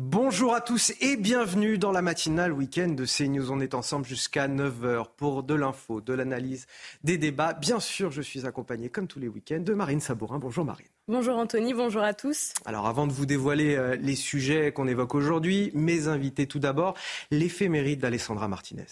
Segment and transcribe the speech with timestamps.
[0.00, 3.50] Bonjour à tous et bienvenue dans la matinale week-end de CNews.
[3.50, 6.68] On est ensemble jusqu'à 9h pour de l'info, de l'analyse,
[7.02, 7.52] des débats.
[7.52, 10.38] Bien sûr, je suis accompagné, comme tous les week-ends, de Marine Sabourin.
[10.38, 10.86] Bonjour Marine.
[11.08, 12.52] Bonjour Anthony, bonjour à tous.
[12.64, 16.94] Alors avant de vous dévoiler euh, les sujets qu'on évoque aujourd'hui, mes invités tout d'abord,
[17.32, 18.84] l'éphéméride d'Alessandra Martinez.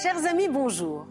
[0.00, 1.08] Chers amis, bonjour.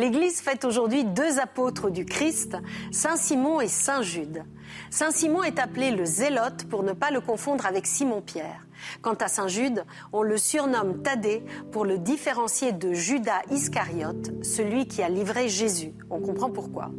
[0.00, 2.56] L'Église fête aujourd'hui deux apôtres du Christ,
[2.92, 4.44] Saint Simon et Saint Jude.
[4.90, 8.64] Saint Simon est appelé le zélote pour ne pas le confondre avec Simon-Pierre.
[9.02, 14.86] Quant à Saint Jude, on le surnomme Thaddée pour le différencier de Judas Iscariote, celui
[14.86, 15.92] qui a livré Jésus.
[16.10, 16.92] On comprend pourquoi.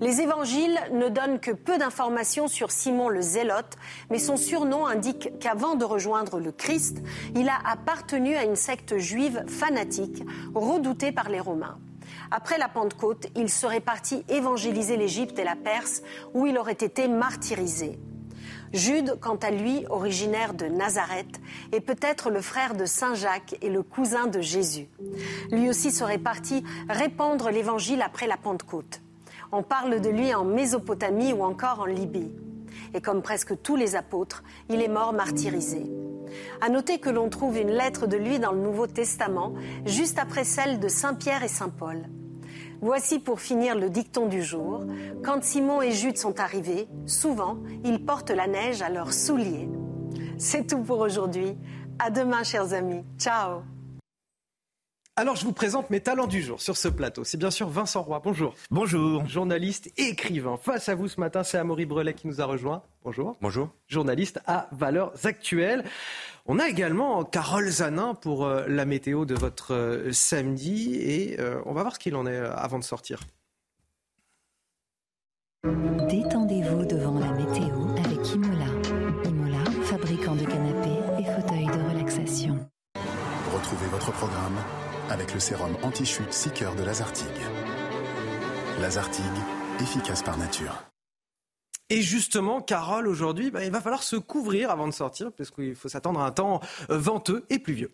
[0.00, 3.76] Les évangiles ne donnent que peu d'informations sur Simon le Zélote,
[4.10, 7.04] mais son surnom indique qu'avant de rejoindre le Christ,
[7.36, 10.24] il a appartenu à une secte juive fanatique,
[10.56, 11.78] redoutée par les Romains.
[12.30, 16.02] Après la Pentecôte, il serait parti évangéliser l'Égypte et la Perse,
[16.34, 17.98] où il aurait été martyrisé.
[18.72, 21.40] Jude, quant à lui, originaire de Nazareth,
[21.72, 24.88] est peut-être le frère de Saint Jacques et le cousin de Jésus.
[25.50, 29.00] Lui aussi serait parti répandre l'Évangile après la Pentecôte.
[29.52, 32.32] On parle de lui en Mésopotamie ou encore en Libye.
[32.92, 35.86] Et comme presque tous les apôtres, il est mort martyrisé.
[36.60, 40.44] À noter que l'on trouve une lettre de lui dans le Nouveau Testament, juste après
[40.44, 42.02] celle de Saint Pierre et Saint Paul.
[42.80, 44.84] Voici pour finir le dicton du jour.
[45.24, 49.68] Quand Simon et Jude sont arrivés, souvent, ils portent la neige à leurs souliers.
[50.38, 51.56] C'est tout pour aujourd'hui.
[51.98, 53.04] À demain, chers amis.
[53.18, 53.75] Ciao.
[55.18, 57.24] Alors je vous présente mes talents du jour sur ce plateau.
[57.24, 58.20] C'est bien sûr Vincent Roy.
[58.22, 58.54] Bonjour.
[58.70, 59.26] bonjour.
[59.26, 60.58] Journaliste et écrivain.
[60.58, 62.82] Face à vous ce matin, c'est Amaury Brelet qui nous a rejoint.
[63.02, 63.34] Bonjour.
[63.40, 63.70] Bonjour.
[63.88, 65.84] Journaliste à Valeurs Actuelles.
[66.44, 71.62] On a également Carole Zanin pour euh, la météo de votre euh, samedi et euh,
[71.64, 73.20] on va voir ce qu'il en est avant de sortir.
[75.64, 78.66] Détendez-vous devant la météo avec Imola.
[79.24, 82.58] Imola, fabricant de canapés et fauteuils de relaxation.
[83.50, 84.58] Retrouvez votre programme
[85.10, 87.26] avec le sérum anti-chute 6 cœurs de Lazartigue.
[88.80, 89.24] Lazartigue,
[89.80, 90.84] efficace par nature.
[91.88, 95.76] Et justement, Carole, aujourd'hui, bah, il va falloir se couvrir avant de sortir parce qu'il
[95.76, 97.92] faut s'attendre à un temps euh, venteux et pluvieux.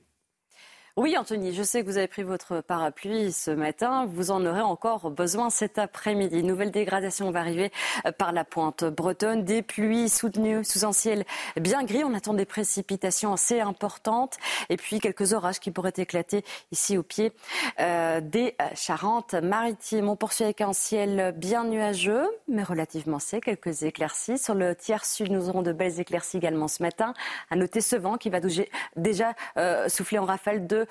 [0.99, 4.61] Oui Anthony, je sais que vous avez pris votre parapluie ce matin, vous en aurez
[4.61, 6.43] encore besoin cet après-midi.
[6.43, 7.73] Nouvelle dégradation va arriver
[8.05, 11.25] euh, par la pointe bretonne, des pluies soutenues sous un ciel
[11.59, 14.37] bien gris, on attend des précipitations assez importantes
[14.69, 17.33] et puis quelques orages qui pourraient éclater ici au pied
[17.81, 20.11] euh, des Charentes-Maritimes.
[20.11, 24.37] On poursuit avec un ciel bien nuageux mais relativement sec, quelques éclaircies.
[24.37, 27.15] Sur le tiers sud, nous aurons de belles éclaircies également ce matin.
[27.51, 28.41] À noter ce vent qui va
[28.97, 30.82] déjà euh, souffler en rafale de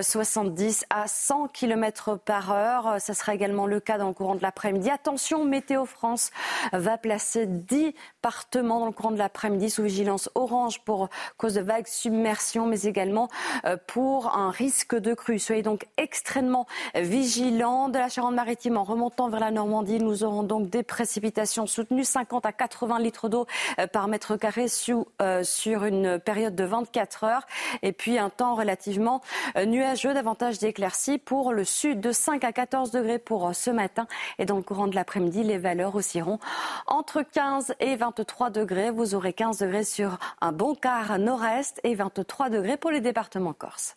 [0.00, 2.96] 70 à 100 km par heure.
[3.00, 4.90] Ça sera également le cas dans le courant de l'après-midi.
[4.90, 6.30] Attention, Météo France
[6.72, 11.62] va placer 10 départements dans le courant de l'après-midi sous vigilance orange pour cause de
[11.62, 13.28] vagues submersion, mais également
[13.64, 15.38] euh, pour un risque de crue.
[15.38, 17.88] Soyez donc extrêmement vigilants.
[17.88, 22.44] De la Charente-Maritime en remontant vers la Normandie, nous aurons donc des précipitations soutenues, 50
[22.44, 23.46] à 80 litres d'eau
[23.78, 27.46] euh, par mètre carré sur, euh, une période de 24 heures.
[27.82, 32.52] Et puis un temps relativement euh, nuageux, davantage d'éclaircies pour le sud de 5 à
[32.52, 34.06] 14 degrés pour euh, ce matin.
[34.38, 36.38] Et dans le courant de l'après-midi, les valeurs oscilleront
[36.86, 38.90] entre 15 et 23 degrés.
[38.90, 43.52] Vous aurez 15 degrés sur un bon quart nord-est et 23 degrés pour les départements
[43.52, 43.96] corse.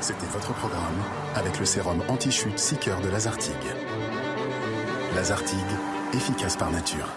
[0.00, 1.02] C'était votre programme
[1.34, 3.54] avec le sérum anti-chute 6 cœurs de Lazartigue.
[5.14, 5.58] Lazartigue,
[6.12, 7.08] efficace par nature.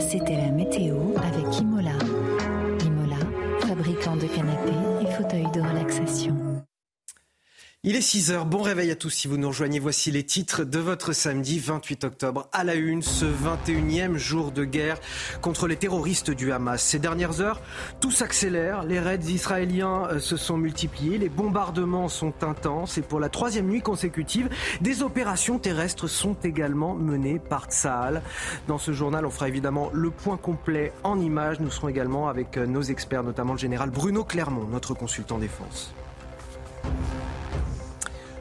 [0.00, 1.92] C'était la météo avec Imola.
[2.84, 3.16] Imola,
[3.60, 6.45] fabricant de canapés et fauteuils de relaxation.
[7.88, 8.46] Il est 6 heures.
[8.46, 9.78] Bon réveil à tous si vous nous rejoignez.
[9.78, 12.48] Voici les titres de votre samedi 28 octobre.
[12.52, 14.98] À la une, ce 21e jour de guerre
[15.40, 16.82] contre les terroristes du Hamas.
[16.82, 17.60] Ces dernières heures,
[18.00, 18.82] tout s'accélère.
[18.82, 21.16] Les raids israéliens euh, se sont multipliés.
[21.16, 22.98] Les bombardements sont intenses.
[22.98, 24.48] Et pour la troisième nuit consécutive,
[24.80, 28.20] des opérations terrestres sont également menées par Tsahal.
[28.66, 31.60] Dans ce journal, on fera évidemment le point complet en images.
[31.60, 35.94] Nous serons également avec euh, nos experts, notamment le général Bruno Clermont, notre consultant défense.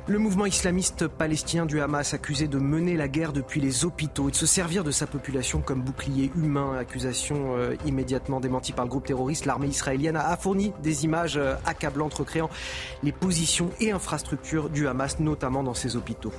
[0.08, 4.32] Le mouvement islamiste palestinien du Hamas accusé de mener la guerre depuis les hôpitaux et
[4.32, 8.92] de se servir de sa population comme bouclier humain, accusation euh, immédiatement démentie par le
[8.92, 12.52] groupe terroriste, l'armée israélienne a, fourni des images euh, accablantes recréant
[13.02, 16.34] les positions et infrastructures du Hamas, notamment dans ses hôpitaux.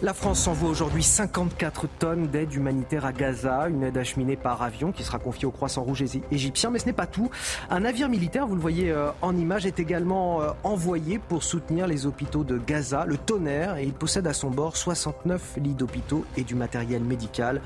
[0.00, 4.92] La France envoie aujourd'hui 54 tonnes d'aide humanitaire à Gaza, une aide acheminée par avion
[4.92, 6.70] qui sera confiée au Croissant Rouge égyptien.
[6.70, 7.30] Mais ce n'est pas tout.
[7.68, 11.88] Un navire militaire, vous le voyez euh, en image, est également euh, envoyé pour soutenir
[11.88, 16.24] les hôpitaux de Gaza, le Tonnerre, et il possède à son bord 69 lits d'hôpitaux
[16.36, 17.60] et du matériel médical.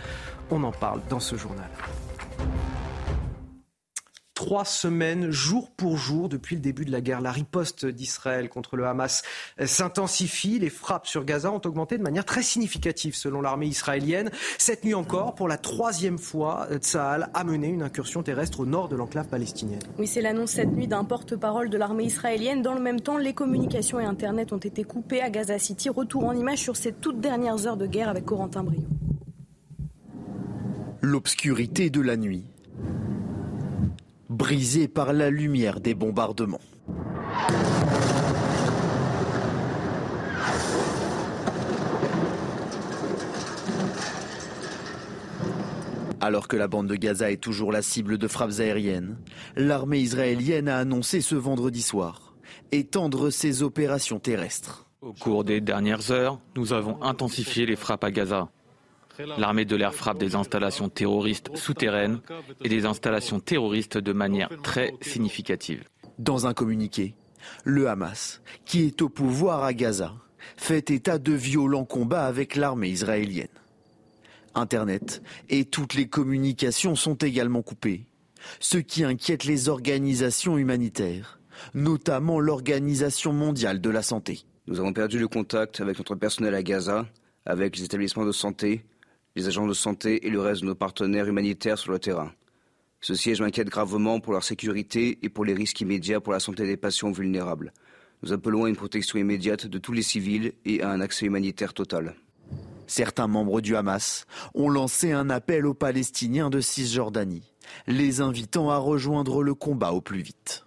[0.50, 1.68] On en parle dans ce journal
[4.34, 7.20] trois semaines, jour pour jour, depuis le début de la guerre.
[7.20, 9.22] La riposte d'Israël contre le Hamas
[9.64, 10.58] s'intensifie.
[10.58, 14.30] Les frappes sur Gaza ont augmenté de manière très significative, selon l'armée israélienne.
[14.58, 18.88] Cette nuit encore, pour la troisième fois, Tsahal a mené une incursion terrestre au nord
[18.88, 19.82] de l'enclave palestinienne.
[19.98, 22.62] Oui, c'est l'annonce cette nuit d'un porte-parole de l'armée israélienne.
[22.62, 25.88] Dans le même temps, les communications et Internet ont été coupées à Gaza City.
[25.90, 28.82] Retour en image sur ces toutes dernières heures de guerre avec Corentin Brio.
[31.00, 32.44] L'obscurité de la nuit
[34.42, 36.58] brisé par la lumière des bombardements.
[46.20, 49.16] Alors que la bande de Gaza est toujours la cible de frappes aériennes,
[49.54, 52.34] l'armée israélienne a annoncé ce vendredi soir
[52.72, 54.86] étendre ses opérations terrestres.
[55.02, 58.48] Au cours des dernières heures, nous avons intensifié les frappes à Gaza.
[59.38, 62.20] L'armée de l'air frappe des installations terroristes souterraines
[62.62, 65.84] et des installations terroristes de manière très significative.
[66.18, 67.14] Dans un communiqué,
[67.64, 70.14] le Hamas, qui est au pouvoir à Gaza,
[70.56, 73.48] fait état de violents combats avec l'armée israélienne.
[74.54, 78.06] Internet et toutes les communications sont également coupées,
[78.60, 81.40] ce qui inquiète les organisations humanitaires,
[81.74, 84.44] notamment l'Organisation mondiale de la santé.
[84.66, 87.06] Nous avons perdu le contact avec notre personnel à Gaza,
[87.46, 88.84] avec les établissements de santé
[89.36, 92.32] les agents de santé et le reste de nos partenaires humanitaires sur le terrain.
[93.00, 96.66] Ce siège m'inquiète gravement pour leur sécurité et pour les risques immédiats pour la santé
[96.66, 97.72] des patients vulnérables.
[98.22, 101.74] Nous appelons à une protection immédiate de tous les civils et à un accès humanitaire
[101.74, 102.14] total.
[102.86, 107.52] Certains membres du Hamas ont lancé un appel aux Palestiniens de Cisjordanie,
[107.86, 110.64] les invitant à rejoindre le combat au plus vite.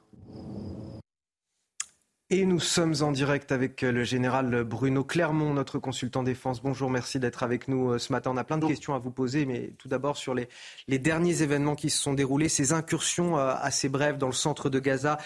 [2.31, 6.59] Et nous sommes en direct avec euh, le général Bruno Clermont, notre consultant défense.
[6.59, 8.31] Bonjour, merci d'être avec nous euh, ce matin.
[8.33, 10.49] On a plein de questions à vous poser, mais tout d'abord sur les,
[10.87, 14.71] les, derniers événements qui se sont déroulés, ces incursions euh, assez brèves dans le centre
[14.71, 15.19] de Gaza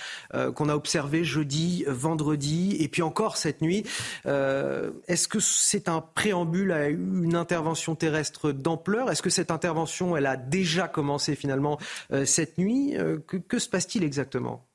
[0.56, 3.86] qu'on a observées jeudi, vendredi et puis encore cette nuit.
[4.26, 9.10] Est-ce que c'est un préambule à une intervention terrestre d'ampleur?
[9.10, 11.80] Est-ce que cette intervention, elle a déjà commencé finalement
[12.26, 12.96] cette nuit?
[13.28, 14.69] Que, que se passe-t-il exactement?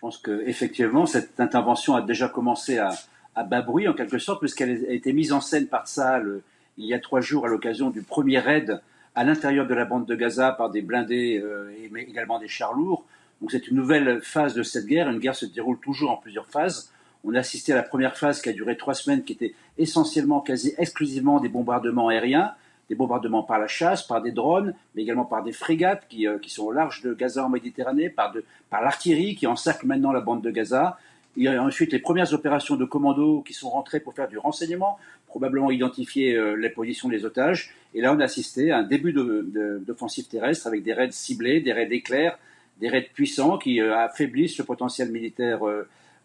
[0.00, 2.94] Je pense qu'effectivement, cette intervention a déjà commencé à,
[3.34, 6.40] à bas bruit, en quelque sorte, puisqu'elle a été mise en scène par Tsahal
[6.78, 8.80] il y a trois jours à l'occasion du premier raid
[9.14, 12.72] à l'intérieur de la bande de Gaza par des blindés euh, mais également des chars
[12.72, 13.04] lourds.
[13.42, 15.10] Donc c'est une nouvelle phase de cette guerre.
[15.10, 16.90] Une guerre se déroule toujours en plusieurs phases.
[17.22, 20.40] On a assisté à la première phase qui a duré trois semaines, qui était essentiellement,
[20.40, 22.54] quasi exclusivement des bombardements aériens
[22.90, 26.38] des bombardements par la chasse, par des drones, mais également par des frégates qui, euh,
[26.38, 30.10] qui sont au large de Gaza en Méditerranée, par, de, par l'artillerie qui encercle maintenant
[30.10, 30.98] la bande de Gaza.
[31.36, 34.38] Il y a ensuite les premières opérations de commando qui sont rentrées pour faire du
[34.38, 34.98] renseignement,
[35.28, 37.72] probablement identifier euh, les positions des otages.
[37.94, 41.72] Et là, on a assisté à un début d'offensive terrestre avec des raids ciblés, des
[41.72, 42.40] raids éclairs,
[42.80, 45.60] des raids puissants qui euh, affaiblissent le potentiel militaire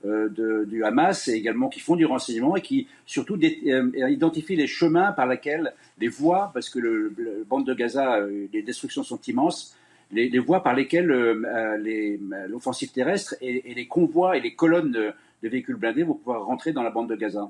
[0.06, 4.68] de, du Hamas et également qui font du renseignement et qui surtout euh, identifient les
[4.68, 7.14] chemins par lesquels les voies, parce que le,
[7.50, 9.76] bande de Gaza, euh, les destructions sont immenses,
[10.12, 11.08] les, voies par lesquelles
[12.48, 16.84] l'offensive terrestre et, les convois et les colonnes de véhicules blindés vont pouvoir rentrer dans
[16.84, 17.50] la bande de Gaza.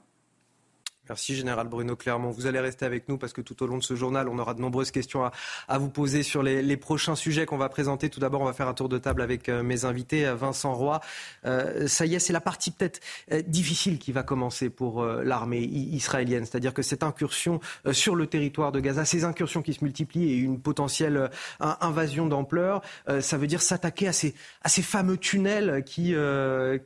[1.07, 2.31] Merci Général Bruno Clermont.
[2.31, 4.53] Vous allez rester avec nous parce que tout au long de ce journal, on aura
[4.53, 5.29] de nombreuses questions
[5.67, 8.09] à, vous poser sur les, prochains sujets qu'on va présenter.
[8.09, 10.25] Tout d'abord, on va faire un tour de table avec euh, mes invités.
[10.25, 10.99] Euh, Vincent Roy,
[11.45, 12.99] euh, ça y est, c'est la partie peut-être
[13.47, 16.45] difficile qui va commencer pour l'armée israélienne.
[16.45, 17.59] C'est-à-dire que cette incursion
[17.91, 22.81] sur le territoire de Gaza, ces incursions qui se multiplient et une potentielle invasion d'ampleur,
[23.19, 26.15] ça veut dire s'attaquer à ces, à ces fameux tunnels qui,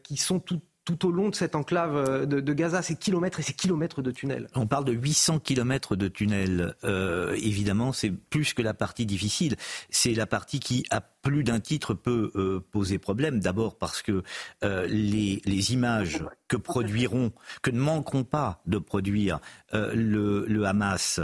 [0.03, 3.43] qui sont tout tout au long de cette enclave euh, de, Gaza, ces kilomètres et
[3.43, 4.47] ces kilomètres de tunnels.
[4.55, 6.73] On parle de 800 kilomètres de tunnels.
[6.83, 9.55] Euh, évidemment, c'est plus que la partie difficile.
[9.89, 13.39] C'est la partie qui, à plus d'un titre, peut euh, poser problème.
[13.39, 14.23] D'abord parce que
[14.61, 15.39] les,
[15.73, 17.31] images que produiront,
[17.61, 19.39] que ne manqueront pas de produire
[19.73, 21.19] le, le, Hamas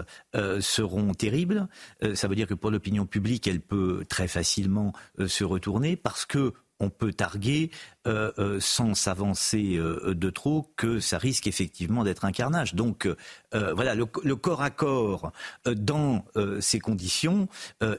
[0.60, 1.68] seront terribles.
[2.14, 4.94] ça veut dire que pour l'opinion publique, elle peut très facilement
[5.26, 7.72] se retourner parce que on peut targuer
[8.08, 12.76] euh, euh, sans s'avancer euh, de trop que ça risque effectivement d'être un carnage.
[12.76, 13.08] Donc
[13.52, 14.06] voilà, le,
[14.36, 15.32] corps à corps
[15.66, 16.26] dans
[16.60, 17.48] ces conditions,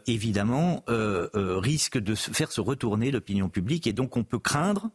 [0.06, 4.90] évidemment, risque de faire se retourner l'opinion publique et donc on peut craindre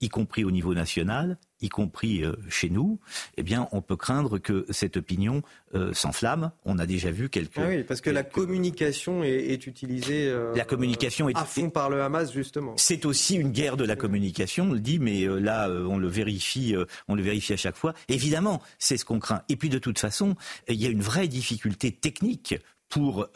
[0.00, 2.98] y compris au niveau national, y compris euh, chez nous,
[3.36, 5.42] eh bien, on peut craindre que cette opinion
[5.74, 6.52] euh, s'enflamme.
[6.64, 7.58] On a déjà vu quelques.
[7.58, 10.28] Ah oui, parce que la communication est, utilisée.
[10.28, 12.74] Euh, la communication est à fond par le Hamas justement.
[12.76, 16.74] C'est aussi une guerre de la communication, on le dit, mais là, on le vérifie,
[17.08, 17.94] on le vérifie à chaque fois.
[18.08, 19.42] Évidemment, c'est ce qu'on craint.
[19.48, 20.34] Et puis, de toute façon,
[20.68, 22.54] il y a une vraie difficulté technique
[22.88, 23.28] pour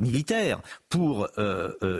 [0.00, 1.28] militaire pour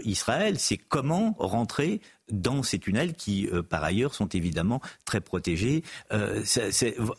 [0.05, 2.01] Israël, c'est comment rentrer
[2.33, 5.85] dans ces tunnels qui, euh, par ailleurs, sont évidemment très protégés.
[6.13, 6.43] Euh,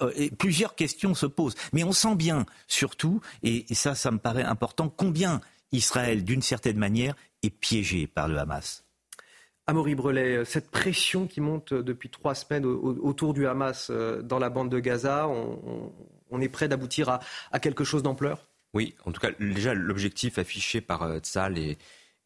[0.01, 1.55] euh, plusieurs questions se posent.
[1.71, 5.39] Mais on sent bien, surtout, et, ça, ça me paraît important, combien
[5.71, 8.83] Israël, d'une certaine manière, est piégé par le Hamas.
[9.65, 14.69] Amaury Brelet, cette pression qui monte depuis trois semaines autour du Hamas dans la bande
[14.69, 17.19] de Gaza, on, est prêt d'aboutir
[17.51, 18.45] à, quelque chose d'ampleur?
[18.73, 21.77] Oui, en tout cas, déjà, l'objectif affiché par Tzal et,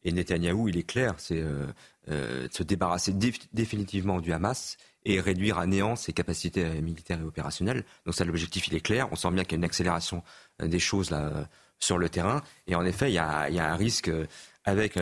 [0.04, 1.66] et Netanyahou, il est clair, c'est euh,
[2.08, 3.12] de se débarrasser
[3.52, 7.84] définitivement du Hamas et réduire à néant ses capacités euh, militaires et opérationnelles.
[8.04, 9.08] Donc ça, l'objectif, il est clair.
[9.10, 10.22] On sent bien qu'il y a une accélération
[10.62, 11.48] euh, des choses là
[11.78, 12.42] sur le terrain.
[12.66, 14.10] Et en effet, il y a, un risque
[14.64, 14.98] avec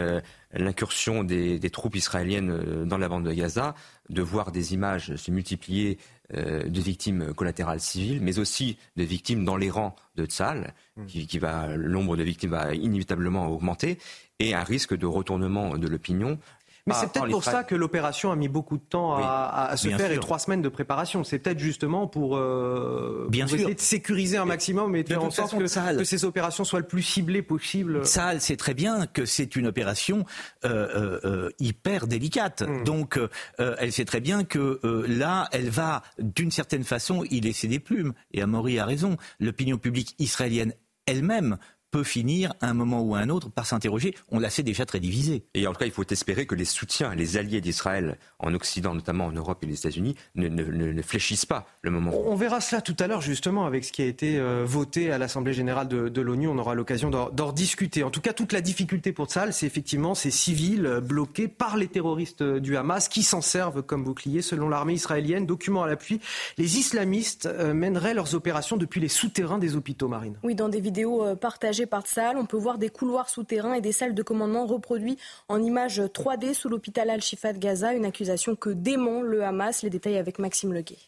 [0.53, 3.75] l'incursion des, troupes israéliennes dans la bande de Gaza,
[4.11, 5.97] de voir des images se multiplier
[6.35, 11.07] de victimes collatérales civiles, mais aussi de victimes dans les rangs de Tzal, mmh.
[11.07, 13.97] qui, qui va, le nombre de victimes va inévitablement augmenter,
[14.39, 16.39] et un risque de retournement de l'opinion
[16.87, 20.13] mais c'est peut-être pour ça que l'opération a mis beaucoup de temps à, se faire
[20.13, 21.25] et trois semaines de préparation.
[21.25, 25.59] C'est peut-être justement pour, euh, essayer de sécuriser un maximum et de faire en sorte
[25.59, 28.05] que, ces opérations soient le plus ciblées possible.
[28.07, 30.25] Ça, sait très bien que c'est une opération
[30.65, 32.63] euh, euh, hyper délicate.
[32.63, 32.85] Hmm.
[32.85, 33.19] Donc,
[33.59, 38.13] elle sait très bien que là, elle va, d'une certaine façon, y laisser des plumes.
[38.33, 39.17] Et Amaury a raison.
[39.41, 40.73] L'opinion publique israélienne
[41.07, 41.59] elle-même
[41.91, 44.15] peut finir à un moment ou à un autre par s'interroger.
[44.31, 45.45] On l'a sait déjà très divisé.
[45.55, 48.95] Et en tout cas, il faut espérer que les soutiens, les alliés d'Israël en Occident,
[48.95, 52.13] notamment en Europe et les États-Unis, ne, ne, fléchissent pas le moment.
[52.27, 55.19] On verra cela tout à l'heure justement avec ce qui a été euh, voté à
[55.19, 56.49] l'Assemblée générale de, l'ONU.
[56.49, 58.03] On aura l'occasion d'en discuter.
[58.03, 61.77] En tout cas, toute la difficulté pour Tsahal, c'est effectivement ces civils euh, bloqués par
[61.77, 64.43] les terroristes euh, du Hamas qui s'en servent comme bouclier.
[64.43, 66.21] Selon l'armée israélienne, document à l'appui,
[66.59, 70.39] les islamistes mèneraient leurs opérations depuis les souterrains des hôpitaux marines.
[70.43, 72.37] Oui, dans des vidéos partagées par Tsahal.
[72.37, 76.55] On peut voir des couloirs souterrains et des salles de commandement reproduits en images 3D
[76.55, 79.83] sous l'hôpital Al-Shifa de Gaza, une accusation que dément le Hamas.
[79.83, 80.99] Les détails avec Maxime Leguet.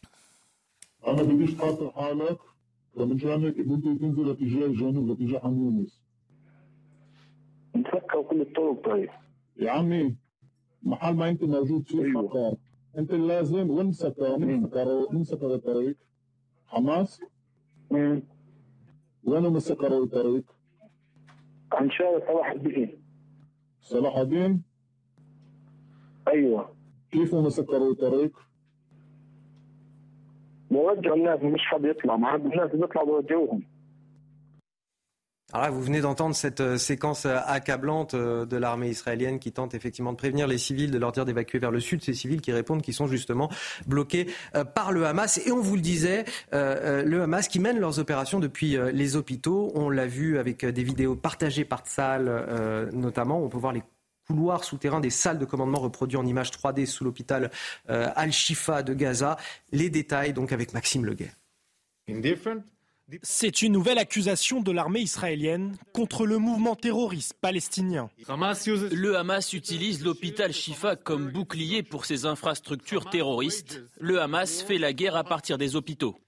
[21.72, 23.02] عن شارع صلاح الدين
[23.80, 24.62] صلاح الدين
[26.28, 26.74] أيوه.
[27.10, 28.38] كيف مسكروا الطريق؟
[30.70, 32.16] بوجهوا الناس مش حد يطلع.
[32.16, 33.62] ما حد الناس بيطلعوا بوجهوهم
[35.50, 39.50] Alors là, vous venez d'entendre cette euh, séquence euh, accablante euh, de l'armée israélienne qui
[39.50, 42.04] tente effectivement de prévenir les civils, de leur dire d'évacuer vers le sud.
[42.04, 43.50] Ces civils qui répondent qu'ils sont justement
[43.86, 44.26] bloqués
[44.74, 45.40] par le Hamas.
[45.46, 49.72] Et on vous le disait, le Hamas qui mène leurs opérations depuis les hôpitaux.
[49.74, 53.42] On l'a vu avec des vidéos partagées par Tzal notamment.
[53.42, 53.82] On peut voir les
[54.28, 57.50] couloirs souterrains des salles de commandement reproduits en images 3D sous l'hôpital
[57.88, 59.36] Al-Shifa de Gaza.
[59.72, 61.32] Les détails donc avec Maxime Leguet.
[63.22, 68.10] C'est une nouvelle accusation de l'armée israélienne contre le mouvement terroriste palestinien.
[68.18, 73.82] Le Hamas utilise l'hôpital Shifa comme bouclier pour ses infrastructures terroristes.
[73.98, 76.18] Le Hamas fait la guerre à partir des hôpitaux.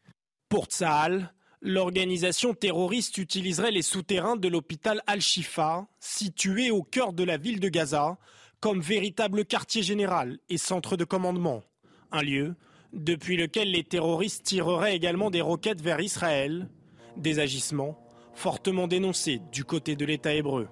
[0.49, 7.37] Pour Tsahal, l'organisation terroriste utiliserait les souterrains de l'hôpital Al-Shifa, situé au cœur de la
[7.37, 8.17] ville de Gaza,
[8.61, 11.63] comme véritable quartier général et centre de commandement.
[12.11, 12.55] Un lieu
[12.93, 16.69] depuis lequel les terroristes tireraient également des roquettes vers Israël,
[17.17, 17.99] des agissements
[18.35, 20.69] fortement dénoncés du côté de l'État hébreu.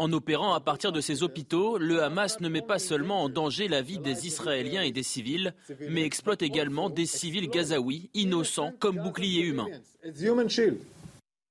[0.00, 3.66] En opérant à partir de ces hôpitaux, le Hamas ne met pas seulement en danger
[3.66, 5.54] la vie des Israéliens et des civils,
[5.88, 9.66] mais exploite également des civils gazaouis innocents comme boucliers humains.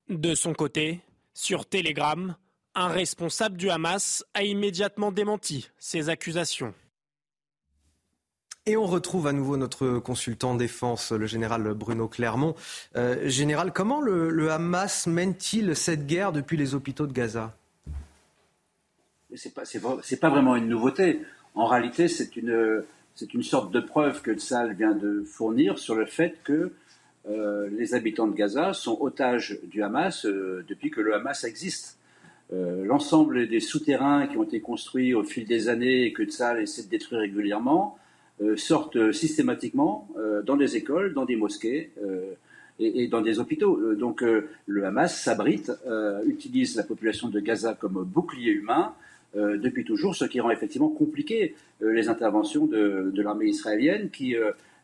[0.09, 1.01] De son côté,
[1.33, 2.37] sur Telegram,
[2.73, 6.73] un responsable du Hamas a immédiatement démenti ces accusations.
[8.69, 12.53] Et on retrouve à nouveau notre consultant défense, le général Bruno Clermont.
[12.97, 17.55] Euh, général, comment le, Hamas mène-t-il cette guerre depuis les hôpitaux de Gaza?
[19.55, 21.21] Pas, c'est, pas vraiment une nouveauté.
[21.55, 22.83] En réalité, c'est une,
[23.41, 26.73] sorte de preuve que Tzal vient de fournir sur le fait que
[27.29, 31.97] euh, les habitants de Gaza sont otages du Hamas euh, depuis que le Hamas existe.
[32.49, 36.83] L'ensemble des souterrains qui ont été construits au fil des années et que Tzal essaie
[36.83, 37.97] de détruire régulièrement
[38.55, 40.07] sortent systématiquement
[40.45, 41.91] dans des écoles, dans des mosquées
[42.79, 43.95] et, et, dans des hôpitaux.
[43.95, 45.71] donc le Hamas s'abrite,
[46.25, 48.93] utilise la population de Gaza comme bouclier humain
[49.35, 54.35] depuis toujours, ce qui rend effectivement compliqué les interventions de, de l'armée israélienne qui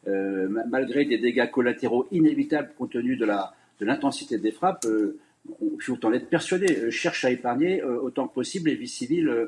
[0.08, 3.26] euh, malgré des dégâts collatéraux inévitables compte tenu de
[3.80, 5.18] l'intensité des frappes, euh,
[5.62, 9.48] il en être persuadé, euh, cherche à épargner autant que possible les vies civiles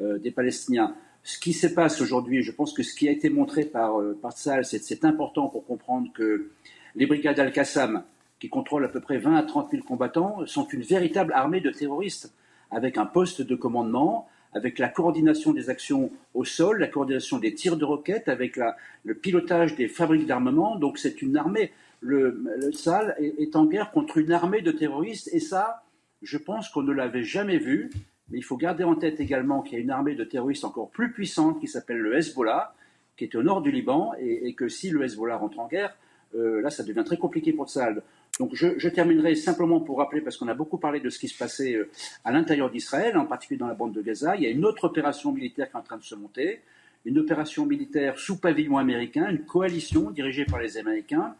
[0.00, 0.94] des Palestiniens.
[1.26, 4.32] Ce qui se passe aujourd'hui, je pense que ce qui a été montré par, par
[4.32, 6.52] c'est important pour comprendre que
[6.94, 8.04] les brigades Al-Qassam,
[8.38, 11.70] qui contrôlent à peu près 20 à 30 000 combattants, sont une véritable armée de
[11.70, 12.32] terroristes,
[12.70, 17.54] avec un poste de commandement, avec la coordination des actions au sol, la coordination des
[17.54, 18.60] tirs de roquettes, avec
[19.02, 20.76] le pilotage des fabriques d'armement.
[20.76, 21.72] Donc c'est une armée.
[21.98, 25.82] Le, le SAL est, en guerre contre une armée de terroristes et ça,
[26.22, 27.90] je pense qu'on ne l'avait jamais vu.
[28.30, 30.90] Mais il faut garder en tête également qu'il y a une armée de terroristes encore
[30.90, 32.74] plus puissante qui s'appelle le Hezbollah,
[33.16, 35.96] qui est au nord du Liban, et, que si le Hezbollah rentre en guerre,
[36.34, 38.02] euh, là, ça devient très compliqué pour Tsahal.
[38.38, 41.38] Donc je, terminerai simplement pour rappeler, parce qu'on a beaucoup parlé de ce qui se
[41.38, 41.88] passait euh,
[42.24, 44.84] à l'intérieur d'Israël, en particulier dans la bande de Gaza, il y a une autre
[44.84, 46.60] opération militaire qui est en train de se monter,
[47.06, 51.34] une opération militaire sous pavillon américain, une coalition dirigée par les Américains,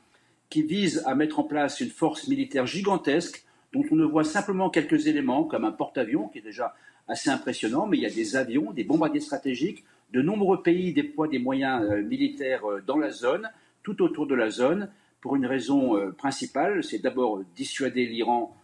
[0.49, 3.45] qui vise à mettre en place une force militaire gigantesque,
[3.77, 6.75] dont on ne voit simplement quelques éléments, comme un porte-avions, qui est déjà
[7.09, 11.29] assez impressionnant, mais il y a des avions, des bombardiers stratégiques, de nombreux pays déploient
[11.29, 13.51] des moyens euh, militaires euh, dans la zone,
[13.83, 14.89] tout autour de la zone,
[15.21, 18.57] pour une raison euh, principale, c'est d'abord dissuader l'Iran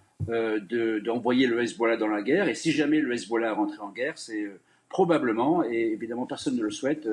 [1.04, 2.48] d'envoyer le Hezbollah dans la guerre.
[2.48, 4.48] Et si jamais le Hezbollah rentrait en guerre, c'est
[4.88, 7.08] probablement, et évidemment personne ne le souhaite,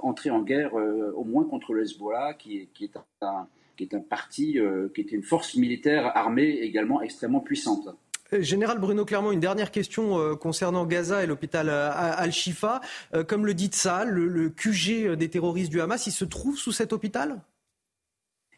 [0.00, 3.46] entrer en guerre au moins contre le Hezbollah, qui est, un,
[3.80, 4.58] qui est un parti,
[4.94, 7.88] qui est une force militaire armée également extrêmement puissante.
[8.32, 12.82] Général Bruno Clermont, une dernière question concernant Gaza et l'hôpital Al-Shifa.
[13.26, 16.92] comme le dit Tsahal, le, QG des terroristes du Hamas, il se trouve sous cet
[16.92, 17.40] hôpital?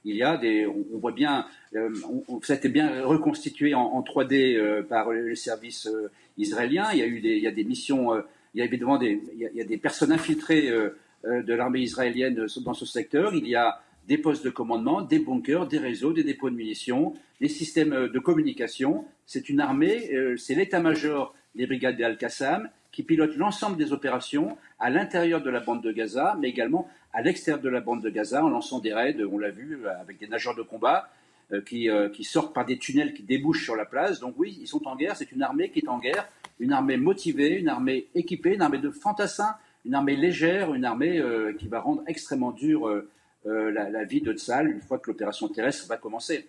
[0.05, 1.95] Il y a des, on, voit bien, euh,
[2.43, 6.89] ça a été bien reconstitué en, 3D euh, par le service euh, israélien.
[6.93, 8.13] Il y a eu des, il y a des missions,
[8.55, 10.71] il y a évidemment des, il y a, des personnes infiltrées
[11.25, 13.33] de l'armée israélienne dans ce secteur.
[13.35, 17.15] Il y a des postes de commandement, des bunkers, des réseaux, des dépôts de munitions,
[17.41, 19.05] des systèmes de communication.
[19.27, 25.43] C'est une armée, c'est l'état-major des brigades d'Al-Qassam qui pilote l'ensemble des opérations à l'intérieur
[25.43, 28.49] de la bande de Gaza, mais également à l'extérieur de la bande de Gaza en
[28.49, 31.09] lançant des raids, on l'a vu, avec des nageurs de combat
[31.53, 34.21] euh, qui, euh, sortent par des tunnels qui débouchent sur la place.
[34.21, 36.29] Donc oui, ils sont en guerre, c'est une armée qui est en guerre,
[36.61, 41.19] une armée motivée, une armée équipée, une armée de fantassins, une armée légère, une armée
[41.19, 42.88] euh, qui va rendre extrêmement dure
[43.45, 46.49] la, la, vie de Tsal une fois que l'opération terrestre va commencer.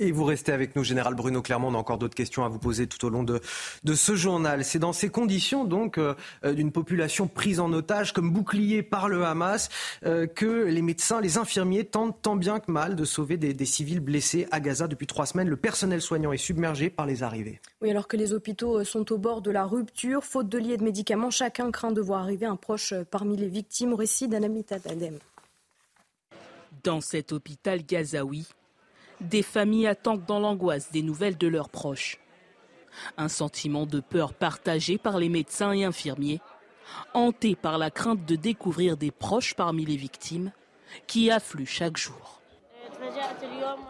[0.00, 1.68] Et vous restez avec nous, Général Bruno Clermont.
[1.68, 3.40] On a encore d'autres questions à vous poser tout au long de,
[3.84, 4.64] de ce journal.
[4.64, 9.24] C'est dans ces conditions, donc, euh, d'une population prise en otage comme bouclier par le
[9.24, 9.68] Hamas,
[10.04, 13.64] euh, que les médecins, les infirmiers tentent tant bien que mal de sauver des, des,
[13.64, 15.48] civils blessés à Gaza depuis trois semaines.
[15.48, 17.60] Le personnel soignant est submergé par les arrivées.
[17.80, 20.72] Oui, alors que les hôpitaux euh, sont au bord de la rupture, faute de lits
[20.72, 23.92] et de médicaments, chacun craint de voir arriver un proche parmi les victimes.
[23.92, 25.20] Au récit d'Anamita Adem.
[26.84, 28.46] Dans cet hôpital gazaoui,
[29.22, 32.20] des familles attendent dans l'angoisse des nouvelles de leurs proches.
[33.16, 36.42] Un sentiment de peur partagé par les médecins et infirmiers,
[37.14, 40.52] hantés par la crainte de découvrir des proches parmi les victimes
[41.06, 42.42] qui affluent chaque jour.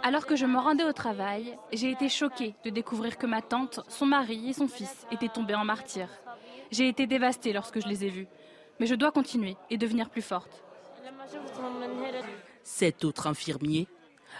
[0.04, 3.80] Alors que je me rendais au travail, j'ai été choquée de découvrir que ma tante,
[3.88, 6.10] son mari et son fils étaient tombés en martyrs.
[6.70, 8.28] J'ai été dévastée lorsque je les ai vus,
[8.78, 10.62] mais je dois continuer et devenir plus forte.
[12.64, 13.86] Cet autre infirmier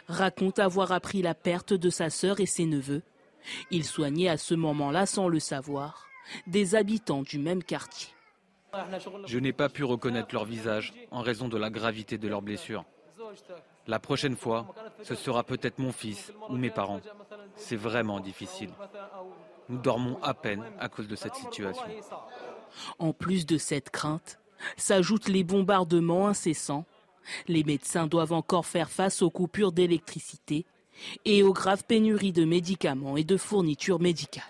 [0.08, 3.02] raconte avoir appris la perte de sa sœur et ses neveux.
[3.70, 6.06] Il soignait à ce moment-là, sans le savoir,
[6.46, 8.14] des habitants du même quartier.
[9.26, 12.84] Je n'ai pas pu reconnaître leur visage en raison de la gravité de leurs blessures.
[13.86, 17.00] La prochaine fois, ce sera peut-être mon fils ou mes parents.
[17.56, 18.70] C'est vraiment difficile.
[19.68, 21.84] Nous dormons à peine à cause de cette situation.
[22.98, 24.40] En plus de cette crainte,
[24.76, 26.86] s'ajoutent les bombardements incessants
[27.48, 30.66] les médecins doivent encore faire face aux coupures d'électricité
[31.24, 34.44] et aux graves pénuries de médicaments et de fournitures médicales.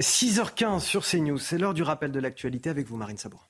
[0.00, 3.46] 6h15 sur CNews, c'est l'heure du rappel de l'actualité avec vous Marine Sabourin.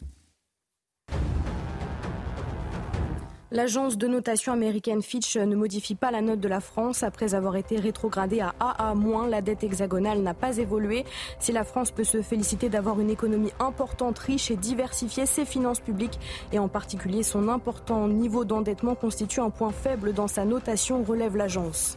[3.51, 7.57] L'agence de notation américaine Fitch ne modifie pas la note de la France après avoir
[7.57, 9.27] été rétrogradée à AA-.
[9.31, 11.07] La dette hexagonale n'a pas évolué.
[11.41, 15.81] Si la France peut se féliciter d'avoir une économie importante, riche et diversifiée, ses finances
[15.81, 16.21] publiques
[16.53, 21.35] et en particulier son important niveau d'endettement constitue un point faible dans sa notation, relève
[21.35, 21.97] l'agence.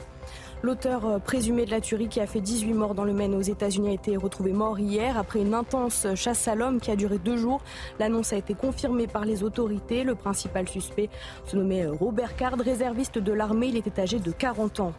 [0.63, 3.41] L'auteur euh, présumé de la tuerie qui a fait 18 morts dans le Maine aux
[3.41, 7.17] États-Unis a été retrouvé mort hier après une intense chasse à l'homme qui a duré
[7.17, 7.62] deux jours.
[8.00, 10.04] L'annonce a été confirmée par les autorités.
[10.04, 11.10] Le principal suspect
[11.45, 13.67] se nommait Robert Card, réserviste de l'armée.
[13.67, 14.93] Il était âgé de 40 ans.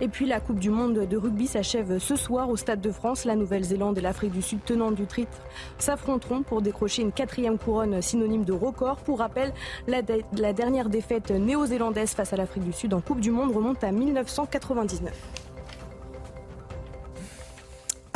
[0.00, 3.24] Et puis la Coupe du Monde de rugby s'achève ce soir au Stade de France.
[3.24, 5.38] La Nouvelle-Zélande et l'Afrique du Sud, tenantes du titre,
[5.78, 8.96] s'affronteront pour décrocher une quatrième couronne synonyme de record.
[8.96, 9.52] Pour rappel,
[9.86, 10.00] la,
[10.36, 13.92] la dernière défaite néo-zélandaise face à l'Afrique du Sud en Coupe du Monde remonte à
[13.92, 15.43] 1999.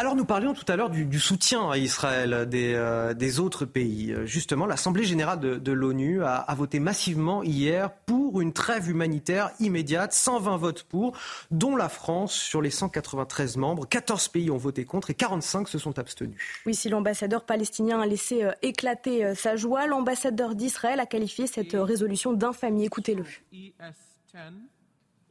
[0.01, 4.15] Alors nous parlions tout à l'heure du, soutien à Israël des, euh, des autres pays.
[4.27, 10.57] Justement, l'Assemblée générale de, l'ONU a, voté massivement hier pour une trêve humanitaire immédiate, 120
[10.57, 11.19] votes pour,
[11.51, 13.89] dont la France sur les 193 membres.
[13.89, 16.39] 14 pays ont voté contre et 45 se sont abstenus.
[16.65, 21.49] Oui, si l'ambassadeur palestinien a laissé euh, éclater euh, sa joie, l'ambassadeur d'Israël a qualifié
[21.49, 22.85] cette résolution d'infamie.
[22.85, 23.25] Écoutez-le.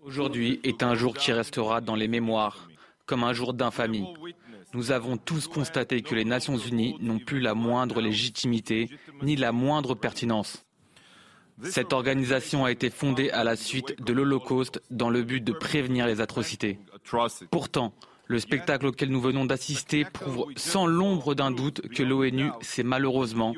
[0.04, 2.68] Aujourd'hui est un jour qui restera dans les mémoires
[3.06, 4.06] comme un jour d'infamie.
[4.74, 8.90] Nous avons tous constaté que les Nations Unies n'ont plus la moindre légitimité
[9.22, 10.66] ni la moindre pertinence.
[11.64, 16.06] Cette organisation a été fondée à la suite de l'Holocauste dans le but de prévenir
[16.06, 16.80] les atrocités.
[17.50, 17.94] Pourtant,
[18.28, 23.54] le spectacle auquel nous venons d'assister prouve sans l'ombre d'un doute que l'ONU s'est malheureusement,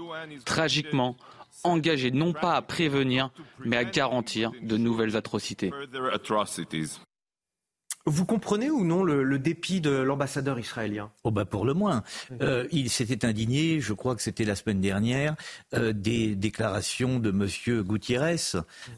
[0.45, 1.17] tragiquement,
[1.63, 3.31] engagée non pas à prévenir,
[3.65, 5.71] mais à garantir de nouvelles atrocités.
[8.05, 11.11] Vous comprenez ou non le, dépit de l'ambassadeur israélien?
[11.23, 12.03] Oh bah pour le moins.
[12.41, 15.35] Euh, il s'était indigné, je crois que c'était la semaine dernière,
[15.73, 17.83] euh, des déclarations de M.
[17.83, 18.37] Gutiérrez.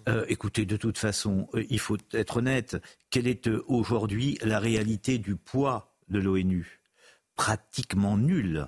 [0.08, 2.78] Euh, écoutez, de toute façon, il faut être honnête.
[3.10, 6.80] Quelle est aujourd'hui la réalité du poids de l'ONU?
[7.36, 8.68] Pratiquement nulle.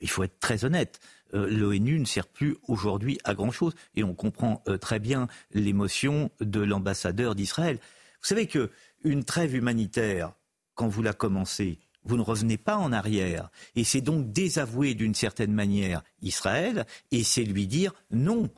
[0.00, 1.00] Il faut être très honnête.
[1.32, 3.74] L'ONU ne sert plus aujourd'hui à grand-chose.
[3.94, 7.78] Et on comprend très bien l'émotion de l'ambassadeur d'Israël.
[8.22, 8.70] Vous savez que
[9.02, 10.32] une trêve humanitaire,
[10.74, 13.50] quand vous la commencez, vous ne revenez pas en arrière.
[13.76, 18.50] Et c'est donc désavouer d'une certaine manière Israël, et c'est lui dire non.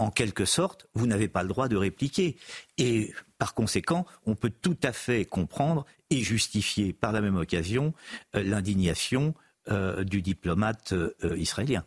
[0.00, 2.36] En quelque sorte, vous n'avez pas le droit de répliquer.
[2.78, 7.94] Et par conséquent, on peut tout à fait comprendre et justifier par la même occasion
[8.36, 9.34] euh, l'indignation
[9.70, 11.84] euh, du diplomate euh, israélien.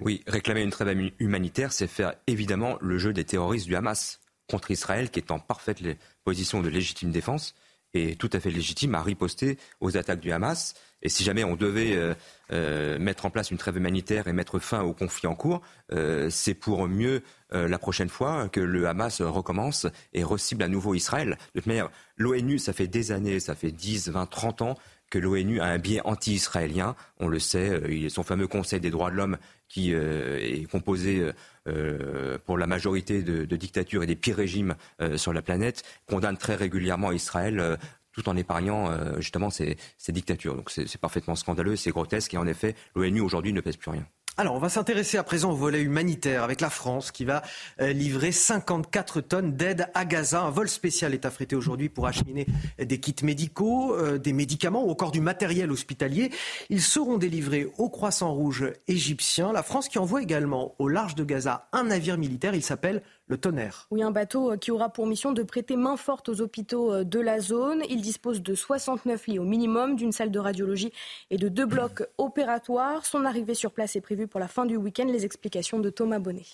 [0.00, 4.18] Oui, réclamer une trêve humanitaire, c'est faire évidemment le jeu des terroristes du Hamas
[4.52, 5.80] contre Israël, qui est en parfaite
[6.24, 7.54] position de légitime défense
[7.94, 10.74] et tout à fait légitime à riposter aux attaques du Hamas.
[11.02, 12.14] Et si jamais on devait euh,
[12.52, 15.60] euh, mettre en place une trêve humanitaire et mettre fin au conflit en cours,
[15.92, 17.22] euh, c'est pour mieux
[17.54, 21.36] la prochaine fois que le Hamas recommence et recible à nouveau Israël.
[21.54, 24.78] De toute manière, l'ONU, ça fait des années, ça fait 10, 20, 30 ans
[25.10, 26.96] que l'ONU a un biais anti-israélien.
[27.18, 29.36] On le sait, son fameux Conseil des droits de l'homme
[29.68, 31.30] qui est composé
[31.68, 36.36] euh, pour la majorité de, dictatures et des pires régimes euh, sur la planète, condamne
[36.36, 37.76] très régulièrement Israël euh,
[38.12, 40.54] tout en épargnant justement ces, ces dictatures.
[40.54, 44.06] Donc c'est parfaitement scandaleux, c'est grotesque et en effet, l'ONU aujourd'hui ne pèse plus rien.
[44.38, 47.42] Alors, on va s'intéresser à présent au volet humanitaire avec la France qui va
[47.82, 50.40] euh, livrer 54 tonnes d'aide à Gaza.
[50.40, 52.46] Un vol spécial est affrété aujourd'hui pour acheminer
[52.78, 56.30] des kits médicaux, euh, des médicaments ou encore du matériel hospitalier.
[56.70, 59.52] Ils seront délivrés au Croissant Rouge égyptien.
[59.52, 62.54] La France qui envoie également au large de Gaza un navire militaire.
[62.54, 63.86] Il s'appelle le tonnerre.
[63.90, 67.04] Oui, un bateau euh, qui aura pour mission de prêter main forte aux hôpitaux euh,
[67.04, 67.82] de la zone.
[67.88, 70.92] Il dispose de 69 lits au minimum, d'une salle de radiologie
[71.30, 73.06] et de deux blocs opératoires.
[73.06, 75.06] Son arrivée sur place est prévue pour la fin du week-end.
[75.06, 76.46] Les explications de Thomas Bonnet.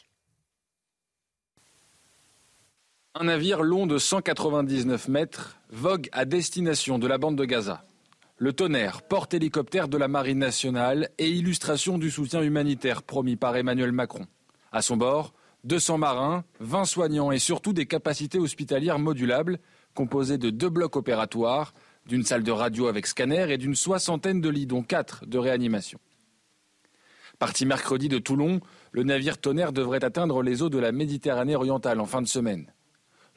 [3.14, 7.84] Un navire long de 199 mètres vogue à destination de la bande de Gaza.
[8.36, 13.90] Le tonnerre, porte-hélicoptère de la Marine nationale et illustration du soutien humanitaire promis par Emmanuel
[13.90, 14.26] Macron.
[14.70, 15.32] À son bord,
[15.64, 19.58] 200 marins, 20 soignants et surtout des capacités hospitalières modulables
[19.94, 21.72] composées de deux blocs opératoires,
[22.06, 25.98] d'une salle de radio avec scanner et d'une soixantaine de lits, dont quatre de réanimation.
[27.38, 28.60] Parti mercredi de Toulon,
[28.92, 32.72] le navire Tonnerre devrait atteindre les eaux de la Méditerranée orientale en fin de semaine.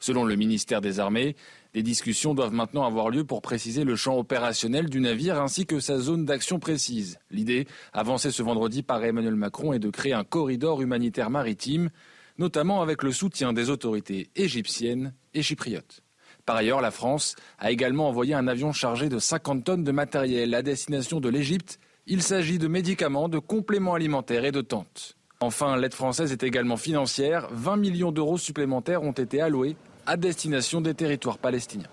[0.00, 1.36] Selon le ministère des Armées,
[1.74, 5.78] des discussions doivent maintenant avoir lieu pour préciser le champ opérationnel du navire ainsi que
[5.78, 7.20] sa zone d'action précise.
[7.30, 11.90] L'idée, avancée ce vendredi par Emmanuel Macron, est de créer un corridor humanitaire maritime,
[12.38, 16.02] notamment avec le soutien des autorités égyptiennes et chypriotes.
[16.44, 20.54] Par ailleurs, la France a également envoyé un avion chargé de 50 tonnes de matériel
[20.54, 21.78] à destination de l'Égypte.
[22.06, 25.16] Il s'agit de médicaments, de compléments alimentaires et de tentes.
[25.40, 27.48] Enfin, l'aide française est également financière.
[27.52, 31.88] 20 millions d'euros supplémentaires ont été alloués à destination des territoires palestiniens.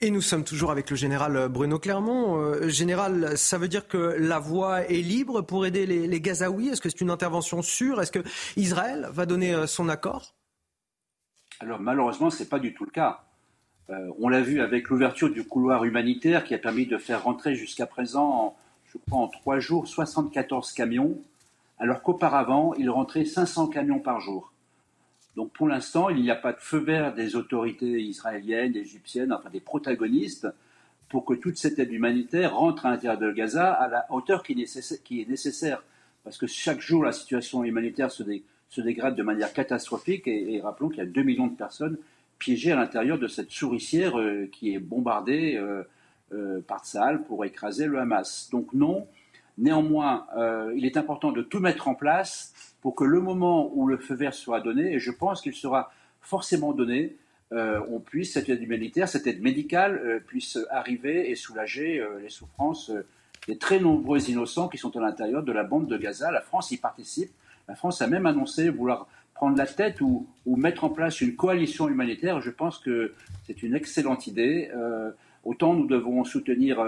[0.00, 2.40] Et nous sommes toujours avec le général Bruno Clermont.
[2.40, 6.68] Euh, général, ça veut dire que la voie est libre pour aider les, Gazaouis?
[6.68, 8.00] Est-ce que c'est une intervention sûre?
[8.00, 8.22] Est-ce que
[8.56, 10.36] Israël va donner euh, son accord?
[11.58, 13.24] Alors malheureusement, ce n'est pas du tout le cas.
[13.90, 17.56] Euh, on l'a vu avec l'ouverture du couloir humanitaire qui a permis de faire rentrer
[17.56, 18.56] jusqu'à présent,
[18.92, 21.18] je crois en trois jours, 74 camions,
[21.80, 24.52] alors qu'auparavant, il rentrait 500 camions par jour.
[25.38, 29.50] Donc pour l'instant, il n'y a pas de feu vert des autorités israéliennes, égyptiennes, enfin
[29.50, 30.48] des protagonistes,
[31.08, 34.54] pour que toute cette aide humanitaire rentre à l'intérieur de Gaza à la hauteur qui
[34.54, 35.84] est nécessaire.
[36.24, 38.24] Parce que chaque jour, la situation humanitaire se,
[38.80, 40.26] dégrade de manière catastrophique.
[40.26, 41.98] Et, rappelons qu'il y a 2 millions de personnes
[42.40, 45.84] piégées à l'intérieur de cette souricière euh, qui est bombardée euh,
[46.32, 48.48] euh, par Tsahal pour écraser le Hamas.
[48.50, 49.06] Donc non,
[49.56, 50.26] néanmoins,
[50.74, 54.14] il est important de tout mettre en place pour que le moment où le feu
[54.14, 57.16] vert sera donné, et je pense qu'il sera forcément donné,
[57.52, 62.20] euh, on puisse, cette aide humanitaire, cette aide médicale euh, puisse arriver et soulager euh,
[62.20, 62.92] les souffrances
[63.46, 66.30] des très nombreux innocents qui sont à l'intérieur de la bande de Gaza.
[66.30, 67.30] La France y participe.
[67.66, 71.88] La France a même annoncé vouloir prendre la tête ou, mettre en place une coalition
[71.88, 72.40] humanitaire.
[72.40, 73.14] Je pense que
[73.46, 74.70] c'est une excellente idée.
[75.44, 76.84] autant nous devons soutenir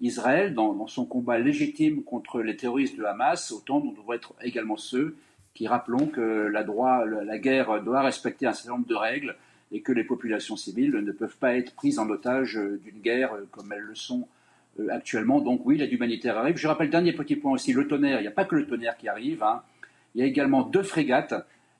[0.00, 4.76] Israël dans, son combat légitime contre les terroristes de Hamas, autant nous devons être également
[4.76, 5.16] ceux
[5.54, 6.20] qui rappelons que
[6.52, 9.36] la, guerre doit respecter un certain nombre de règles
[9.72, 13.72] et que les populations civiles ne peuvent pas être prises en otage d'une guerre comme
[13.72, 14.28] elles le sont
[14.80, 15.40] euh, actuellement.
[15.40, 16.56] Donc oui, l'aide humanitaire arrive.
[16.56, 18.20] Je rappelle, dernier petit point aussi, le tonnerre.
[18.20, 19.42] Il n'y a pas que le tonnerre qui arrive.
[19.42, 19.62] Hein.
[20.14, 21.34] Il y a également deux frégates,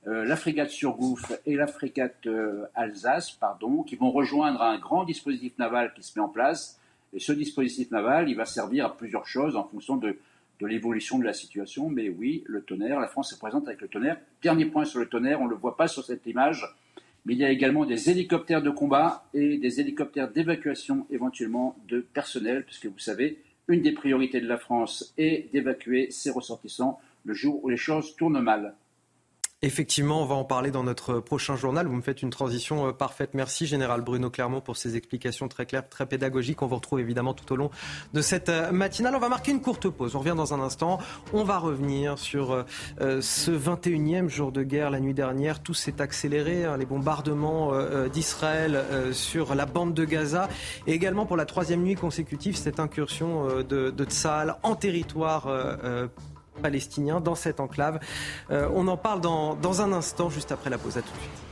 [0.07, 5.05] euh, la frégate Surgouf et la frégate euh, Alsace, pardon, qui vont rejoindre un grand
[5.05, 6.81] dispositif naval qui se met en place
[7.13, 10.17] et ce dispositif naval, il va servir à plusieurs choses en fonction de,
[10.61, 11.89] l'évolution de la situation.
[11.89, 14.19] Mais oui, le tonnerre, la France est présente avec le tonnerre.
[14.43, 16.67] Dernier point sur le tonnerre, on ne le voit pas sur cette image,
[17.25, 22.01] mais il y a également des hélicoptères de combat et des hélicoptères d'évacuation éventuellement de
[22.01, 27.35] personnel, puisque vous savez, une des priorités de la France est d'évacuer ses ressortissants le
[27.35, 28.75] jour où les choses tournent mal.
[29.61, 31.89] Effectivement, on va en parler dans notre prochain journal.
[31.89, 33.31] Vous me faites une transition euh, parfaite.
[33.35, 36.63] Merci, Général Bruno Clermont, pour ces explications très claires, très pédagogiques.
[36.63, 37.69] On vous retrouve évidemment tout au long
[38.15, 39.17] de cette euh, matinale.
[39.17, 40.15] On va marquer une courte pause.
[40.15, 41.01] On revient dans un instant.
[41.33, 44.93] On va revenir sur euh, ce 21e jour de guerre.
[44.93, 46.65] La nuit dernière, tout s'est accéléré.
[46.65, 47.73] Hein, les bombardements
[48.13, 50.49] d'Israël sur la bande de Gaza.
[50.87, 54.07] Et également pour la troisième nuit consécutive, cette incursion de, de
[54.63, 55.49] en territoire
[56.59, 57.99] palestiniens dans cette enclave.
[58.51, 60.97] Euh, on en parle dans, dans un instant, juste après la pause.
[60.99, 61.48] À tout de suite.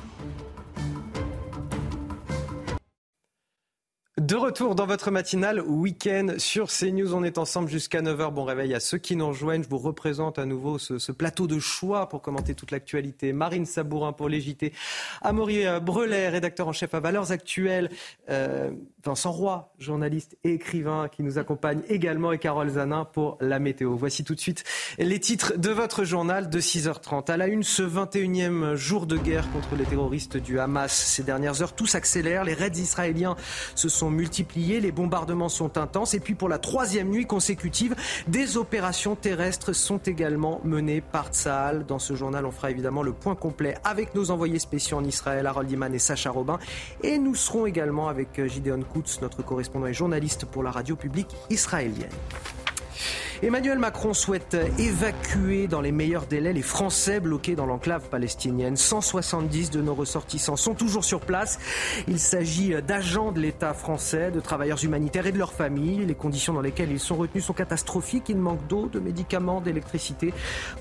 [4.26, 7.14] De retour dans votre matinale week-end sur CNews.
[7.14, 8.32] On est ensemble jusqu'à 9h.
[8.32, 9.62] Bon réveil à ceux qui nous rejoignent.
[9.62, 13.32] Je vous représente à nouveau ce, plateau de choix pour commenter toute l'actualité.
[13.32, 14.72] Marine Sabourin pour les JT.
[15.22, 17.88] Amaury euh, Brelet, rédacteur en chef à Valeurs Actuelles.
[18.28, 18.72] Euh,
[19.04, 22.32] Vincent Roy, journaliste et écrivain qui nous accompagne également.
[22.32, 23.94] Et Carole Zanin pour la météo.
[23.94, 24.64] Voici tout de suite
[24.98, 27.30] les titres de votre journal de 6h30.
[27.30, 30.90] À la une, ce 21e jour de guerre contre les terroristes du Hamas.
[30.90, 32.42] Ces dernières heures, tout s'accélère.
[32.42, 33.36] Les raids israéliens
[33.76, 37.94] se sont multipliés, les bombardements sont intenses et puis pour la troisième nuit consécutive,
[38.26, 41.87] des opérations terrestres sont également menées par Tsahal.
[41.87, 45.46] Dans ce journal, on fera évidemment le point complet avec nos envoyés spéciaux en Israël,
[45.46, 46.59] Harold Iman et Sacha Robin.
[47.02, 51.31] Et nous serons également avec Gideon Kutz, notre correspondant et journaliste pour la radio publique
[51.50, 52.11] israélienne.
[53.42, 58.76] Emmanuel Macron souhaite évacuer dans les meilleurs délais les Français bloqués dans l'enclave palestinienne.
[58.76, 61.59] 170 de nos ressortissants sont toujours sur place.
[62.09, 66.06] Il s'agit d'agents de l'État français, de travailleurs humanitaires et de leurs familles.
[66.06, 68.28] Les conditions dans lesquelles ils sont retenus sont catastrophiques.
[68.28, 70.32] Il manque d'eau, de médicaments, d'électricité.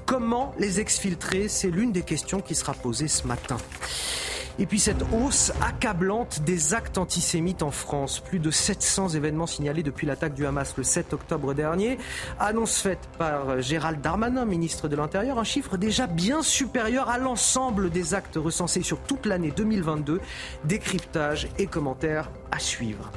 [0.05, 1.47] Comment les exfiltrer?
[1.47, 3.57] C'est l'une des questions qui sera posée ce matin.
[4.57, 8.19] Et puis cette hausse accablante des actes antisémites en France.
[8.19, 11.97] Plus de 700 événements signalés depuis l'attaque du Hamas le 7 octobre dernier.
[12.39, 17.89] Annonce faite par Gérald Darmanin, ministre de l'Intérieur, un chiffre déjà bien supérieur à l'ensemble
[17.89, 20.21] des actes recensés sur toute l'année 2022.
[20.63, 23.11] Décryptage et commentaires à suivre.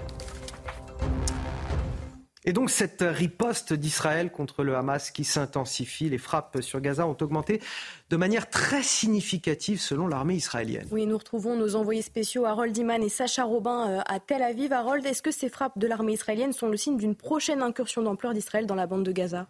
[2.48, 7.16] Et donc cette riposte d'Israël contre le Hamas qui s'intensifie, les frappes sur Gaza ont
[7.20, 7.60] augmenté
[8.08, 10.88] de manière très significative selon l'armée israélienne.
[10.90, 14.72] Oui, nous retrouvons nos envoyés spéciaux Harold Iman et Sacha Robin euh, à Tel Aviv.
[14.72, 18.32] Harold, est-ce que ces frappes de l'armée israélienne sont le signe d'une prochaine incursion d'ampleur
[18.32, 19.46] d'Israël dans la bande de Gaza?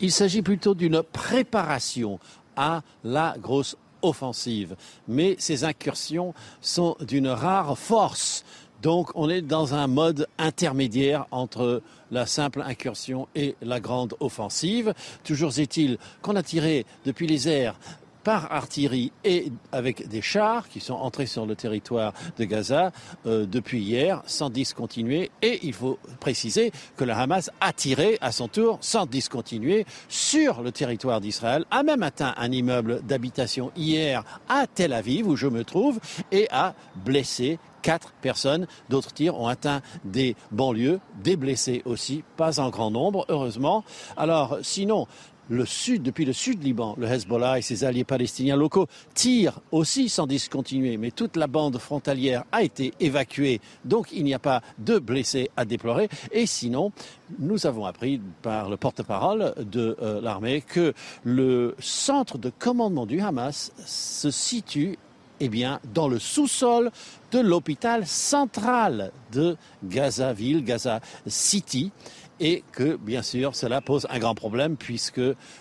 [0.00, 2.18] Il s'agit plutôt d'une préparation
[2.56, 4.76] à la grosse offensive.
[5.08, 8.44] Mais ces incursions sont d'une rare force
[8.82, 14.94] Donc on est dans un mode intermédiaire entre la simple incursion et la grande offensive.
[15.24, 17.76] Toujours est-il qu'on a tiré depuis les airs
[18.22, 22.92] par artillerie et avec des chars qui sont entrés sur le territoire de Gaza
[23.26, 25.30] euh, depuis hier sans discontinuer.
[25.42, 30.62] Et il faut préciser que le Hamas a tiré à son tour sans discontinuer sur
[30.62, 35.46] le territoire d'Israël, a même atteint un immeuble d'habitation hier à Tel Aviv où je
[35.46, 35.98] me trouve
[36.30, 38.66] et a blessé quatre personnes.
[38.88, 43.84] D'autres tirs ont atteint des banlieues, des blessés aussi, pas en grand nombre, heureusement.
[44.16, 45.06] Alors, sinon,
[45.50, 50.08] le sud, depuis le sud Liban, le Hezbollah et ses alliés palestiniens locaux tirent aussi
[50.08, 54.62] sans discontinuer, mais toute la bande frontalière a été évacuée, donc il n'y a pas
[54.78, 56.08] de blessés à déplorer.
[56.30, 56.92] Et sinon,
[57.40, 63.20] nous avons appris par le porte-parole de euh, l'armée que le centre de commandement du
[63.20, 64.98] Hamas se situe
[65.40, 66.90] eh bien, dans le sous-sol
[67.32, 71.92] de l'hôpital central de Gaza-Ville, Gaza City
[72.40, 75.20] et que, bien sûr, cela pose un grand problème puisque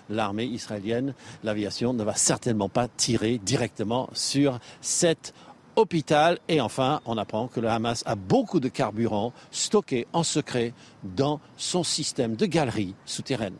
[0.09, 1.13] l'armée israélienne,
[1.43, 5.33] l'aviation, ne va certainement pas tirer directement sur cet
[5.75, 6.39] hôpital.
[6.47, 11.41] Et enfin, on apprend que le Hamas a beaucoup de carburant stocké en secret dans
[11.57, 13.57] son système de galeries souterraines.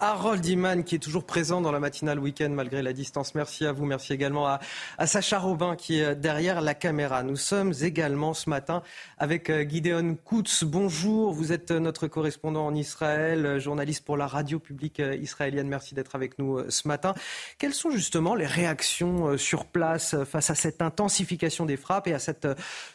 [0.00, 3.34] Harold Iman qui est toujours présent dans la matinale week-end malgré la distance.
[3.34, 3.84] Merci à vous.
[3.84, 4.60] Merci également à,
[5.06, 7.22] Sacha Robin qui est derrière la caméra.
[7.22, 8.82] Nous sommes également ce matin
[9.18, 10.64] avec euh, Gideon Koutz.
[10.64, 11.32] Bonjour.
[11.32, 15.68] Vous êtes notre correspondant en Israël, journaliste pour la radio publique euh, israélienne.
[15.68, 17.14] Merci d'être avec nous euh, ce matin.
[17.58, 22.18] Quelles sont justement les réactions sur place face à cette intensification des frappes et à
[22.18, 22.48] cette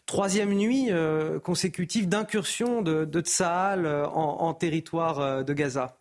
[0.06, 0.90] troisième nuit
[1.44, 5.99] consécutive d'incursion de, de en territoire de Gaza?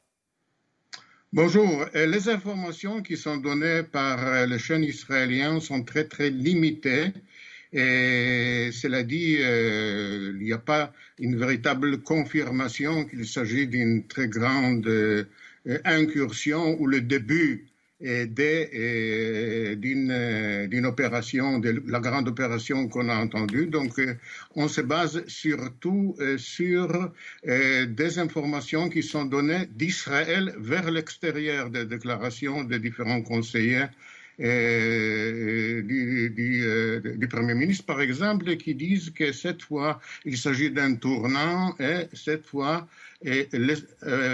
[1.35, 1.85] Bonjour.
[1.95, 7.13] Euh, les informations qui sont données par euh, les chaînes israéliennes sont très très limitées.
[7.71, 14.27] Et cela dit, euh, il n'y a pas une véritable confirmation qu'il s'agit d'une très
[14.27, 14.89] grande
[15.85, 17.67] incursion ou le début
[18.01, 19.77] d'une
[20.87, 23.67] opération, de la grande opération qu'on a entendue.
[23.67, 24.15] Donc, euh,
[24.55, 27.13] on se base surtout euh, sur
[27.45, 33.87] des informations qui sont données d'Israël vers l'extérieur des déclarations des différents conseillers
[34.39, 41.75] du, du, Premier ministre, par exemple, qui disent que cette fois, il s'agit d'un tournant
[41.79, 42.87] et cette fois,
[43.27, 43.45] euh,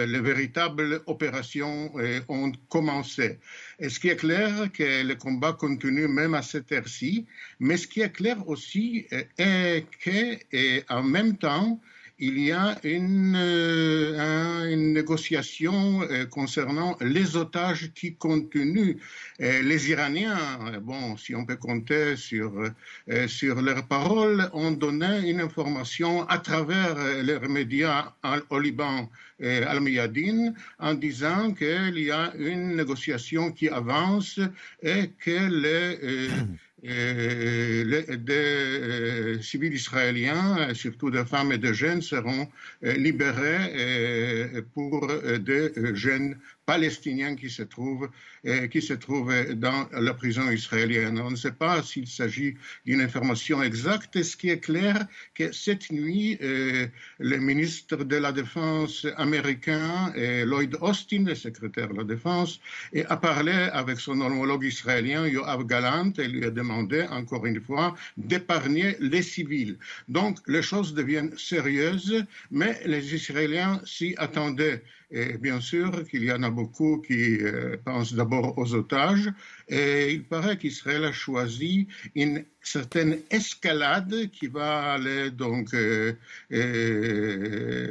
[0.07, 3.39] les, véritables opérations euh, ont commencé.
[3.79, 7.25] Et ce qui est clair, que le combat continue même à cette heure-ci,
[7.61, 11.81] mais ce qui est clair aussi euh, est qu'en même temps,
[12.27, 18.97] il y a une, euh, négociation euh, concernant les otages qui continuent.
[19.39, 20.39] les Iraniens,
[20.81, 26.39] bon, si on peut compter sur, euh, sur leurs paroles, ont donné une information à
[26.39, 26.95] travers
[27.29, 28.15] leurs médias
[28.49, 29.11] au Liban,
[29.43, 34.41] Al-Miyadin, en disant qu'il y a une négociation qui avance
[34.83, 36.31] et que les,
[36.85, 42.47] des euh, civils israéliens, surtout des femmes et des jeunes, seront
[42.85, 48.09] euh, libérés euh, pour des jeunes palestiniens qui se trouvent,
[48.47, 51.19] euh, qui se trouvent dans la prison israélienne.
[51.21, 52.55] On ne sait pas s'il s'agit
[52.87, 54.23] d'une information exacte.
[54.23, 56.87] Ce qui est clair, que cette nuit, euh,
[57.19, 62.61] le ministre de la Défense américain, euh, Lloyd Austin, le secrétaire de la Défense,
[63.09, 67.95] a parlé avec son homologue israélien, Yoav Galant, et lui a demandé, encore une fois,
[68.17, 69.77] d'épargner les civils.
[70.09, 74.83] Donc, les choses deviennent sérieuses, mais les Israéliens s'y attendaient.
[75.17, 79.33] Et bien sûr qu'il y en a beaucoup qui euh, pensent d'abord aux otages.
[79.69, 86.15] Et il paraît qu'Israël a choisi une certaine escalade qui va aller donc euh,
[86.53, 87.91] euh,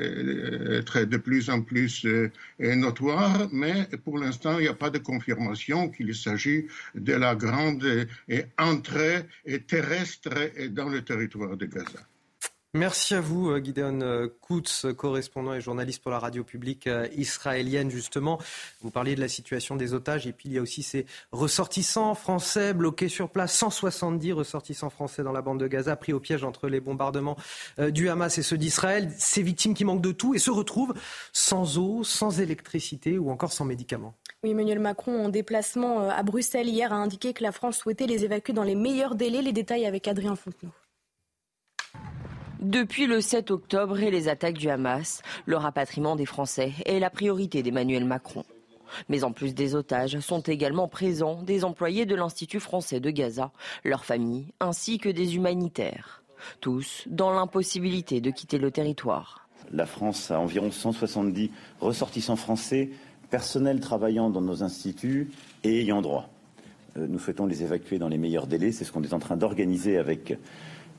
[0.79, 2.05] être de plus en plus
[2.59, 8.05] notoire, mais pour l'instant, il n'y a pas de confirmation qu'il s'agit de la grande
[8.57, 9.21] entrée
[9.67, 12.05] terrestre dans le territoire de Gaza.
[12.75, 17.07] Merci à vous, euh, Gideon euh, Koutz, correspondant et journaliste pour la radio publique euh,
[17.15, 18.39] israélienne, justement.
[18.81, 22.15] Vous parliez de la situation des otages et puis il y a aussi ces ressortissants
[22.15, 23.53] français bloqués sur place.
[23.53, 27.37] 170 ressortissants français dans la bande de Gaza, pris au piège entre les bombardements
[27.77, 29.11] du Hamas et ceux d'Israël.
[29.19, 30.95] Ces victimes qui manquent de tout et se retrouvent
[31.31, 34.15] sans eau, sans électricité ou encore sans médicaments.
[34.43, 38.25] Oui, Emmanuel Macron, en déplacement à Bruxelles hier, a indiqué que la France souhaitait les
[38.25, 39.43] évacuer dans les meilleurs délais.
[39.43, 40.71] Les détails avec Adrien Fontenot.
[42.63, 47.09] Depuis le 7 octobre et les attaques du Hamas, le rapatriement des Français est la
[47.09, 48.45] priorité d'Emmanuel Macron.
[49.09, 53.51] Mais en plus des otages, sont également présents des employés de l'Institut français de Gaza,
[53.83, 56.23] leurs familles, ainsi que des humanitaires.
[56.61, 59.49] tous dans l'impossibilité de quitter le territoire.
[59.73, 61.51] La France a environ 170
[61.81, 62.91] ressortissants français,
[63.29, 65.31] personnels travaillant dans nos instituts
[65.65, 66.29] et ayant droit.
[66.97, 68.71] Euh, nous souhaitons les évacuer dans les meilleurs délais.
[68.71, 70.37] C'est ce qu'on est en train d'organiser avec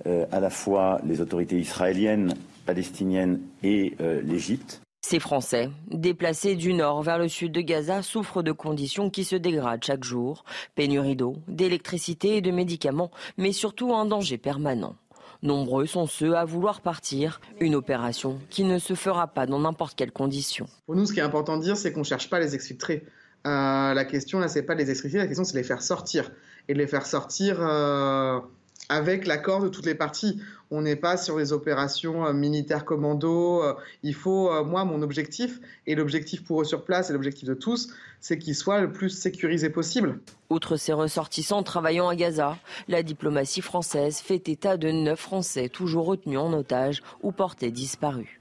[0.06, 2.34] à la fois les autorités israéliennes,
[2.64, 4.80] palestiniennes et euh, l'Égypte.
[5.06, 9.36] Ces Français, déplacés du nord vers le sud de Gaza, souffrent de conditions qui se
[9.36, 10.44] dégradent chaque jour.
[10.74, 14.96] Pénurie d'eau, d'électricité et de médicaments, mais surtout un danger permanent.
[15.42, 19.94] Nombreux sont ceux à vouloir partir, une opération qui ne se fera pas dans n'importe
[19.94, 20.66] quelle condition.
[20.86, 22.54] Pour nous, ce qui est important de dire, c'est qu'on ne cherche pas à les
[22.54, 23.04] exfiltrer.
[23.46, 25.82] Euh, la question, là, c'est pas de les exfiltrer, la question, c'est de les faire
[25.82, 26.30] sortir.
[26.66, 28.40] Et de les faire sortir euh,
[28.88, 30.40] avec l'accord de toutes les parties.
[30.70, 33.62] On n'est pas sur des opérations euh, militaires commando.
[33.62, 37.48] Euh, il faut, euh, moi, mon objectif, et l'objectif pour eux sur place, et l'objectif
[37.48, 40.20] de tous, c'est qu'ils soient le plus sécurisés possible.
[40.50, 42.58] Outre ces ressortissants travaillant à Gaza,
[42.88, 48.40] la diplomatie française fait état de neuf Français toujours retenus en otage ou portés disparus.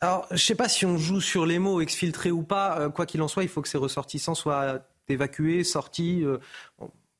[0.00, 2.90] Alors, je ne sais pas si on joue sur les mots, exfiltrés ou pas.
[2.90, 6.24] quoi qu'il en soit, il faut que ces ressortissants soient évacués, sortis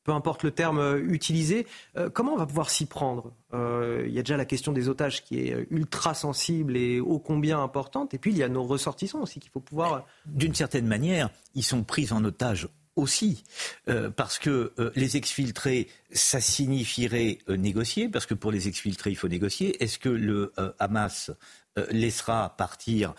[0.04, 1.66] peu importe le terme euh, utilisé.
[1.96, 4.88] Euh, comment on va pouvoir s'y prendre euh, Il y a déjà la question des
[4.88, 8.14] otages qui est ultra sensible et ô combien importante.
[8.14, 10.06] Et puis il y a nos ressortissants aussi qu'il faut pouvoir.
[10.26, 13.42] D'une certaine manière, ils sont pris en otage aussi,
[14.14, 19.82] parce que les exfiltrés, ça signifierait négocier, parce que pour les exfiltrés, il faut négocier.
[19.82, 21.32] Est-ce que le Hamas
[21.90, 23.14] laissera partir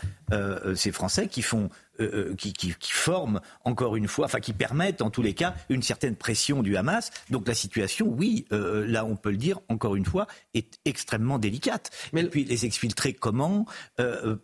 [0.75, 4.51] ces Français qui font euh, euh, qui, qui, qui, forment encore une fois, enfin qui
[4.51, 7.11] permettent en tous les cas une certaine pression du Hamas.
[7.29, 11.39] Donc la situation, oui, euh, là on peut le dire encore une fois, est extrêmement
[11.39, 11.91] délicate.
[12.11, 13.65] Mais puis les exfiltrer comment,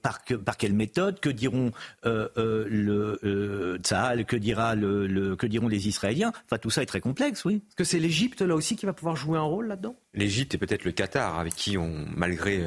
[0.02, 1.72] par, que, par quelle méthode, que diront
[2.04, 6.32] le Tzahal, que dira le, le, que diront les Israéliens?
[6.46, 7.56] Enfin tout ça est très complexe, oui.
[7.56, 9.96] Est-ce que c'est l'Égypte là aussi qui va pouvoir jouer un rôle là-dedans?
[10.14, 12.64] L'Égypte et peut-être le Qatar, avec qui on, malgré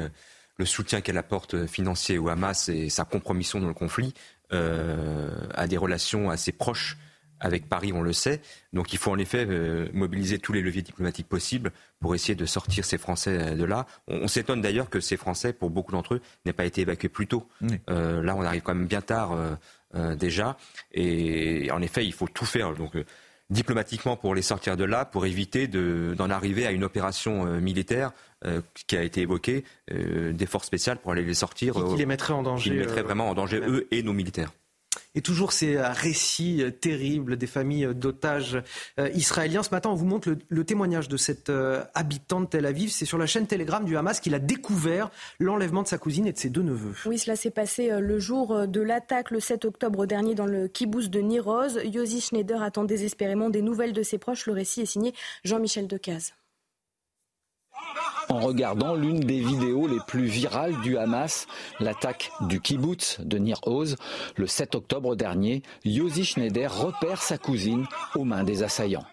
[0.57, 4.13] le soutien qu'elle apporte financier au Hamas et sa compromission dans le conflit,
[4.53, 6.97] euh, a des relations assez proches
[7.39, 8.41] avec Paris, on le sait.
[8.71, 12.45] Donc il faut en effet euh, mobiliser tous les leviers diplomatiques possibles pour essayer de
[12.45, 13.85] sortir ces Français de là.
[14.07, 17.27] On, s'étonne d'ailleurs que ces Français, pour beaucoup d'entre eux, n'aient pas été évacués plus
[17.27, 17.47] tôt.
[17.89, 19.37] Euh, là, on arrive quand même bien tard
[20.17, 20.57] déjà.
[20.93, 22.73] Et en effet, il faut tout faire.
[22.73, 22.97] Donc
[23.49, 28.11] diplomatiquement pour les sortir de là, pour éviter d'en arriver à une opération militaire
[28.45, 31.73] euh, qui a été évoqué, euh, des forces spéciales pour aller les sortir.
[31.73, 32.69] Qui, qui les mettrait en danger.
[32.69, 34.51] Qui les mettrait vraiment en danger, eux et nos militaires.
[35.15, 38.61] Et toujours ces récits terribles des familles d'otages
[38.99, 39.63] euh, israéliens.
[39.63, 41.51] Ce matin, on vous montre le, témoignage de cet
[41.93, 42.91] habitant de Tel Aviv.
[42.91, 45.09] C'est sur la chaîne Telegram du Hamas qu'il a découvert
[45.39, 46.93] l'enlèvement de sa cousine et de ses deux neveux.
[47.05, 51.09] Oui, cela s'est passé le jour de l'attaque le 7 octobre dernier dans le kibbutz
[51.09, 51.79] de Niroz.
[51.83, 54.45] Yossi Schneider attend désespérément des nouvelles de ses proches.
[54.47, 55.13] Le récit est signé
[55.43, 56.33] Jean-Michel Decaze
[58.29, 61.47] en regardant l'une des vidéos les plus virales du Hamas,
[61.79, 63.95] l'attaque du kibbutz de Nir Oz.
[64.35, 69.05] Le 7 octobre dernier, Yossi Schneider repère sa cousine aux mains des assaillants.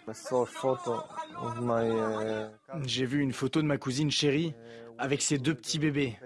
[2.85, 4.55] J'ai vu une photo de ma cousine chérie
[4.99, 6.19] avec ses deux petits bébés.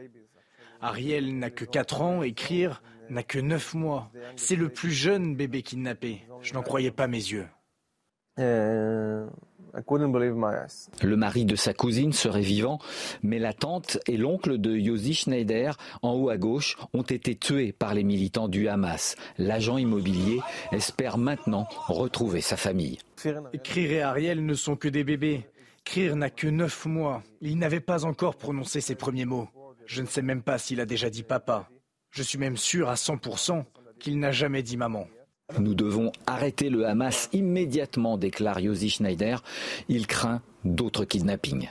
[0.80, 4.10] Ariel n'a que 4 ans et Krir n'a que 9 mois.
[4.36, 6.22] C'est le plus jeune bébé kidnappé.
[6.42, 7.46] Je n'en croyais pas mes yeux.
[9.74, 12.78] Le mari de sa cousine serait vivant,
[13.22, 17.72] mais la tante et l'oncle de Yossi Schneider, en haut à gauche, ont été tués
[17.72, 19.16] par les militants du Hamas.
[19.38, 20.40] L'agent immobilier
[20.72, 22.98] espère maintenant retrouver sa famille.
[23.62, 25.46] Krir et Ariel ne sont que des bébés.
[25.84, 27.22] Krir n'a que neuf mois.
[27.40, 29.48] Il n'avait pas encore prononcé ses premiers mots.
[29.86, 31.68] Je ne sais même pas s'il a déjà dit papa.
[32.10, 33.64] Je suis même sûr à 100%
[33.98, 35.06] qu'il n'a jamais dit maman.
[35.58, 39.42] Nous devons arrêter le Hamas immédiatement, déclare Yossi Schneider.
[39.88, 41.68] Il craint d'autres kidnappings.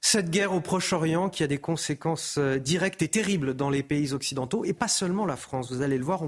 [0.00, 4.12] Cette guerre au Proche-Orient qui a des conséquences euh, directes et terribles dans les pays
[4.12, 5.72] occidentaux, et pas seulement la France.
[5.72, 6.22] Vous allez le voir,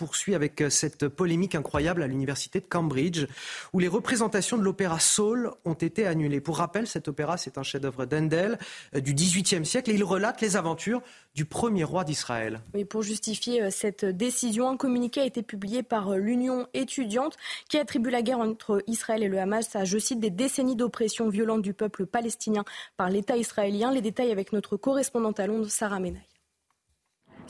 [0.00, 3.26] poursuit avec euh, cette polémique incroyable à l'université de Cambridge,
[3.74, 6.40] où les représentations de l'opéra Saul ont été annulées.
[6.40, 8.58] Pour rappel, cet opéra, c'est un chef-d'œuvre d'Endel
[8.94, 11.02] euh, du XVIIIe siècle et il relate les aventures
[11.34, 12.62] du premier roi d'Israël.
[12.88, 17.36] Pour justifier euh, cette décision, un communiqué a été publié par l'Union étudiante
[17.68, 21.28] qui attribue la guerre entre Israël et le Hamas à, je cite, des décennies d'oppression
[21.28, 22.64] violente du peuple palestinien
[22.96, 23.92] par l'État israélien.
[23.92, 26.29] Les détails avec notre correspondante à Londres, Sarah Menaille.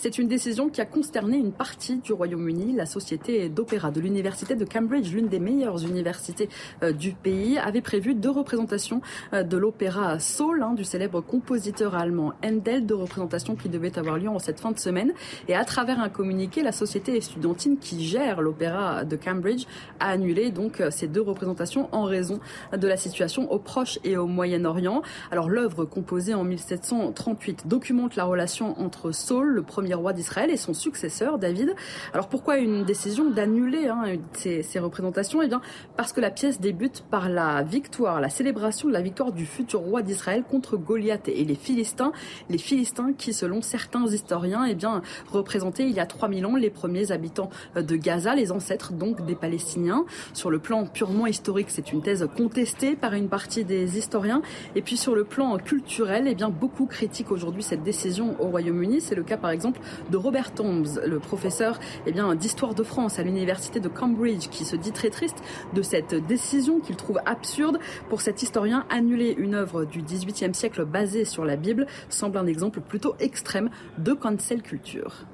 [0.02, 2.72] C'est une décision qui a consterné une partie du Royaume-Uni.
[2.74, 6.48] La société d'opéra de l'université de Cambridge, l'une des meilleures universités
[6.82, 9.02] euh, du pays, avait prévu deux représentations
[9.34, 14.16] euh, de l'opéra Saul, hein, du célèbre compositeur allemand Handel, deux représentations qui devaient avoir
[14.16, 15.12] lieu en cette fin de semaine.
[15.48, 19.66] Et à travers un communiqué, la société estudiantine qui gère l'opéra de Cambridge
[19.98, 22.40] a annulé donc euh, ces deux représentations en raison
[22.74, 25.02] de la situation au Proche et au Moyen-Orient.
[25.30, 30.56] Alors l'œuvre composée en 1738 documente la relation entre Saul, le premier roi d'Israël, et
[30.56, 31.74] son successeur David.
[32.12, 35.42] Alors pourquoi une décision d'annuler hein, ces, ces, représentations?
[35.42, 35.60] Eh bien
[35.96, 39.80] parce que la pièce débute par la victoire, la célébration de la victoire du futur
[39.80, 42.12] roi d'Israël contre Goliath et les Philistins.
[42.48, 46.70] Les Philistins qui, selon certains historiens, eh bien représentaient il y a 3000 ans les
[46.70, 50.04] premiers habitants de Gaza, les ancêtres donc des Palestiniens.
[50.32, 54.42] Sur le plan purement historique, c'est une thèse contestée par une partie des historiens.
[54.74, 59.00] Et puis sur le plan culturel, eh bien beaucoup critiquent aujourd'hui cette décision au Royaume-Uni.
[59.00, 59.69] C'est le cas par exemple
[60.10, 64.76] de Robert Tombs, le professeur eh d'histoire de France à l'université de Cambridge, qui se
[64.76, 65.42] dit très triste
[65.74, 67.78] de cette décision qu'il trouve absurde.
[68.08, 72.46] Pour cet historien, annuler une œuvre du XVIIIe siècle basée sur la Bible semble un
[72.46, 75.26] exemple plutôt extrême de cancel culture.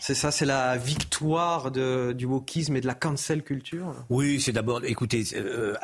[0.00, 4.84] C'est ça, c'est la victoire du wokisme et de la cancel culture Oui, c'est d'abord,
[4.84, 5.74] écoutez, euh,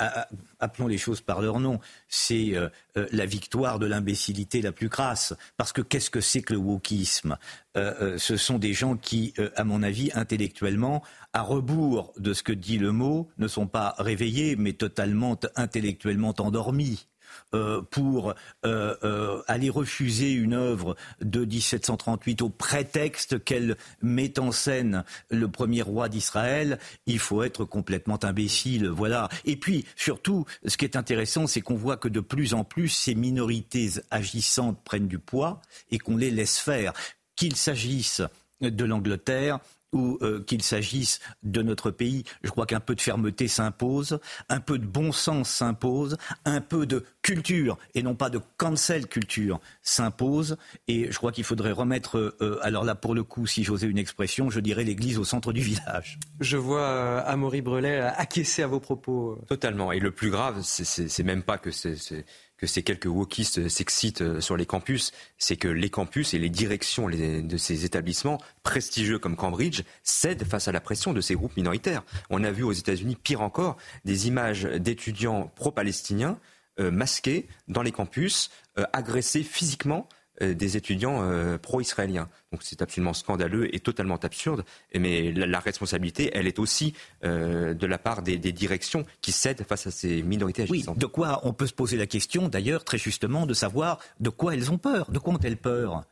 [0.59, 1.79] appelons les choses par leur nom,
[2.09, 5.35] c'est euh, euh, la victoire de l'imbécilité la plus crasse.
[5.57, 7.37] Parce que qu'est-ce que c'est que le wokisme?
[7.75, 12.77] Ce sont des gens qui, à mon avis, intellectuellement, à rebours de ce que dit
[12.77, 17.07] le mot, ne sont pas réveillés, mais totalement intellectuellement endormis.
[17.55, 18.31] Euh, pour
[18.65, 25.49] euh, euh, aller refuser une œuvre de 1738 au prétexte qu'elle met en scène le
[25.49, 28.89] premier roi d'Israël, il faut être complètement imbécile.
[28.89, 29.29] Voilà.
[29.45, 32.89] Et puis, surtout, ce qui est intéressant, c'est qu'on voit que de plus en plus,
[32.89, 35.61] ces minorités agissantes prennent du poids
[35.91, 36.95] et qu'on les laisse faire.
[37.37, 38.23] Qu'il s'agisse
[38.61, 39.59] de l'Angleterre,
[39.93, 44.19] ou euh, qu'il s'agisse de notre pays, je crois qu'un peu de fermeté s'impose,
[44.49, 49.07] un peu de bon sens s'impose, un peu de culture et non pas de cancel
[49.07, 50.57] culture s'impose.
[50.89, 53.99] Et je crois qu'il faudrait remettre, euh, alors là pour le coup, si j'osais une
[53.99, 56.19] expression, je dirais l'église au centre du village.
[56.41, 59.39] Je vois euh, Amaury Brelet acquiescer à vos propos.
[59.49, 59.93] Totalement.
[59.93, 62.25] Et le plus grave, c'est même pas que c'est
[62.63, 66.49] que ces quelques wokistes s'excitent euh, sur les campus, c'est que les campus et les
[66.49, 71.57] directions de ces établissements prestigieux comme Cambridge cèdent face à la pression de ces groupes
[71.57, 72.05] minoritaires.
[72.31, 76.39] On a vu aux États-Unis, pire encore, des images d'étudiants pro-palestiniens
[76.79, 80.09] euh, masqués dans les campus, euh, agressés physiquement
[80.41, 82.29] des étudiants euh, pro-israéliens.
[82.53, 84.65] Donc c'est absolument scandaleux et totalement absurde.
[84.95, 89.87] Mais la, responsabilité, elle est aussi euh, de la part des, directions qui cèdent face
[89.87, 90.97] à ces minorités agissantes.
[90.97, 94.31] Oui, de quoi on peut se poser la question, d'ailleurs, très justement, de savoir de
[94.31, 95.11] quoi elles ont peur.
[95.11, 96.05] De quoi ont-elles peur?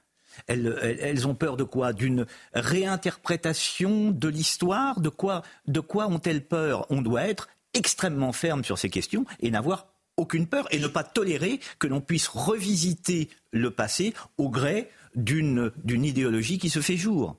[0.47, 1.93] Elles, ont peur de quoi?
[1.93, 5.01] D'une réinterprétation de l'histoire?
[5.01, 6.87] De quoi, de quoi ont-elles peur?
[6.89, 9.87] On doit être extrêmement ferme sur ces questions et n'avoir
[10.21, 15.73] aucune peur et ne pas tolérer que l'on puisse revisiter le passé au gré d'une
[15.89, 17.37] idéologie qui se fait jour.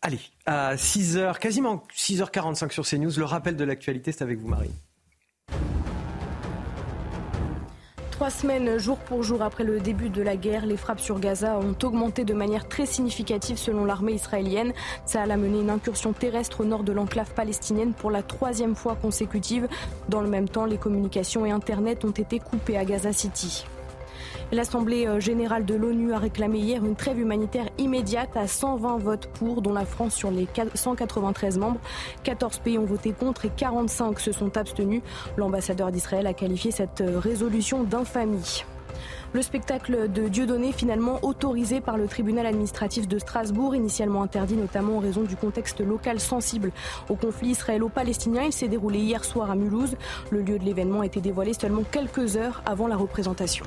[0.00, 4.70] Allez, à 6h, quasiment 6h45 sur CNews, le rappel de l'actualité, c'est avec vous Marie.
[8.22, 11.58] Trois semaines, jour pour jour après le début de la guerre, les frappes sur Gaza
[11.58, 14.72] ont augmenté de manière très significative selon l'armée israélienne.
[15.04, 18.94] Ça a mené une incursion terrestre au nord de l'enclave palestinienne pour la troisième fois
[18.94, 19.66] consécutive.
[20.08, 23.64] Dans le même temps, les communications et Internet ont été coupés à Gaza City.
[24.52, 29.26] L'Assemblée euh, générale de l'ONU a réclamé hier une trêve humanitaire immédiate à 120 votes
[29.28, 31.80] pour, dont la France sur les 193 membres.
[32.24, 35.02] 14 pays ont voté contre et 45 se sont abstenus.
[35.36, 38.64] L'ambassadeur d'Israël a qualifié cette euh, résolution d'infamie.
[39.32, 44.98] Le spectacle de Dieudonné, finalement autorisé par le tribunal administratif de Strasbourg, initialement interdit notamment
[44.98, 46.70] en raison du contexte local sensible
[47.08, 48.42] au conflit israélo-palestinien.
[48.44, 49.96] Il s'est déroulé hier soir à Mulhouse.
[50.30, 53.64] Le lieu de l'événement a été dévoilé seulement quelques heures avant la représentation.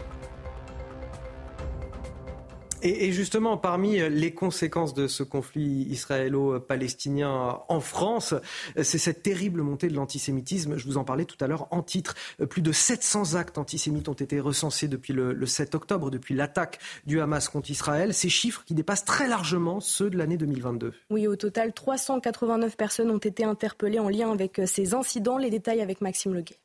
[2.88, 8.36] Et, justement, parmi les conséquences de ce conflit israélo-palestinien en France,
[8.80, 10.78] c'est cette terrible montée de l'antisémitisme.
[10.78, 12.14] Je vous en parlais tout à l'heure en titre.
[12.48, 16.78] Plus de 700 actes antisémites ont été recensés depuis le, 7 octobre, depuis l'attaque
[17.08, 18.14] du Hamas contre Israël.
[18.14, 20.94] Ces chiffres qui dépassent très largement ceux de l'année 2022.
[21.10, 25.40] Oui, au total, 389 personnes ont été interpellées en lien avec ces incidents.
[25.40, 26.60] Les détails avec Maxime Leguet.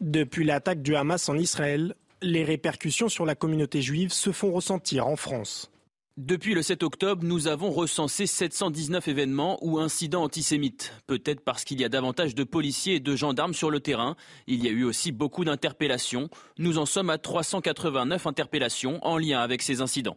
[0.00, 5.06] Depuis l'attaque du Hamas en Israël, les répercussions sur la communauté juive se font ressentir
[5.06, 5.70] en France.
[6.16, 10.94] Depuis le 7 octobre, nous avons recensé 719 événements ou incidents antisémites.
[11.06, 14.16] Peut-être parce qu'il y a davantage de policiers et de gendarmes sur le terrain.
[14.46, 16.30] Il y a eu aussi beaucoup d'interpellations.
[16.56, 20.16] Nous en sommes à 389 interpellations en lien avec ces incidents.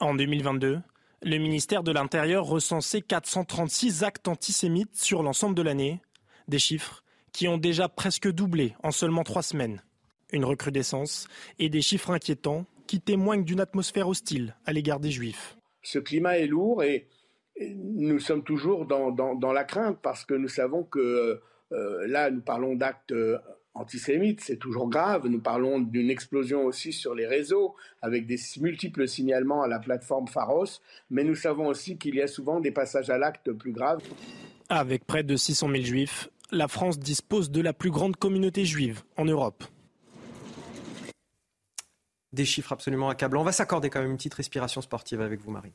[0.00, 0.80] En 2022,
[1.22, 6.02] le ministère de l'Intérieur recensait 436 actes antisémites sur l'ensemble de l'année,
[6.46, 9.82] des chiffres qui ont déjà presque doublé en seulement trois semaines.
[10.32, 11.26] Une recrudescence
[11.58, 15.56] et des chiffres inquiétants qui témoignent d'une atmosphère hostile à l'égard des juifs.
[15.82, 17.06] Ce climat est lourd et
[17.60, 21.40] nous sommes toujours dans, la crainte parce que nous savons que
[21.72, 23.38] euh, là, nous parlons d'actes euh,
[23.74, 25.26] antisémites, c'est toujours grave.
[25.26, 30.28] Nous parlons d'une explosion aussi sur les réseaux avec des multiples signalements à la plateforme
[30.28, 34.02] Pharos, mais nous savons aussi qu'il y a souvent des passages à l'acte plus graves.
[34.68, 39.02] Avec près de 600 000 juifs, la France dispose de la plus grande communauté juive
[39.16, 39.64] en Europe.
[42.32, 43.40] Des chiffres absolument accablants.
[43.40, 45.72] On va s'accorder quand même une petite respiration sportive avec vous, Marie.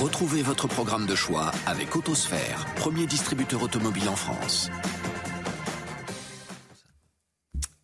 [0.00, 4.70] Retrouvez votre programme de choix avec Autosphère, premier distributeur automobile en France.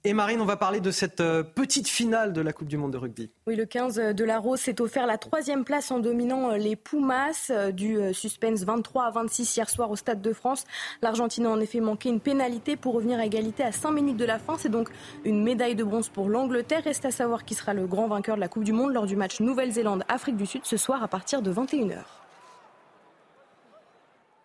[0.08, 2.94] Et Marine, on va parler de cette euh, petite finale de la Coupe du Monde
[2.94, 3.30] de rugby.
[3.46, 6.76] Oui, le 15 de la Rose s'est offert la troisième place en dominant euh, les
[6.76, 10.64] Pumas euh, du suspense 23 à 26 hier soir au Stade de France.
[11.02, 14.24] L'Argentine a en effet manqué une pénalité pour revenir à égalité à 5 minutes de
[14.24, 14.56] la fin.
[14.56, 14.88] C'est donc
[15.26, 16.84] une médaille de bronze pour l'Angleterre.
[16.84, 19.14] Reste à savoir qui sera le grand vainqueur de la Coupe du Monde lors du
[19.14, 22.17] match Nouvelle-Zélande-Afrique du Sud ce soir à partir de 21h.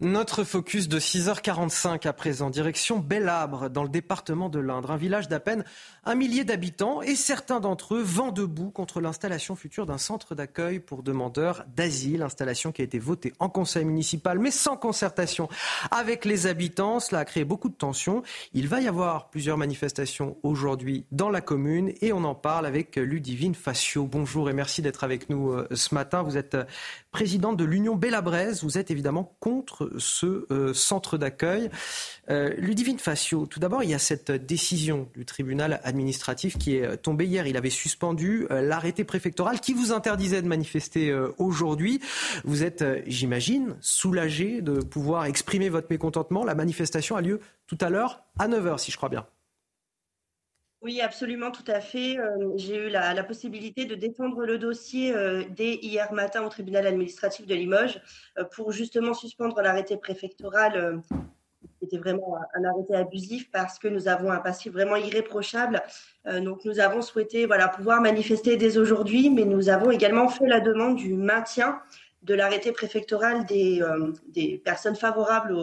[0.00, 5.26] Notre focus de 6h45 à présent, direction Bellabre, dans le département de l'Indre, un village
[5.26, 5.64] d'à peine
[6.04, 10.78] un millier d'habitants et certains d'entre eux vent debout contre l'installation future d'un centre d'accueil
[10.78, 15.48] pour demandeurs d'asile, installation qui a été votée en conseil municipal mais sans concertation
[15.90, 17.00] avec les habitants.
[17.00, 18.22] Cela a créé beaucoup de tensions.
[18.54, 22.94] Il va y avoir plusieurs manifestations aujourd'hui dans la commune et on en parle avec
[22.94, 24.06] Ludivine Facio.
[24.06, 26.22] Bonjour et merci d'être avec nous euh, ce matin.
[26.22, 26.56] Vous êtes
[27.10, 28.62] présidente de l'Union Bellabraise.
[28.62, 31.70] Vous êtes évidemment contre ce euh, centre d'accueil.
[32.30, 36.96] Euh, Ludivine Facio, tout d'abord, il y a cette décision du tribunal administratif qui est
[36.98, 37.46] tombée hier.
[37.46, 42.00] Il avait suspendu euh, l'arrêté préfectoral qui vous interdisait de manifester aujourd'hui.
[42.44, 46.44] Vous êtes, j'imagine, soulagé de pouvoir exprimer votre mécontentement.
[46.44, 49.26] La manifestation a lieu tout à l'heure à 9h, si je crois bien.
[50.80, 52.18] Oui, absolument, tout à fait.
[52.18, 56.86] Euh, j'ai eu la, possibilité de défendre le dossier euh, dès hier matin au tribunal
[56.86, 58.00] administratif de Limoges
[58.38, 61.02] euh, pour justement suspendre l'arrêté préfectoral
[61.80, 65.82] qui était vraiment un arrêté abusif parce que nous avons un passif vraiment irréprochable.
[66.26, 70.96] donc nous avons souhaité pouvoir manifester dès aujourd'hui, mais nous avons également fait la demande
[70.96, 71.80] du maintien
[72.22, 73.82] de l'arrêté préfectoral des,
[74.28, 75.56] des, personnes favorables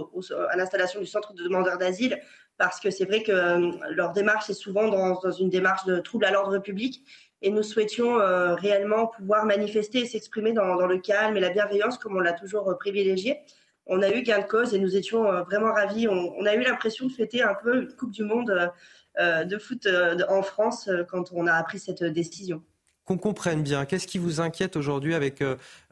[0.50, 2.20] à l'installation du centre de demandeurs d'asile
[2.58, 6.26] parce que c'est vrai que euh, leur démarche est souvent dans, une démarche de trouble
[6.26, 7.04] à l'ordre public
[7.42, 11.98] et nous souhaitions euh, réellement pouvoir manifester et s'exprimer dans, le calme et la bienveillance
[11.98, 13.40] comme on l'a toujours euh, privilégié.
[13.88, 16.08] On a eu gain de cause et nous étions vraiment ravis.
[16.08, 18.72] On, a eu l'impression de fêter un peu une Coupe du Monde
[19.20, 19.88] de foot
[20.28, 22.64] en France quand on a appris cette décision
[23.06, 23.86] qu'on comprenne bien.
[23.86, 25.44] Qu'est-ce qui vous inquiète aujourd'hui avec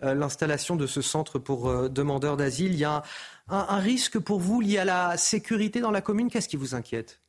[0.01, 2.74] l'installation de ce centre pour demandeurs d'asile?
[2.74, 3.03] Il y a
[3.47, 6.30] un, risque pour vous lié à la sécurité dans la commune?
[6.30, 7.22] Qu'est-ce qui vous inquiète?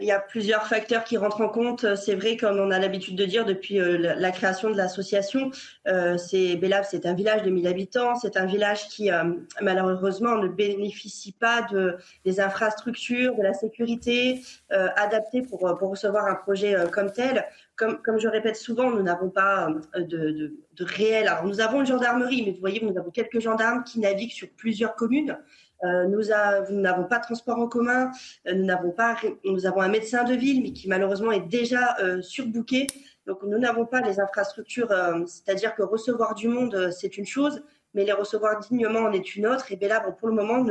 [0.00, 1.94] Il y a plusieurs facteurs qui rentrent en compte.
[1.96, 5.50] C'est vrai, comme on a l'habitude de dire depuis euh, la création de l'association,
[5.88, 8.14] euh, c'est Bélab, c'est un village de 1000 habitants.
[8.14, 9.24] C'est un village qui, euh,
[9.60, 16.34] malheureusement, ne bénéficie pas de, des infrastructures, de la sécurité adaptées pour, pour recevoir un
[16.34, 17.46] projet comme tel.
[17.76, 21.28] Comme, comme je répète souvent, nous n'avons pas de, de, de réel.
[21.28, 24.48] Alors, nous avons une gendarmerie, mais vous voyez, nous avons quelques gendarmes qui naviguent sur
[24.50, 25.38] plusieurs communes.
[25.84, 28.10] Euh, nous, n'avons pas de transport en commun,
[28.46, 31.96] euh, nous n'avons pas, nous avons un médecin de ville, mais qui malheureusement est déjà
[32.00, 32.86] euh, surbooké.
[33.26, 34.88] Donc nous n'avons pas les infrastructures,
[35.26, 37.62] c'est-à-dire que recevoir du monde, c'est une chose,
[37.92, 39.70] mais les recevoir dignement en est une autre.
[39.70, 40.64] Et Bellabre, pour le moment,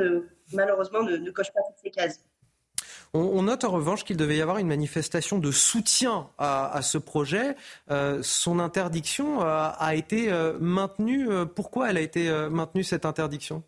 [0.54, 2.26] malheureusement, ne, coche pas toutes ces cases.
[3.14, 7.56] On, note en revanche qu'il devait y avoir une manifestation de soutien à, ce projet.
[8.24, 11.30] son interdiction a été maintenue.
[11.56, 13.62] Pourquoi elle a été maintenue, cette interdiction?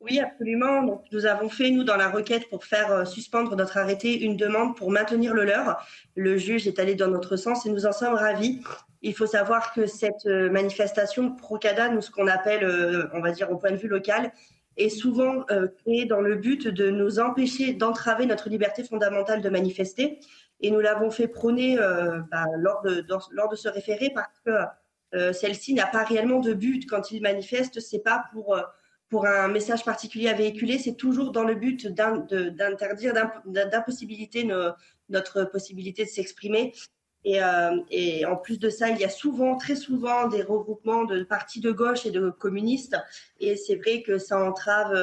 [0.00, 0.82] Oui, absolument.
[0.82, 4.34] Donc, nous avons fait, nous, dans la requête pour faire euh, suspendre notre arrêté, une
[4.34, 5.86] demande pour maintenir le leur.
[6.16, 8.62] Le juge est allé dans notre sens et nous en sommes ravis.
[9.02, 13.30] Il faut savoir que cette euh, manifestation Procada, nous, ce qu'on appelle, euh, on va
[13.32, 14.32] dire, au point de vue local,
[14.78, 15.44] est souvent
[15.82, 20.20] créée dans le but de nous empêcher d'entraver notre liberté fondamentale de manifester.
[20.60, 21.76] Et nous l'avons fait prôner
[22.30, 26.88] bah, lors, de, lors de ce référé parce que celle-ci n'a pas réellement de but
[26.88, 27.80] quand il manifeste.
[27.80, 28.56] C'est pas pour
[29.10, 33.12] pour un message particulier à véhiculer, c'est toujours dans le but d'interdire,
[33.44, 34.48] d'impossibiliter
[35.08, 36.72] notre possibilité de s'exprimer.
[37.24, 37.40] Et,
[37.90, 41.60] et, en plus de ça, il y a souvent, très souvent, des regroupements de partis
[41.60, 42.96] de gauche et de communistes.
[43.40, 44.94] Et c'est vrai que ça entrave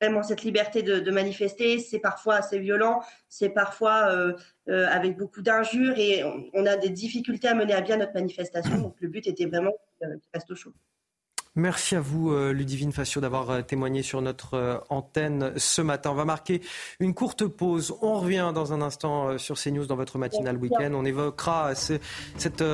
[0.00, 1.78] vraiment cette liberté de, manifester.
[1.78, 4.34] C'est parfois assez violent, c'est parfois euh,
[4.68, 6.22] euh, avec beaucoup d'injures et
[6.52, 8.78] on, a des difficultés à mener à bien notre manifestation.
[8.78, 10.72] Donc le but était vraiment qu'il reste au chaud.
[11.56, 16.10] Merci à vous, euh, Ludivine Facio, d'avoir euh, témoigné sur notre euh, antenne ce matin.
[16.10, 16.60] On va marquer
[16.98, 17.94] une courte pause.
[18.02, 20.90] On revient dans un instant sur CNews dans votre matinale week-end.
[20.94, 22.64] On évoquera cette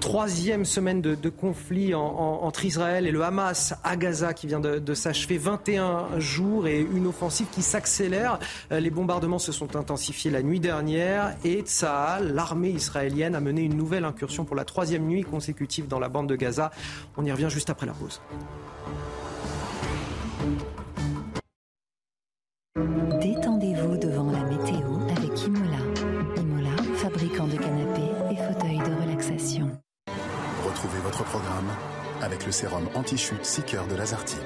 [0.00, 5.38] troisième semaine de, conflit entre Israël et le Hamas à Gaza qui vient de, s'achever.
[5.38, 8.38] 21 jours et une offensive qui s'accélère.
[8.70, 13.76] Les bombardements se sont intensifiés la nuit dernière et Tsahal, l'armée israélienne, a mené une
[13.76, 16.72] nouvelle incursion pour la troisième nuit consécutive dans la bande de Gaza.
[17.16, 18.07] On y revient juste après la pause.
[23.20, 25.78] Détendez-vous devant la météo avec Imola.
[26.36, 29.70] Imola, fabricant de canapés et fauteuils de relaxation.
[30.64, 31.68] Retrouvez votre programme
[32.22, 34.38] avec le sérum anti-chute Seeker de Lazartigue.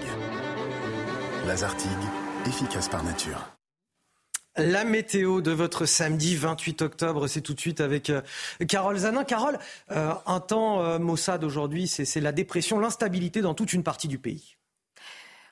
[1.47, 1.91] Lazartigue,
[2.47, 3.62] efficace par nature.
[4.59, 8.21] La météo de votre samedi 28 octobre, c'est tout de suite avec euh,
[8.69, 9.25] Carole Zanin.
[9.25, 9.59] Carole,
[9.91, 14.19] euh, un temps euh, Mossad aujourd'hui, c'est la dépression, l'instabilité dans toute une partie du
[14.19, 14.59] pays.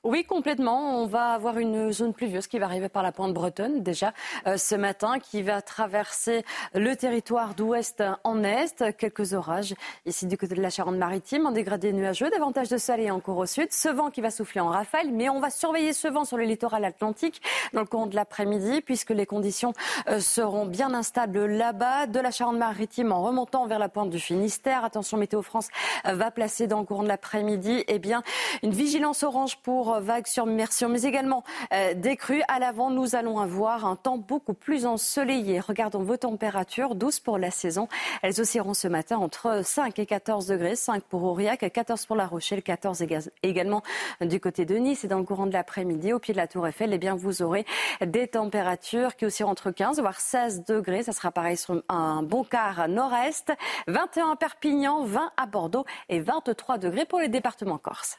[0.03, 1.03] Oui, complètement.
[1.03, 4.15] On va avoir une zone pluvieuse qui va arriver par la pointe bretonne déjà
[4.47, 6.43] euh, ce matin, qui va traverser
[6.73, 8.97] le territoire d'ouest en est.
[8.97, 9.75] Quelques orages
[10.07, 13.71] ici du côté de la Charente-Maritime, en dégradé nuageux, davantage de soleil encore au sud.
[13.73, 16.45] Ce vent qui va souffler en rafale, mais on va surveiller ce vent sur le
[16.45, 17.43] littoral atlantique
[17.75, 19.75] dans le courant de l'après-midi, puisque les conditions
[20.09, 22.07] euh, seront bien instables là-bas.
[22.07, 24.83] De la Charente-Maritime en remontant vers la pointe du Finistère.
[24.83, 25.69] Attention, Météo France
[26.05, 28.23] va placer dans le courant de l'après-midi eh bien,
[28.63, 32.43] une vigilance orange pour vagues submersion, mais également euh, des crues.
[32.47, 35.59] À l'avant, nous allons avoir un temps beaucoup plus ensoleillé.
[35.59, 37.89] Regardons vos températures, douces pour la saison.
[38.23, 42.27] Elles oscilleront ce matin entre 5 et 14 degrés, 5 pour Aurillac, 14 pour La
[42.27, 43.03] Rochelle, 14
[43.43, 43.83] également
[44.21, 46.67] du côté de Nice et dans le courant de l'après-midi, au pied de la Tour
[46.67, 47.65] Eiffel, eh bien, vous aurez
[48.05, 51.03] des températures qui oscilleront entre 15 voire 16 degrés.
[51.03, 53.53] Ça sera pareil sur un bon quart nord-est,
[53.89, 58.19] 21 à Perpignan, 20 à Bordeaux et 23 degrés pour les départements corses.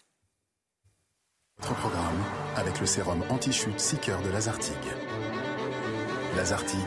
[1.61, 2.17] Programme
[2.57, 4.75] avec le sérum anti-chute Seeker de Lazartigue.
[6.35, 6.79] Lazartigue,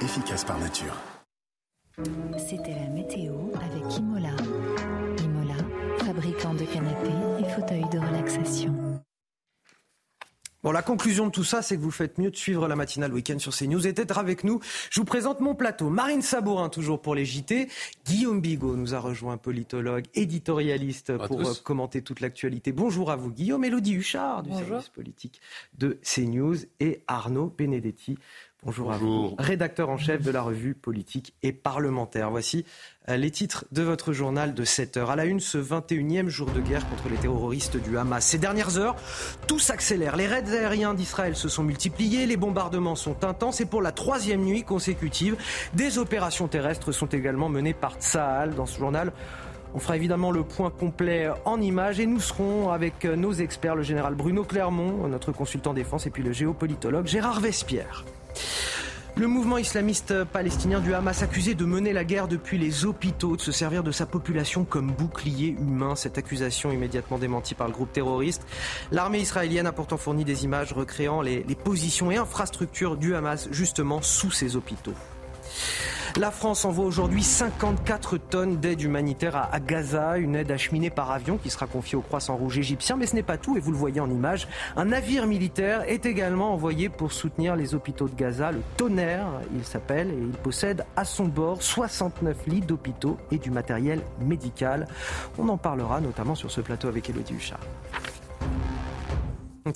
[0.00, 0.94] efficace par nature.
[2.36, 4.36] C'était la météo avec Imola.
[5.22, 5.54] Imola,
[6.04, 7.08] fabricant de canapés
[7.40, 8.87] et fauteuils de relaxation.
[10.64, 13.12] Bon, la conclusion de tout ça, c'est que vous faites mieux de suivre la matinale
[13.12, 14.58] week-end sur CNews et d'être avec nous.
[14.90, 15.88] Je vous présente mon plateau.
[15.88, 17.68] Marine Sabourin, toujours pour les JT.
[18.04, 22.72] Guillaume Bigot nous a rejoint, politologue, éditorialiste, pour euh, commenter toute l'actualité.
[22.72, 23.64] Bonjour à vous, Guillaume.
[23.64, 25.40] Elodie Huchard, du service politique
[25.78, 26.56] de CNews.
[26.80, 28.18] Et Arnaud Benedetti,
[28.64, 32.28] Bonjour, à vous, rédacteur en chef de la revue politique et parlementaire.
[32.28, 32.66] Voici
[33.08, 35.10] euh, les titres de votre journal de 7 heures.
[35.10, 38.26] À la une, ce 21e jour de guerre contre les terroristes du Hamas.
[38.26, 38.96] Ces dernières heures,
[39.46, 40.16] tout s'accélère.
[40.16, 44.42] Les raids aériens d'Israël se sont multipliés, les bombardements sont intenses et pour la troisième
[44.42, 45.36] nuit consécutive,
[45.74, 48.56] des opérations terrestres sont également menées par Tsahal.
[48.56, 49.12] Dans ce journal,
[49.72, 53.84] on fera évidemment le point complet en images et nous serons avec nos experts, le
[53.84, 58.04] général Bruno Clermont, notre consultant défense, et puis le géopolitologue Gérard Vespierre.
[59.18, 63.40] Le mouvement islamiste palestinien du Hamas accusé de mener la guerre depuis les hôpitaux, de
[63.40, 65.96] se servir de sa population comme bouclier humain.
[65.96, 68.42] Cette accusation immédiatement démentie par le groupe terroriste.
[68.92, 73.48] L'armée israélienne a pourtant fourni des images recréant les, les positions et infrastructures du Hamas
[73.50, 74.94] justement sous ces hôpitaux.
[76.18, 81.38] La France envoie aujourd'hui 54 tonnes d'aide humanitaire à, Gaza, une aide acheminée par avion
[81.38, 82.96] qui sera confiée au Croissant Rouge égyptien.
[82.96, 84.48] Mais ce n'est pas tout, et vous le voyez en image.
[84.76, 88.50] Un navire militaire est également envoyé pour soutenir les hôpitaux de Gaza.
[88.50, 93.52] Le Tonnerre, il s'appelle, et il possède à son bord 69 lits d'hôpitaux et du
[93.52, 94.88] matériel médical.
[95.38, 97.60] On en parlera notamment sur ce plateau avec Elodie Huchard.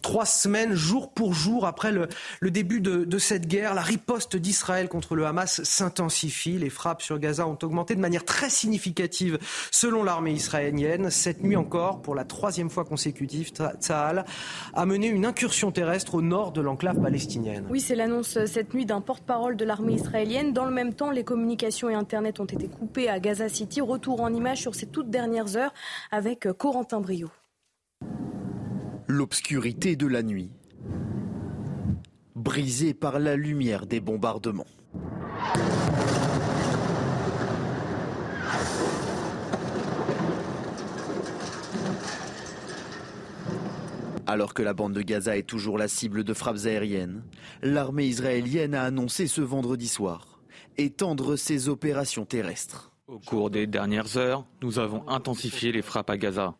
[0.00, 2.08] Trois semaines, jour pour jour, après le,
[2.50, 6.58] début de, cette guerre, la riposte d'Israël contre le Hamas s'intensifie.
[6.58, 9.38] Les frappes sur Gaza ont augmenté de manière très significative
[9.70, 11.10] selon l'armée israélienne.
[11.10, 14.24] Cette nuit encore, pour la troisième fois consécutive, Tsahal
[14.74, 17.66] a mené une incursion terrestre au nord de l'enclave palestinienne.
[17.70, 20.52] Oui, c'est l'annonce cette nuit d'un porte-parole de l'armée israélienne.
[20.52, 23.80] Dans le même temps, les communications et Internet ont été coupées à Gaza City.
[23.80, 25.72] Retour en image sur ces toutes dernières heures
[26.10, 27.30] avec Corentin Brio
[29.12, 30.50] l'obscurité de la nuit,
[32.34, 34.66] brisée par la lumière des bombardements.
[44.26, 47.22] Alors que la bande de Gaza est toujours la cible de frappes aériennes,
[47.62, 50.40] l'armée israélienne a annoncé ce vendredi soir
[50.78, 52.92] étendre ses opérations terrestres.
[53.08, 56.54] Au cours des dernières heures, nous avons intensifié les frappes à Gaza.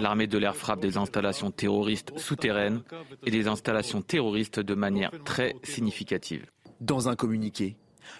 [0.00, 2.82] L'armée de l'air frappe des installations terroristes souterraines
[3.24, 6.46] et des installations terroristes de manière très significative.
[6.80, 7.76] Dans un communiqué,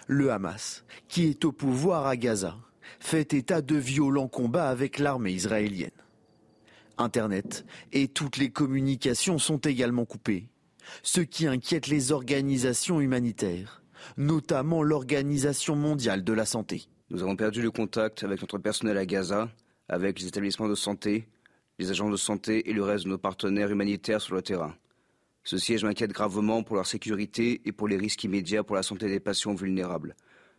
[0.07, 2.57] le Hamas, qui est au pouvoir à Gaza,
[2.99, 5.91] fait état de violents combats avec l'armée israélienne.
[6.97, 10.49] Internet et toutes les communications sont également coupées,
[11.03, 13.81] ce qui inquiète les organisations humanitaires,
[14.17, 16.87] notamment l'Organisation mondiale de la santé.
[17.09, 19.49] Nous avons perdu le contact avec notre personnel à Gaza,
[19.87, 21.27] avec les établissements de santé,
[21.79, 24.75] les agents de santé et le reste de nos partenaires humanitaires sur le terrain.
[25.45, 29.07] Ceci, je m'inquiète gravement pour leur sécurité et pour les risques immédiats pour la santé
[29.07, 30.15] des patients vulnérables.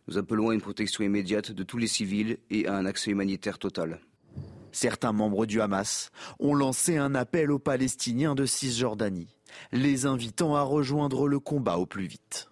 [0.07, 3.59] Nous appelons à une protection immédiate de tous les civils et à un accès humanitaire
[3.59, 4.01] total.
[4.71, 9.35] Certains membres du Hamas ont lancé un appel aux Palestiniens de Cisjordanie,
[9.71, 12.50] les invitant à rejoindre le combat au plus vite.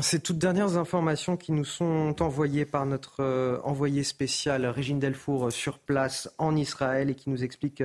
[0.00, 5.46] Ces toutes dernières informations qui nous sont envoyées par notre euh, envoyé spécial Régine Delfour
[5.46, 7.82] euh, sur place en Israël et qui nous explique,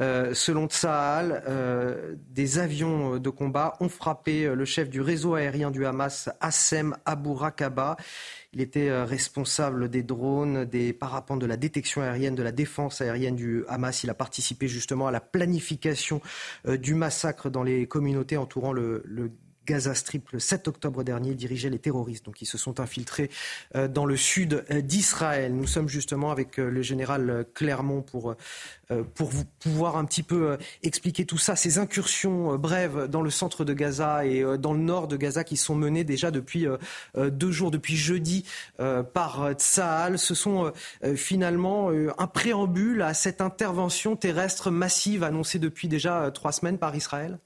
[0.00, 1.42] euh, selon Tsahal,
[2.30, 7.34] des avions de combat ont frappé le chef du réseau aérien du Hamas, Hassem Abou
[7.34, 7.96] Rakaba.
[8.52, 13.36] Il était responsable des drones, des parapentes de la détection aérienne, de la défense aérienne
[13.36, 14.02] du Hamas.
[14.04, 16.20] Il a participé justement à la planification
[16.66, 19.02] du massacre dans les communautés entourant le
[19.66, 23.30] Gaza Strip le 7 octobre dernier dirigeait les terroristes donc ils se sont infiltrés
[23.76, 25.54] euh, dans le sud euh, d'Israël.
[25.54, 28.34] Nous sommes justement avec euh, le général Clermont pour,
[29.14, 33.64] pour vous pouvoir un petit peu expliquer tout ça, ces incursions brèves dans le centre
[33.64, 36.66] de Gaza et dans le nord de Gaza qui sont menées déjà depuis
[37.16, 38.44] deux jours, depuis jeudi
[39.14, 40.18] par Tsahal.
[40.18, 40.72] Ce sont
[41.14, 47.38] finalement un préambule à cette intervention terrestre massive annoncée depuis déjà trois semaines par Israël?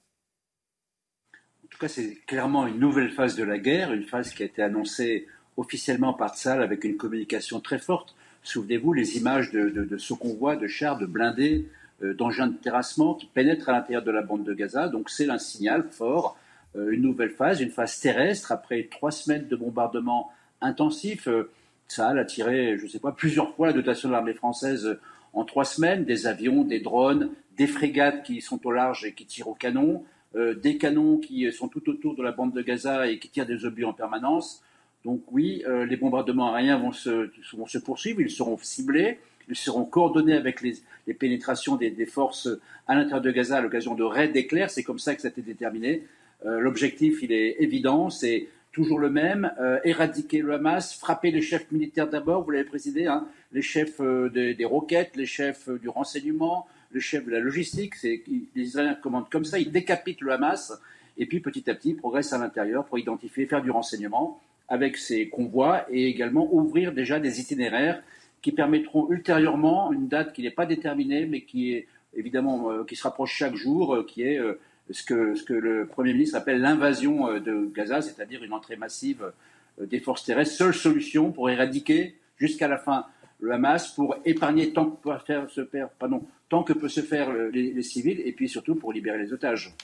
[1.76, 4.62] Tout cas, c'est clairement une nouvelle phase de la guerre, une phase qui a été
[4.62, 5.26] annoncée
[5.58, 8.16] officiellement par Tsal avec une communication très forte.
[8.42, 11.66] Souvenez-vous les images de, ce convoi de chars, de blindés,
[12.02, 14.88] euh, d'engins de terrassement qui pénètrent à l'intérieur de la bande de Gaza.
[14.88, 16.38] Donc c'est un signal fort,
[16.76, 21.28] euh, une nouvelle phase, une phase terrestre après trois semaines de bombardements intensifs.
[21.28, 21.50] Euh,
[21.98, 24.98] a tiré, je ne sais pas, plusieurs fois la dotation de l'armée française
[25.34, 29.26] en trois semaines, des avions, des drones, des frégates qui sont au large et qui
[29.26, 30.02] tirent au canon.
[30.36, 33.46] Euh, des canons qui sont tout autour de la bande de Gaza et qui tirent
[33.46, 34.62] des obus en permanence.
[35.02, 39.18] Donc oui, euh, les bombardements aériens vont se, vont se, poursuivre, ils seront ciblés,
[39.48, 40.74] ils seront coordonnés avec les,
[41.14, 42.48] pénétrations des, forces
[42.86, 44.68] à l'intérieur de Gaza à l'occasion de raids d'éclairs.
[44.68, 46.02] C'est comme ça que ça a été déterminé.
[46.44, 49.50] Euh, l'objectif, il est évident, c'est toujours le même,
[49.84, 54.02] éradiquer le Hamas, frapper les chefs militaires d'abord, vous l'avez précisé, hein, les chefs
[54.34, 56.66] des, des, roquettes, les chefs du renseignement,
[56.96, 57.94] le chef de la logistique.
[58.02, 58.22] Les
[58.56, 60.72] Israéliens commandent comme ça, ils décapitent le Hamas,
[61.18, 64.96] et puis petit à petit, ils progressent à l'intérieur pour identifier, faire du renseignement avec
[64.96, 68.02] ces convois, et également ouvrir déjà des itinéraires
[68.40, 72.96] qui permettront ultérieurement une date qui n'est pas déterminée, mais qui est évidemment euh, qui
[72.96, 74.58] se rapproche chaque jour, euh, qui est euh,
[74.90, 79.32] ce que le Premier ministre appelle l'invasion de Gaza, c'est-à-dire une entrée massive
[79.80, 83.04] des forces terrestres, seule solution pour éradiquer jusqu'à la fin
[83.40, 87.00] le Hamas, pour épargner tant que peut faire se perdre, pardon, tant que peut se
[87.00, 89.74] faire les, civils, et puis surtout pour libérer les otages.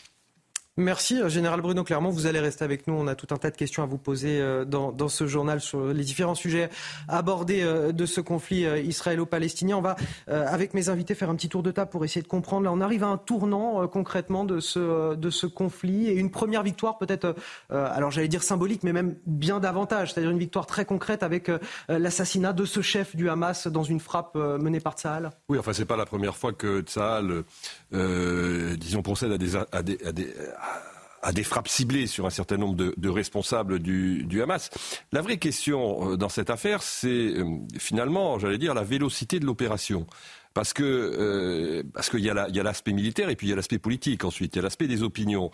[0.78, 2.08] Merci, euh, Général Bruno Clermont.
[2.08, 2.94] Vous allez rester avec nous.
[2.94, 5.88] On a tout un tas de questions à vous poser euh, dans, ce journal sur
[5.88, 6.70] les différents sujets
[7.08, 9.76] abordés euh, de ce conflit israélo-palestinien.
[9.76, 9.96] On va,
[10.28, 12.64] avec mes invités, faire un petit tour de table pour essayer de comprendre.
[12.64, 17.34] Là, on arrive à un tournant concrètement de ce, conflit et une première victoire peut-être,
[17.70, 21.50] alors j'allais dire symbolique, mais même bien davantage, c'est-à-dire une victoire très concrète avec
[21.88, 25.30] l'assassinat de ce chef du Hamas dans une frappe menée par Tsahal.
[25.48, 27.44] Oui, enfin, c'est pas la première fois que Tsahal,
[27.90, 29.32] disons, procède
[29.72, 30.34] à des,
[31.30, 34.70] des frappes ciblées sur un certain nombre de, responsables du, Hamas.
[35.12, 37.44] La vraie question euh, dans cette affaire, c'est euh,
[37.78, 40.06] finalement, j'allais dire, la vélocité de l'opération.
[40.54, 43.78] Parce que euh, parce qu'il y a l'aspect militaire et puis il y a l'aspect
[43.78, 45.50] politique ensuite, il y a l'aspect des opinions.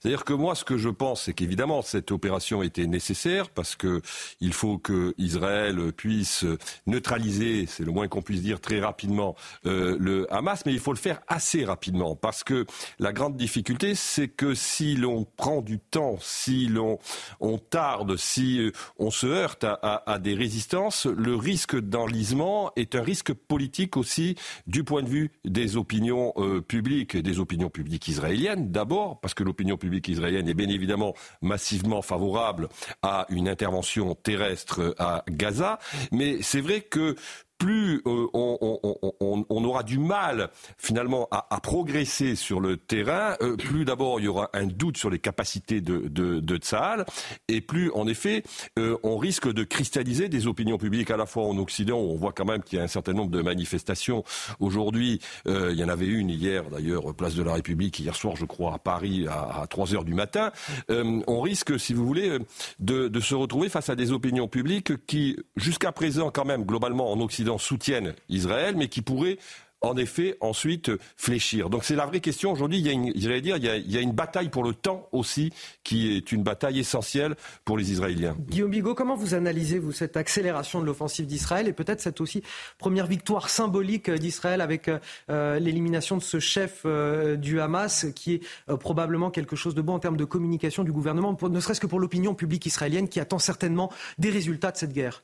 [0.00, 4.00] C'est-à-dire que moi, ce que je pense, c'est qu'évidemment, cette opération était nécessaire parce que
[4.40, 6.44] il faut que Israël puisse
[6.86, 9.34] neutraliser, c'est le moins qu'on puisse dire très rapidement,
[9.66, 12.64] euh, le Hamas, mais il faut le faire assez rapidement parce que
[12.98, 16.98] la grande difficulté, c'est que si l'on prend du temps, si l'on
[17.40, 23.02] on tarde, si euh, on se heurte à, des résistances, le risque d'enlisement est un
[23.02, 24.36] risque politique aussi
[24.66, 29.42] du point de vue des opinions euh, publiques, des opinions publiques israéliennes d'abord, parce que
[29.42, 32.68] l'opinion publique publique israélienne est bien évidemment massivement favorable
[33.00, 35.78] à une intervention terrestre à Gaza,
[36.12, 37.16] mais c'est vrai que
[37.58, 44.20] plus euh, on, aura du mal finalement à, progresser sur le terrain, euh, plus d'abord
[44.20, 47.04] il y aura un doute sur les capacités de, de, Tsahal,
[47.48, 48.42] et plus en effet
[48.78, 52.16] euh, on risque de cristalliser des opinions publiques à la fois en Occident, où on
[52.16, 54.24] voit quand même qu'il y a un certain nombre de manifestations
[54.60, 55.20] aujourd'hui.
[55.46, 58.74] il y en avait une hier d'ailleurs, place de la République, hier soir je crois
[58.74, 60.52] à Paris à, à 3 heures du matin.
[60.88, 62.38] on risque, si vous voulez,
[62.78, 67.20] de se retrouver face à des opinions publiques qui, jusqu'à présent quand même globalement en
[67.20, 69.38] Occident, soutiennent Israël, mais qui pourraient
[69.80, 71.70] en effet ensuite fléchir.
[71.70, 72.78] Donc c'est la vraie question aujourd'hui.
[72.78, 75.52] Il y a une, dire, il y a, une bataille pour le temps aussi,
[75.84, 78.36] qui est une bataille essentielle pour les Israéliens.
[78.48, 82.42] Guillaume Bigot, comment vous analysez vous cette accélération de l'offensive d'Israël et peut-être cette aussi
[82.78, 84.90] première victoire symbolique d'Israël avec
[85.30, 89.82] euh, l'élimination de ce chef euh, du Hamas, qui est euh, probablement quelque chose de
[89.82, 93.20] bon en termes de communication du gouvernement, ne serait-ce que pour l'opinion publique israélienne qui
[93.20, 95.22] attend certainement des résultats de cette guerre?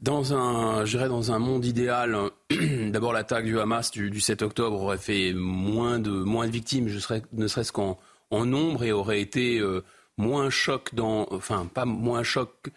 [0.00, 2.16] Dans un, dans un monde idéal,
[2.90, 6.88] d'abord l'attaque du Hamas du, 7 octobre aurait fait moins de, moins de victimes,
[7.32, 7.98] ne serait-ce qu'en
[8.30, 9.82] en nombre, et aurait été euh,
[10.16, 12.70] moins choc dans, enfin pas moins choc,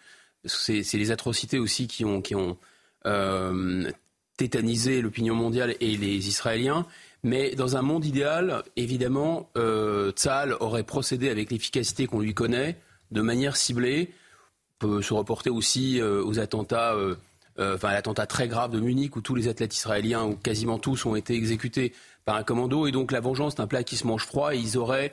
[0.44, 2.56] c'est les atrocités aussi qui ont, qui ont
[3.06, 3.88] euh,
[4.36, 6.86] tétanisé l'opinion mondiale et les Israéliens.
[7.22, 12.80] Mais dans un monde idéal, évidemment, euh, Tzal aurait procédé avec l'efficacité qu'on lui connaît,
[13.12, 14.10] de manière ciblée,
[14.82, 17.14] peut se reporter aussi euh, aux attentats, euh,
[17.58, 21.06] euh, enfin l'attentat très grave de Munich où tous les athlètes israéliens, ou quasiment tous,
[21.06, 21.92] ont été exécutés
[22.24, 22.86] par un commando.
[22.86, 24.54] Et donc la vengeance, c'est un plat qui se mange froid.
[24.54, 25.12] Et ils auraient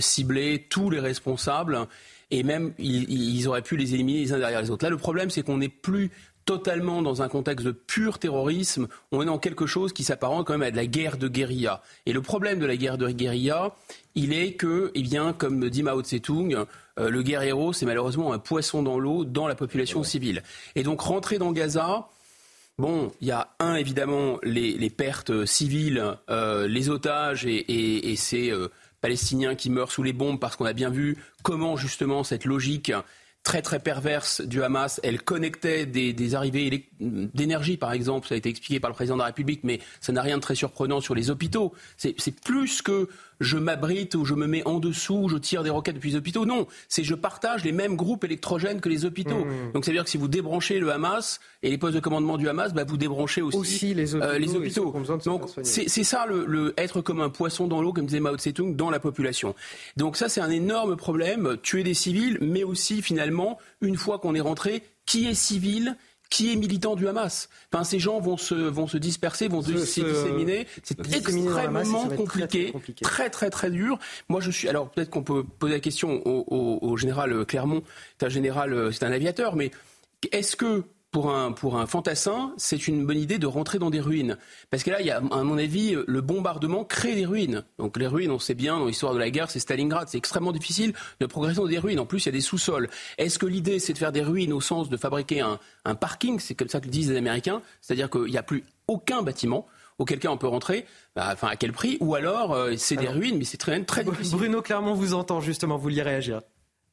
[0.00, 1.88] ciblé tous les responsables
[2.30, 4.84] et même ils, auraient pu les éliminer les uns derrière les autres.
[4.84, 6.10] Là, le problème, c'est qu'on n'est plus
[6.44, 10.54] totalement dans un contexte de pur terrorisme, on est dans quelque chose qui s'apparente quand
[10.54, 11.82] même à de la guerre de guérilla.
[12.06, 13.74] Et le problème de la guerre de guérilla,
[14.14, 16.66] il est que, eh bien, comme dit Mao Tse-tung,
[16.98, 20.42] euh, le guerriero, c'est malheureusement un poisson dans l'eau dans la population civile.
[20.74, 22.08] Et donc rentrer dans Gaza,
[22.78, 28.68] Bon, il y a un évidemment les, pertes civiles, euh, les otages et, ces euh,
[29.00, 32.92] Palestiniens qui meurent sous les bombes parce qu'on a bien vu comment justement cette logique
[33.42, 35.00] très très perverse du Hamas.
[35.02, 39.20] Elle connectait des, arrivées d'énergie, par exemple, ça a été expliqué par le président de
[39.20, 41.74] la République, mais ça n'a rien de très surprenant sur les hôpitaux.
[41.96, 43.08] C'est plus que
[43.42, 46.46] je m'abrite ou je me mets en dessous, je tire des roquettes depuis les hôpitaux.
[46.46, 49.44] Non, c'est je partage les mêmes groupes électrogènes que les hôpitaux.
[49.44, 49.72] Mmh.
[49.74, 52.38] Donc ça veut dire que si vous débranchez le Hamas et les postes de commandement
[52.38, 54.94] du Hamas, bah, vous débranchez aussi, les hôpitaux.
[54.94, 58.76] Euh, Donc c'est ça le, être comme un poisson dans l'eau, comme disait Mao Tse-tung,
[58.76, 59.54] dans la population.
[59.96, 64.34] Donc ça c'est un énorme problème, tuer des civils, mais aussi finalement, une fois qu'on
[64.34, 65.96] est rentré, qui est civil
[66.32, 67.50] qui est militant du Hamas?
[67.70, 70.66] Enfin, ces gens vont se, vont se disperser, vont se, disséminer.
[70.82, 72.72] C'est extrêmement compliqué,
[73.02, 73.98] très, très très dur.
[74.28, 74.68] Moi, je suis.
[74.68, 77.82] Alors peut-être qu'on peut poser la question au, au général Clermont.
[78.18, 79.70] C'est un général, c'est un aviateur, mais
[80.32, 84.00] est-ce que pour un, pour un fantassin, c'est une bonne idée de rentrer dans des
[84.00, 84.38] ruines.
[84.70, 87.64] Parce que là, il y a, à mon avis, le bombardement crée des ruines.
[87.78, 90.08] Donc les ruines, on sait bien, dans l'histoire de la guerre, c'est Stalingrad.
[90.08, 92.00] C'est extrêmement difficile de progresser dans des ruines.
[92.00, 92.88] En plus, il y a des sous-sols.
[93.18, 96.40] Est-ce que l'idée, c'est de faire des ruines au sens de fabriquer un, un parking?
[96.40, 97.62] C'est comme ça que le disent les Américains.
[97.82, 99.66] C'est-à-dire qu'il n'y a plus aucun bâtiment
[99.98, 101.98] auquel cas on peut rentrer, bah, enfin à quel prix?
[102.00, 104.36] Ou alors euh, c'est des ruines, mais c'est très, très difficile.
[104.36, 106.40] Bruno Clermont vous entend justement, vous vouliez réagir.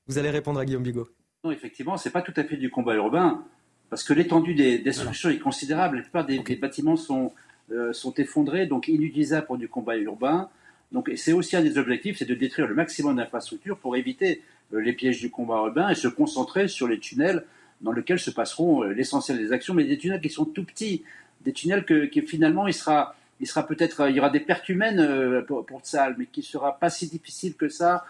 [0.07, 1.07] Vous allez répondre à Guillaume Bigot.
[1.43, 3.45] Non, effectivement, c'est pas tout à fait du combat urbain
[3.89, 5.97] parce que l'étendue des destructions est considérable.
[5.97, 7.33] La plupart des, bâtiments sont,
[7.71, 10.49] euh, sont effondrés, donc inutilisables pour du combat urbain.
[10.91, 14.41] Donc c'est aussi un des objectifs, c'est de détruire le maximum d'infrastructures pour éviter
[14.73, 17.45] euh, les pièges du combat urbain et se concentrer sur les tunnels
[17.81, 21.03] dans lesquels se passeront euh, l'essentiel des actions, mais des tunnels qui sont tout petits,
[21.41, 24.69] des tunnels que, qui finalement il sera, il sera peut-être, il y aura des pertes
[24.69, 28.05] humaines pour, pour Tsal, mais qui sera pas si difficile que ça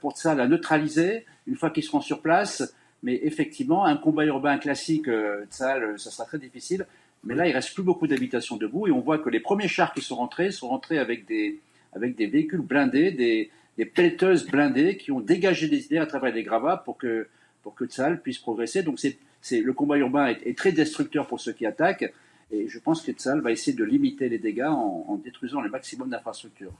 [0.00, 1.24] pour Tsal à neutraliser.
[1.48, 2.72] Une fois qu'ils seront sur place
[3.02, 6.86] mais effectivement, un combat urbain classique, euh, ça, ça sera très difficile.
[7.24, 9.92] Mais là, il reste plus beaucoup d'habitations debout et on voit que les premiers chars
[9.92, 11.58] qui sont rentrés sont rentrés avec des,
[11.92, 16.32] avec des véhicules blindés, des, des pelleteuses blindées qui ont dégagé des idées à travers
[16.32, 17.28] les gravats pour que,
[17.62, 18.82] pour que Tsal puisse progresser.
[18.82, 22.12] Donc c'est, le combat urbain est, très destructeur pour ceux qui attaquent
[22.50, 26.08] et je pense que Tsal va essayer de limiter les dégâts en détruisant le maximum
[26.08, 26.72] d'infrastructures.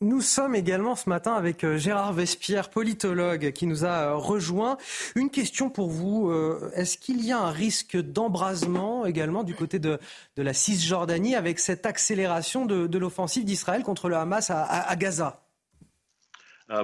[0.00, 4.76] Nous sommes également ce matin avec euh, Gérard Vespierre, politologue, qui nous a euh, rejoint.
[5.16, 6.30] Une question pour vous.
[6.30, 9.98] Euh, est-ce qu'il y a un risque d'embrasement également du côté de,
[10.36, 15.42] la Cisjordanie avec cette accélération de, l'offensive d'Israël contre le Hamas à, Gaza?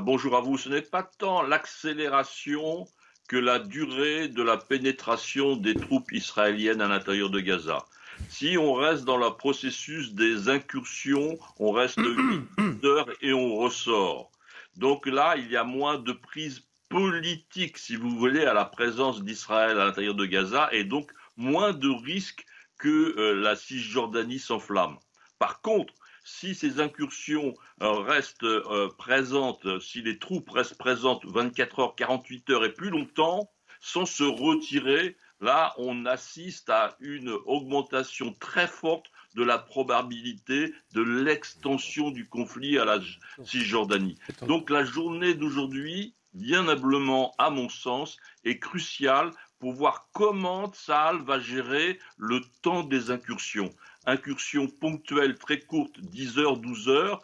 [0.00, 0.58] Bonjour à vous.
[0.58, 2.88] Ce n'est pas tant l'accélération
[3.28, 7.84] que la durée de la pénétration des troupes israéliennes à l'intérieur de Gaza.
[8.28, 11.98] Si on reste dans le processus des incursions, on reste
[12.58, 14.30] 8 heures et on ressort.
[14.76, 19.22] Donc là, il y a moins de prise politique, si vous voulez, à la présence
[19.22, 22.44] d'Israël à l'intérieur de Gaza et donc moins de risques
[22.78, 24.98] que euh, la Cisjordanie s'enflamme.
[25.38, 25.94] Par contre,
[26.24, 32.50] si ces incursions euh, restent euh, présentes, si les troupes restent présentes 24 heures, 48
[32.50, 33.50] heures et plus longtemps,
[33.80, 41.02] sans se retirer, là, on assiste à une augmentation très forte de la probabilité de
[41.02, 43.00] l'extension du conflit à la
[43.44, 44.18] Cisjordanie.
[44.42, 51.22] Donc la journée d'aujourd'hui, bien humblement, à mon sens, est cruciale pour voir comment Tsahal
[51.22, 53.72] va gérer le temps des incursions.
[54.06, 57.22] Incursions ponctuelles très courtes, 10 heures, 12 heures,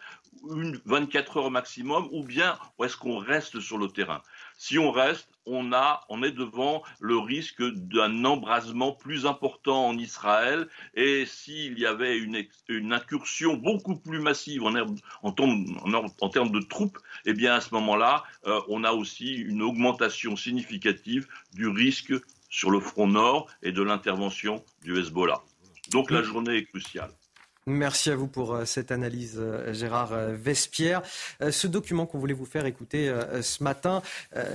[0.48, 4.22] une 24 heures maximum, ou bien est-ce qu'on reste sur le terrain
[4.62, 9.96] Si on reste, on, a, on est devant le risque d'un embrasement plus important en
[9.96, 16.28] Israël, et s'il y avait une, une, incursion beaucoup plus massive en, en, en, en,
[16.28, 21.26] termes de troupes, eh bien à ce moment-là, euh, on a aussi une augmentation significative
[21.54, 22.12] du risque
[22.50, 25.40] sur le front nord et de l'intervention du Hezbollah.
[25.90, 27.10] Donc la journée est cruciale.
[27.66, 31.02] Merci à vous pour euh, cette analyse, euh, Gérard euh, Vespierre.
[31.50, 34.02] Ce document qu'on voulait vous faire écouter ce matin,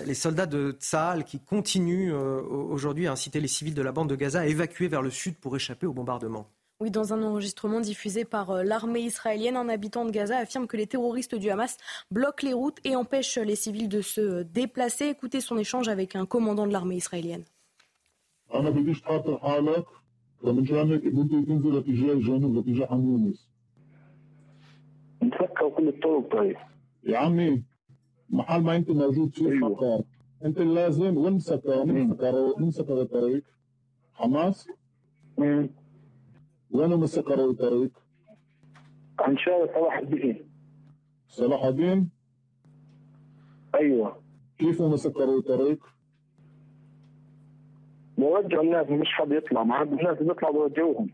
[0.06, 4.16] les soldats de Tsahal qui continuent aujourd'hui à inciter les civils de la bande de
[4.16, 6.48] Gaza à évacuer vers le sud pour échapper au bombardement.
[6.80, 10.88] Oui, dans un enregistrement diffusé par l'armée israélienne, un habitant de Gaza affirme que les
[10.88, 11.78] terroristes du Hamas
[12.12, 15.06] bloquent les routes et empêchent les civils de se déplacer.
[15.06, 17.46] Écoutez son échange avec un commandant de l'armée israélienne.
[20.44, 23.50] فمن جانب بده تنزل لاتجاه الجنوب لاتجاه حمونس
[25.24, 26.56] نفكوا كل الطرق طيب
[27.04, 27.64] يا عمي
[28.30, 29.76] محل ما انت موجود في أيوه.
[29.76, 30.02] حقار
[30.46, 32.24] انت لازم وامسك امسك
[32.60, 33.44] امسك الطريق
[34.14, 34.70] حماس
[35.38, 35.70] مم.
[36.72, 37.92] وين مسك الطريق؟
[39.20, 40.50] عن شارع صلاح الدين
[41.28, 42.10] صلاح الدين؟
[43.76, 44.22] أيوه
[44.58, 45.95] كيف مسكروا الطريق؟
[48.25, 51.11] بوجهوا الناس مش حد يطلع ما حد الناس بيطلعوا بوجهوهم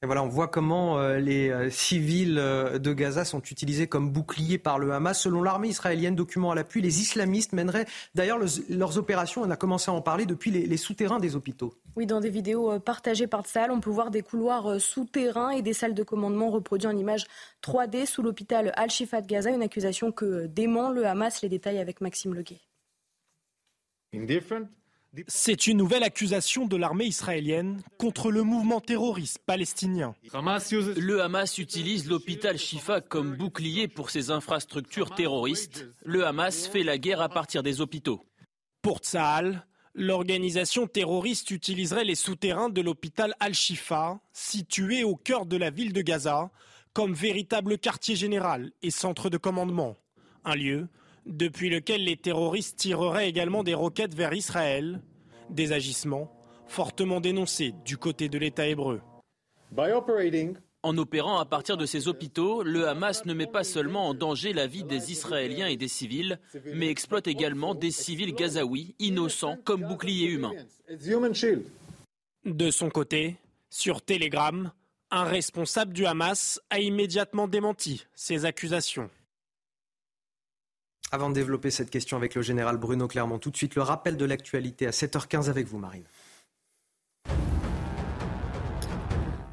[0.00, 4.12] Et voilà, on voit comment euh, les euh, civils euh, de Gaza sont utilisés comme
[4.12, 5.20] boucliers par le Hamas.
[5.20, 9.56] Selon l'armée israélienne, document à l'appui, les islamistes mèneraient d'ailleurs le, leurs opérations, on a
[9.56, 11.74] commencé à en parler, depuis les, les souterrains des hôpitaux.
[11.96, 15.72] Oui, dans des vidéos partagées par Tsahal, on peut voir des couloirs souterrains et des
[15.72, 17.26] salles de commandement reproduits en images
[17.64, 21.42] 3D sous l'hôpital Al-Shifa de Gaza, une accusation que dément le Hamas.
[21.42, 22.60] Les détails avec Maxime Leguet.
[25.27, 30.15] C'est une nouvelle accusation de l'armée israélienne contre le mouvement terroriste palestinien.
[30.33, 35.87] Le Hamas utilise l'hôpital Shifa comme bouclier pour ses infrastructures terroristes.
[36.03, 38.25] Le Hamas fait la guerre à partir des hôpitaux.
[38.81, 45.69] Pour Tsahal, l'organisation terroriste utiliserait les souterrains de l'hôpital Al-Shifa, situé au cœur de la
[45.69, 46.49] ville de Gaza,
[46.93, 49.95] comme véritable quartier général et centre de commandement.
[50.43, 50.87] Un lieu
[51.25, 55.01] depuis lequel les terroristes tireraient également des roquettes vers Israël,
[55.49, 56.31] des agissements
[56.67, 59.01] fortement dénoncés du côté de l'État hébreu.
[60.85, 64.51] En opérant à partir de ces hôpitaux, le Hamas ne met pas seulement en danger
[64.51, 66.39] la vie des Israéliens et des civils,
[66.73, 70.51] mais exploite également des civils gazaouis innocents comme boucliers humains.
[72.45, 73.37] De son côté,
[73.69, 74.73] sur Telegram,
[75.09, 79.09] un responsable du Hamas a immédiatement démenti ces accusations.
[81.13, 84.17] Avant de développer cette question avec le général Bruno Clermont, tout de suite le rappel
[84.17, 86.05] de l'actualité à 7h15 avec vous, Marine.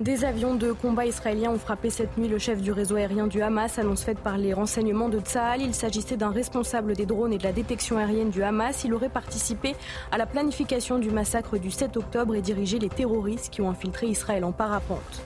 [0.00, 3.42] Des avions de combat israéliens ont frappé cette nuit le chef du réseau aérien du
[3.42, 5.60] Hamas, annonce faite par les renseignements de Tsahal.
[5.60, 8.84] Il s'agissait d'un responsable des drones et de la détection aérienne du Hamas.
[8.84, 9.76] Il aurait participé
[10.10, 14.06] à la planification du massacre du 7 octobre et dirigé les terroristes qui ont infiltré
[14.06, 15.22] Israël en parapente.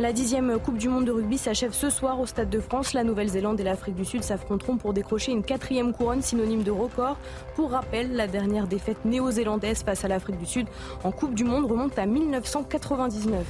[0.00, 2.94] La dixième Coupe du Monde de rugby s'achève ce soir au Stade de France.
[2.94, 7.18] La Nouvelle-Zélande et l'Afrique du Sud s'affronteront pour décrocher une quatrième couronne synonyme de record.
[7.54, 10.68] Pour rappel, la dernière défaite néo-zélandaise face à l'Afrique du Sud
[11.04, 13.44] en Coupe du Monde remonte à 1999.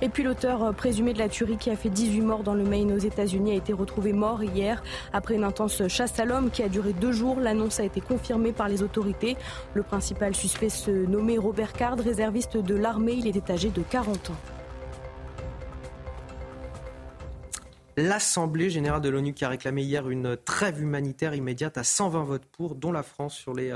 [0.00, 2.92] Et puis l'auteur présumé de la tuerie qui a fait 18 morts dans le Maine
[2.92, 4.80] aux États-Unis a été retrouvé mort hier
[5.12, 7.40] après une intense chasse à l'homme qui a duré deux jours.
[7.40, 9.36] L'annonce a été confirmée par les autorités.
[9.74, 13.14] Le principal suspect se nommait Robert Card, réserviste de l'armée.
[13.14, 14.53] Il était âgé de 40 ans.
[17.96, 22.44] l'Assemblée générale de l'ONU qui a réclamé hier une trêve humanitaire immédiate à 120 votes
[22.46, 23.72] pour, dont la France sur les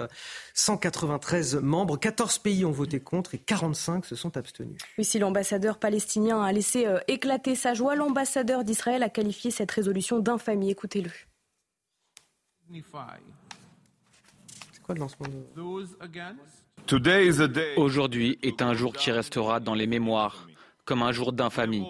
[0.54, 1.96] 193 euh, membres.
[1.98, 4.78] 14 pays ont voté contre et 45 se sont abstenus.
[4.98, 9.70] Oui, si l'ambassadeur palestinien a laissé euh, éclater sa joie, l'ambassadeur d'Israël a qualifié cette
[9.70, 10.70] résolution d'infamie.
[10.70, 11.10] Écoutez-le.
[14.72, 15.26] C'est quoi le lancement
[17.76, 20.48] Aujourd'hui est un jour qui restera dans les mémoires
[20.84, 21.84] comme un jour d'infamie.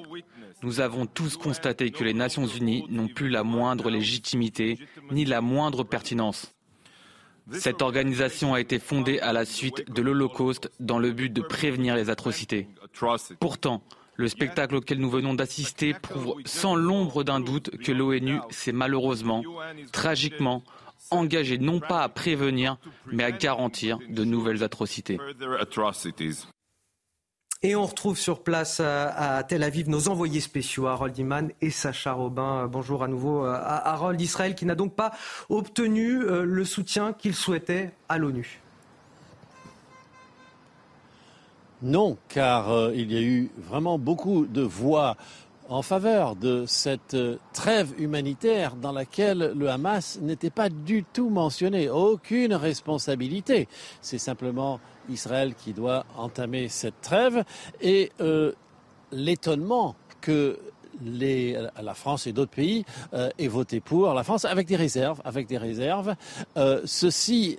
[0.62, 4.78] Nous avons tous constaté que les Nations Unies n'ont plus la moindre légitimité
[5.10, 6.52] ni la moindre pertinence.
[7.52, 11.96] Cette organisation a été fondée à la suite de l'Holocauste dans le but de prévenir
[11.96, 12.68] les atrocités.
[13.40, 13.82] Pourtant,
[14.16, 19.42] le spectacle auquel nous venons d'assister prouve sans l'ombre d'un doute que l'ONU s'est malheureusement,
[19.92, 20.62] tragiquement,
[21.10, 25.18] engagé non pas à prévenir, mais à garantir de nouvelles atrocités.
[27.64, 32.12] Et on retrouve sur place à Tel Aviv nos envoyés spéciaux, Harold Iman et Sacha
[32.12, 32.68] Robin.
[32.68, 35.10] Bonjour à nouveau à Harold Israël qui n'a donc pas
[35.48, 38.60] obtenu euh, le soutien qu'il souhaitait à l'ONU.
[41.82, 45.16] Non, car euh, il y a eu vraiment beaucoup de voix
[45.68, 51.28] en faveur de cette euh, trêve humanitaire dans laquelle le Hamas n'était pas du tout
[51.28, 53.66] mentionné, aucune responsabilité.
[54.00, 54.78] C'est simplement
[55.08, 57.44] Israël qui doit entamer cette trêve
[57.80, 58.52] et euh,
[59.12, 60.58] l'étonnement que
[61.00, 65.46] la France et d'autres pays euh, aient voté pour la France avec des réserves, avec
[65.46, 66.16] des réserves.
[66.84, 67.58] ceci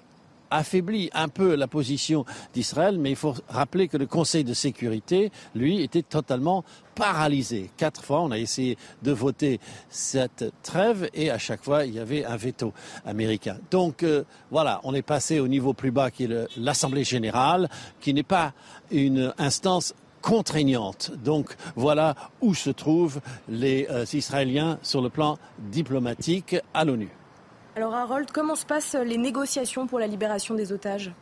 [0.51, 5.31] affaiblit un peu la position d'Israël, mais il faut rappeler que le Conseil de sécurité,
[5.55, 6.63] lui, était totalement
[6.95, 7.69] paralysé.
[7.77, 9.59] Quatre fois, on a essayé de voter
[9.89, 12.73] cette trêve et à chaque fois, il y avait un veto
[13.05, 13.57] américain.
[13.71, 17.69] Donc euh, voilà, on est passé au niveau plus bas qui est l'Assemblée générale,
[18.01, 18.53] qui n'est pas
[18.91, 21.11] une instance contraignante.
[21.23, 25.37] Donc voilà où se trouvent les euh, Israéliens sur le plan
[25.71, 27.09] diplomatique à l'ONU.
[27.79, 31.13] Alors Harold, comment se passent les négociations pour la libération des otages?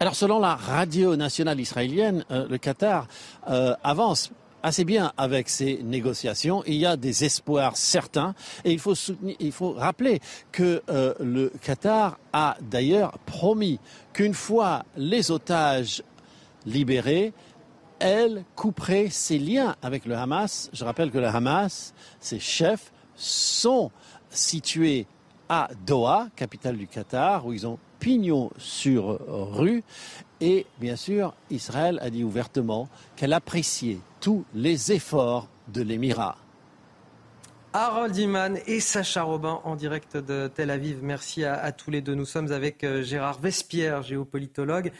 [0.00, 3.08] Alors selon la radio nationale israélienne, euh, le Qatar
[3.50, 4.30] euh, avance
[4.62, 6.64] assez bien avec ces négociations.
[6.66, 8.34] Il y a des espoirs certains
[8.64, 8.94] et il faut,
[9.38, 10.20] il faut rappeler
[10.50, 13.80] que euh, le Qatar a d'ailleurs promis
[14.14, 16.02] qu'une fois les otages
[16.64, 17.34] libérés,
[17.98, 20.70] elle couperait ses liens avec le Hamas.
[20.72, 23.90] Je rappelle que le Hamas, ses chefs, sont
[24.30, 25.06] situés
[25.48, 29.82] à Doha, capitale du Qatar, où ils ont pignon sur rue.
[30.40, 36.36] Et bien sûr, Israël a dit ouvertement qu'elle appréciait tous les efforts de l'Émirat.
[37.80, 40.98] Harold Iman et Sacha Robin en direct de Tel Aviv.
[41.00, 42.16] Merci à, tous les deux.
[42.16, 44.90] Nous sommes avec euh, Gérard Vespierre, géopolitologue.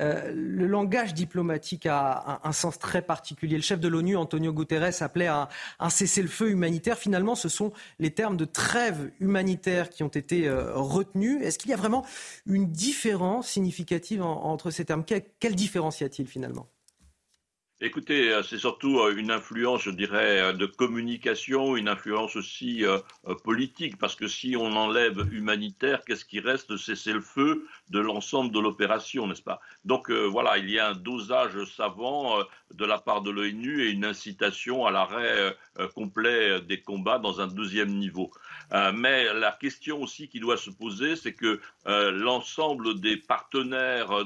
[0.00, 3.56] Euh, le langage diplomatique a un, sens très particulier.
[3.56, 6.96] Le chef de l'ONU, Antonio Guterres, appelait à un, cessez-le-feu humanitaire.
[6.96, 11.42] Finalement, ce sont les termes de trêve humanitaire qui ont été euh, retenus.
[11.42, 12.02] Est-ce qu'il y a vraiment
[12.46, 15.04] une différence significative entre ces termes?
[15.04, 16.66] Quelle différence y a-t-il finalement?
[17.84, 22.84] Écoutez, euh, c'est surtout euh, une influence, je dirais, euh, de communication, une influence aussi
[23.42, 26.76] politique, parce que si on enlève humanitaire, qu'est-ce qui reste?
[26.76, 29.60] C'est le feu de l'ensemble de l'opération, n'est-ce pas?
[29.84, 32.38] Donc voilà, il y a un dosage savant
[32.72, 35.56] de la part de l'ONU et une incitation à l'arrêt
[35.94, 38.30] complet des combats dans un deuxième niveau.
[38.94, 44.24] mais la question aussi qui doit se poser, c'est que l'ensemble des partenaires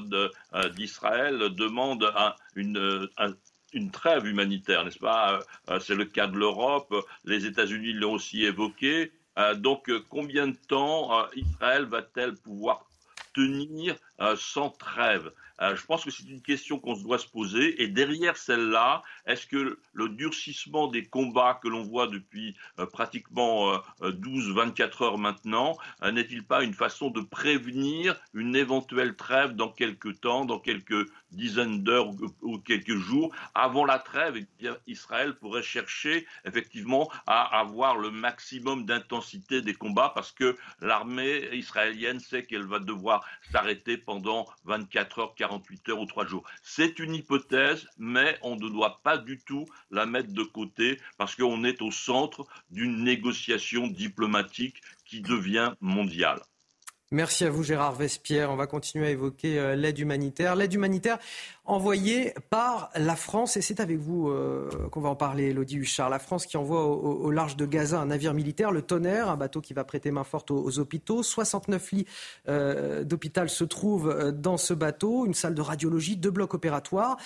[0.75, 3.33] d'Israël demandent un, une, un,
[3.73, 6.93] une trêve humanitaire, n'est-ce pas euh, euh, C'est le cas de l'Europe,
[7.25, 9.11] les États-Unis l'ont aussi évoqué.
[9.37, 12.87] Euh, donc, combien de temps Israël va-t-elle pouvoir
[13.33, 13.95] tenir
[14.35, 15.31] sans trêve
[15.61, 17.81] euh, je pense que c'est une question qu'on doit se poser.
[17.81, 23.73] Et derrière celle-là, est-ce que le durcissement des combats que l'on voit depuis euh, pratiquement
[24.01, 30.19] 12-24 euh, heures maintenant n'est-il pas une façon de prévenir une éventuelle trêve dans quelques
[30.21, 32.09] temps, dans quelques dizaines d'heures
[32.41, 38.85] ou, quelques jours Avant la trêve, eh Israël pourrait chercher effectivement à avoir le maximum
[38.85, 45.35] d'intensité des combats parce que l'armée israélienne sait qu'elle va devoir s'arrêter pendant 24 heures,
[45.35, 46.43] 48 heures ou 3 jours.
[46.63, 51.35] C'est une hypothèse, mais on ne doit pas du tout la mettre de côté parce
[51.35, 56.41] qu'on est au centre d'une négociation diplomatique qui devient mondiale.
[57.11, 58.51] Merci à vous Gérard Vespierre.
[58.51, 60.57] On va continuer à évoquer euh, l'aide humanitaire.
[60.57, 61.19] L'aide humanitaire
[61.67, 66.09] envoyée par la France, et c'est avec vous euh, qu'on va en parler, Elodie Huchard.
[66.09, 69.61] La France qui envoie au, large de Gaza un navire militaire, le Tonnerre, un bateau
[69.61, 71.23] qui va prêter main forte aux, hôpitaux.
[71.23, 72.05] 69 lits
[72.47, 77.17] euh, d'hôpital se trouvent dans ce bateau, une salle de radiologie, deux blocs opératoires.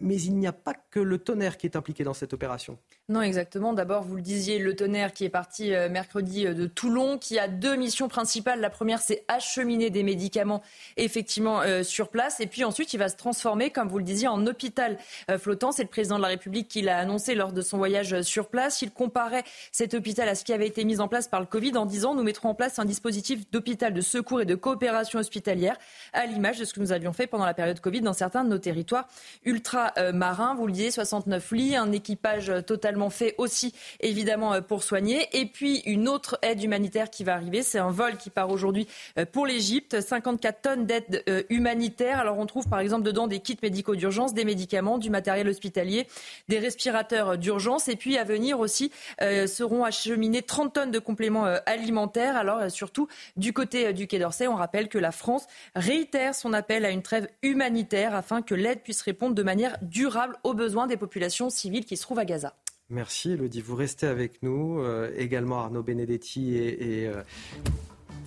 [0.00, 2.78] mais il n'y a pas que le Tonnerre qui est impliqué dans cette opération.
[3.08, 3.72] Non, exactement.
[3.72, 7.38] D'abord, vous le disiez, le tonnerre qui est parti euh, mercredi euh, de Toulon, qui
[7.38, 8.60] a deux missions principales.
[8.60, 10.62] La première, c'est acheminer des médicaments
[10.96, 12.40] effectivement euh, sur place.
[12.40, 14.98] Et puis ensuite, il va se transformer comme vous le disiez, en hôpital
[15.38, 15.72] flottant.
[15.72, 18.82] C'est le président de la République qui l'a annoncé lors de son voyage sur place.
[18.82, 21.76] Il comparait cet hôpital à ce qui avait été mis en place par le Covid
[21.76, 25.76] en disant nous mettrons en place un dispositif d'hôpital de secours et de coopération hospitalière
[26.12, 28.48] à l'image de ce que nous avions fait pendant la période Covid dans certains de
[28.48, 29.08] nos territoires
[29.44, 30.54] ultramarins.
[30.54, 35.28] Vous le disiez, 69 lits, un équipage totalement fait aussi évidemment pour soigner.
[35.32, 38.88] Et puis une autre aide humanitaire qui va arriver, c'est un vol qui part aujourd'hui
[39.32, 42.18] pour l'Égypte, 54 tonnes d'aide humanitaire.
[42.18, 46.06] Alors on trouve par exemple dedans des kits médicaux d'urgence, des médicaments, du matériel hospitalier,
[46.48, 51.46] des respirateurs d'urgence et puis à venir aussi euh, seront acheminés 30 tonnes de compléments
[51.46, 52.36] euh, alimentaires.
[52.36, 56.52] Alors euh, surtout du côté du Quai d'Orsay, on rappelle que la France réitère son
[56.52, 60.86] appel à une trêve humanitaire afin que l'aide puisse répondre de manière durable aux besoins
[60.86, 62.54] des populations civiles qui se trouvent à Gaza.
[62.88, 64.84] Merci Elodie, vous restez avec nous.
[65.16, 67.10] également Arnaud Benedetti et, et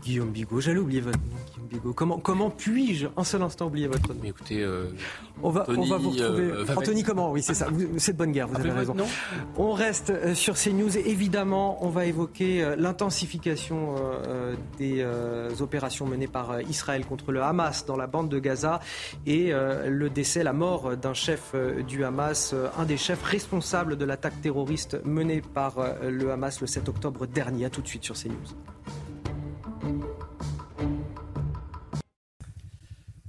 [0.06, 1.94] Guillaume Bigot, j'allais oublier votre nom, Guillaume Bigot.
[1.94, 4.92] Comment, comment puis-je, un seul instant, oublier votre nom Mais écoutez, euh,
[5.42, 6.44] on, va, on va vous retrouver.
[6.44, 7.70] Euh, Anthony, comment Oui, c'est ça.
[7.98, 8.96] C'est de bonne guerre, vous avez raison.
[9.58, 13.96] On reste euh, sur ces news et évidemment, on va évoquer l'intensification
[14.78, 15.04] des
[15.60, 18.82] opérations menées par Israël contre le Hamas dans la bande de Gaza
[19.26, 21.56] et le décès, la mort d'un chef
[21.88, 26.90] du Hamas, un des chefs responsables de l'attaque terroriste menée par le Hamas le 7
[26.90, 27.66] octobre dernier.
[27.66, 28.16] A tout de suite sur
[29.86, 30.15] CNews.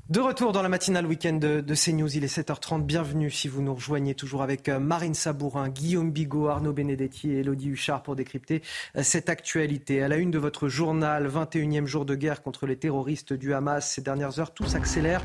[0.08, 2.82] De retour dans la matinale week-end de, de, CNews, il est 7h30.
[2.82, 7.40] Bienvenue si vous nous rejoignez toujours avec euh, Marine Sabourin, Guillaume Bigot, Arnaud Benedetti et
[7.40, 8.62] Elodie Huchard pour décrypter
[8.94, 10.04] euh, cette actualité.
[10.04, 13.90] À la une de votre journal, 21e jour de guerre contre les terroristes du Hamas.
[13.90, 15.22] Ces dernières heures, tout s'accélère.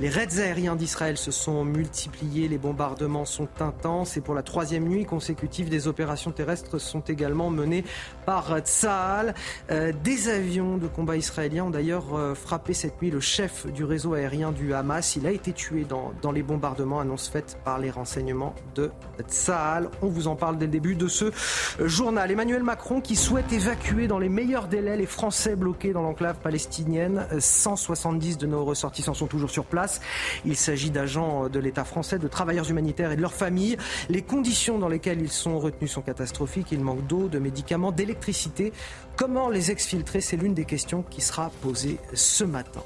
[0.00, 4.88] Les raids aériens d'Israël se sont multipliés, les bombardements sont intenses et pour la troisième
[4.88, 7.84] nuit consécutive, des opérations terrestres sont également menées
[8.26, 9.32] par Tsahal.
[9.70, 14.14] Euh, des avions de combat israéliens ont d'ailleurs frappé cette nuit le chef du réseau
[14.14, 14.23] aérien
[14.56, 15.16] du Hamas.
[15.16, 18.90] Il a été tué dans, les bombardements, annonce faite par les renseignements de
[19.28, 19.90] Tsahal.
[20.02, 21.30] On vous en parle dès le début de ce
[21.78, 22.30] journal.
[22.30, 27.26] Emmanuel Macron qui souhaite évacuer dans les meilleurs délais les Français bloqués dans l'enclave palestinienne.
[27.38, 30.00] 170 de nos ressortissants sont toujours sur place.
[30.46, 33.76] Il s'agit d'agents de l'État français, de travailleurs humanitaires et de leurs familles.
[34.08, 36.72] Les conditions dans lesquelles ils sont retenus sont catastrophiques.
[36.72, 38.72] Il manque d'eau, de médicaments, d'électricité.
[39.16, 40.22] Comment les exfiltrer?
[40.22, 42.82] C'est l'une des questions qui sera posée ce matin.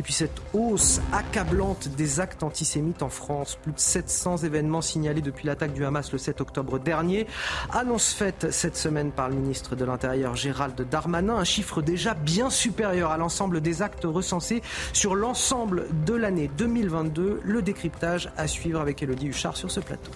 [0.00, 5.20] Et puis cette hausse accablante des actes antisémites en France, plus de 700 événements signalés
[5.20, 7.26] depuis l'attaque du Hamas le 7 octobre dernier,
[7.70, 12.48] annonce faite cette semaine par le ministre de l'Intérieur Gérald Darmanin, un chiffre déjà bien
[12.48, 14.62] supérieur à l'ensemble des actes recensés
[14.94, 17.42] sur l'ensemble de l'année 2022.
[17.44, 20.12] Le décryptage à suivre avec Elodie Huchard sur ce plateau.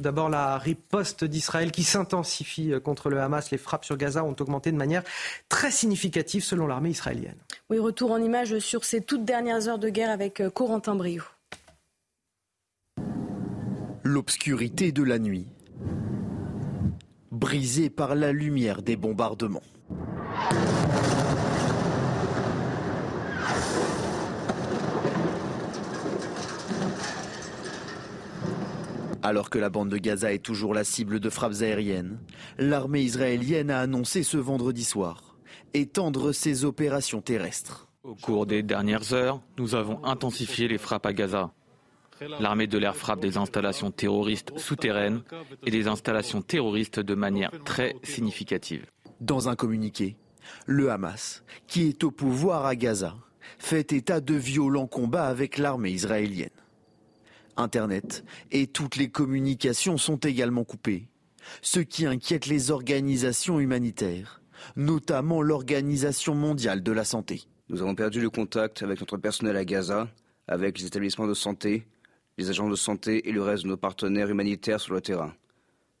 [0.00, 3.50] Tout d'abord, la riposte d'Israël qui s'intensifie euh, contre le Hamas.
[3.50, 5.02] Les frappes sur Gaza ont augmenté de manière
[5.50, 7.36] très significative selon l'armée israélienne.
[7.68, 11.22] Oui, retour en image sur ces toutes dernières heures de guerre avec euh, Corentin Brio.
[14.02, 15.48] L'obscurité de la nuit,
[17.30, 19.60] brisée par la lumière des bombardements.
[29.22, 32.18] Alors que la bande de Gaza est toujours la cible de frappes aériennes,
[32.58, 35.30] l'armée israélienne a annoncé ce vendredi soir
[35.74, 37.88] étendre ses opérations terrestres.
[38.02, 41.52] Au cours des dernières heures, nous avons intensifié les frappes à Gaza.
[42.38, 45.22] L'armée de l'air frappe des installations terroristes souterraines
[45.64, 48.86] et des installations terroristes de manière très significative.
[49.20, 50.16] Dans un communiqué,
[50.66, 53.16] le Hamas, qui est au pouvoir à Gaza,
[53.58, 56.50] fait état de violents combats avec l'armée israélienne.
[57.60, 61.08] Internet et toutes les communications sont également coupées,
[61.62, 64.42] ce qui inquiète les organisations humanitaires,
[64.76, 67.42] notamment l'Organisation mondiale de la santé.
[67.68, 70.08] Nous avons perdu le contact avec notre personnel à Gaza,
[70.48, 71.86] avec les établissements de santé,
[72.36, 75.32] les agents de santé et le reste de nos partenaires humanitaires sur le terrain.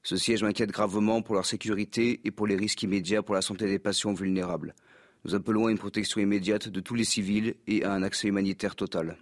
[0.02, 3.66] Ce siège m'inquiète gravement pour leur sécurité et pour les risques immédiats pour la santé
[3.66, 4.74] des patients vulnérables.
[5.24, 8.74] Nous appelons à une protection immédiate de tous les civils et à un accès humanitaire
[8.74, 9.18] total.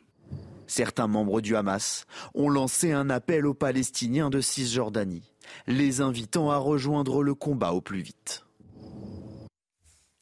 [0.69, 2.05] Certains membres du Hamas
[2.35, 5.33] ont lancé un appel aux Palestiniens de Cisjordanie,
[5.67, 8.45] les invitant à rejoindre le combat au plus vite.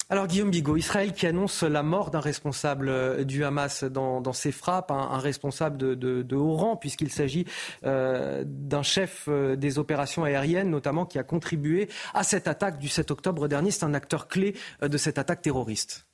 [0.08, 4.52] Alors Guillaume Bigot, Israël qui annonce la mort d'un responsable euh, du Hamas dans, ses
[4.52, 7.44] frappes, un, responsable de, haut rang, puisqu'il s'agit
[7.84, 12.88] euh, d'un chef euh, des opérations aériennes, notamment, qui a contribué à cette attaque du
[12.88, 13.72] 7 octobre dernier.
[13.72, 16.06] C'est un acteur clé de cette attaque terroriste.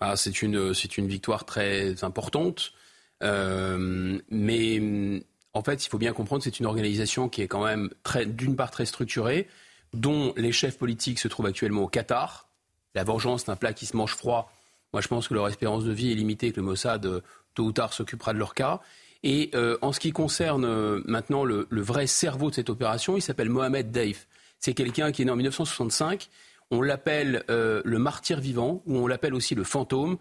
[0.00, 2.72] Ah, c'est une, une victoire très importante.
[3.24, 5.22] Euh, mais
[5.52, 7.90] en fait, il faut bien comprendre c'est une organisation qui est quand même
[8.26, 9.48] d'une part très structurée,
[9.92, 12.48] dont les chefs politiques se trouvent actuellement au Qatar.
[12.94, 14.52] La vengeance, c'est un plat qui se mange froid.
[14.92, 17.22] Moi, je pense que leur espérance de vie est limitée, que le Mossad
[17.54, 18.80] tôt ou tard, s'occupera de leur cas.
[19.22, 23.90] Et en ce qui concerne maintenant le, vrai cerveau de cette opération, il s'appelle Mohamed
[23.90, 24.28] Daif.
[24.58, 26.28] C'est quelqu'un qui est né en 1965.
[26.70, 30.18] On l'appelle le martyr vivant, ou on l'appelle aussi le fantôme.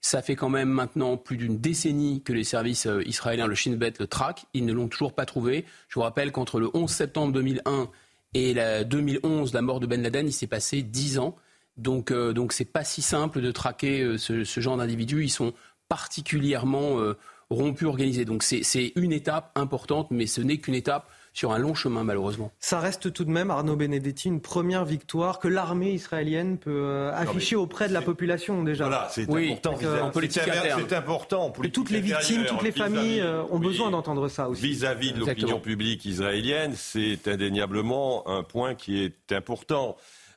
[0.00, 3.94] Ça fait quand même maintenant plus d'une décennie que les services israéliens, le Shin Bet,
[3.98, 4.44] le traquent.
[4.54, 5.64] Ils ne l'ont toujours pas trouvé.
[5.88, 7.88] Je vous rappelle qu'entre le 11 septembre 2001
[8.34, 11.36] et la 2011, la mort de Ben Laden, il s'est passé 10 ans.
[11.76, 15.24] Donc, euh, donc c'est pas si simple de traquer euh, ce, genre d'individus.
[15.24, 15.52] Ils sont
[15.88, 17.16] particulièrement euh,
[17.50, 18.24] rompus, organisés.
[18.24, 22.50] Donc c'est une étape importante, mais ce n'est qu'une étape sur un long chemin, malheureusement.
[22.60, 27.56] Ça reste tout de même, Arnaud Benedetti, une première victoire que l'armée israélienne peut afficher
[27.56, 28.84] auprès de la population déjà.
[28.84, 29.74] Voilà, c'est important.
[30.02, 30.42] en politique
[30.88, 31.52] C'est important.
[31.62, 34.62] Et toutes les victimes, toutes les familles ont besoin d'entendre ça aussi.
[34.62, 39.96] Vis-à-vis de l'opinion publique israélienne, c'est indéniablement un point qui est important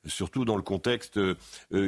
[0.10, 1.36] surtout dans le contexte euh,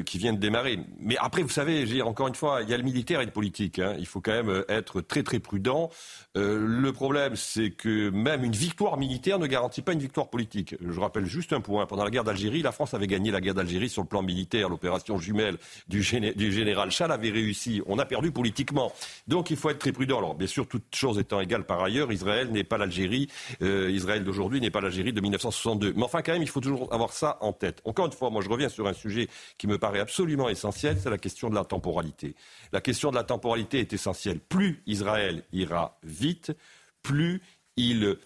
[0.06, 0.80] qui vient de démarrer.
[1.00, 3.32] Mais après, vous savez, dire, encore une fois, il y a le militaire et le
[3.32, 3.80] politique.
[3.80, 3.96] Hein.
[4.00, 5.90] Il faut quand même être très très prudent.
[6.38, 10.76] Euh, le problème, c'est que même une victoire militaire ne garantit pas une victoire politique.
[10.80, 11.86] Je rappelle juste un point.
[11.86, 14.70] Pendant la guerre d'Algérie, la France avait gagné la guerre d'Algérie sur le plan militaire.
[14.70, 15.58] L'opération jumelle
[15.88, 17.82] du, général Chal avait réussi.
[17.86, 18.94] On a perdu politiquement.
[19.28, 20.20] Donc il faut être très prudent.
[20.20, 23.28] Alors bien sûr, toutes choses étant égales par ailleurs, Israël n'est pas l'Algérie.
[23.62, 25.94] Euh, Israël d'aujourd'hui n'est pas l'Algérie de 1962.
[25.96, 27.82] Mais enfin, quand même, il faut toujours avoir ça en tête.
[27.84, 29.28] Encore fois, moi je reviens sur un sujet
[29.58, 32.36] qui me paraît absolument essentiel, c'est la question de la temporalité.
[32.72, 34.40] La question de la temporalité est essentielle.
[34.40, 36.52] Plus Israël ira vite,
[37.02, 37.42] plus
[37.78, 38.18] ils,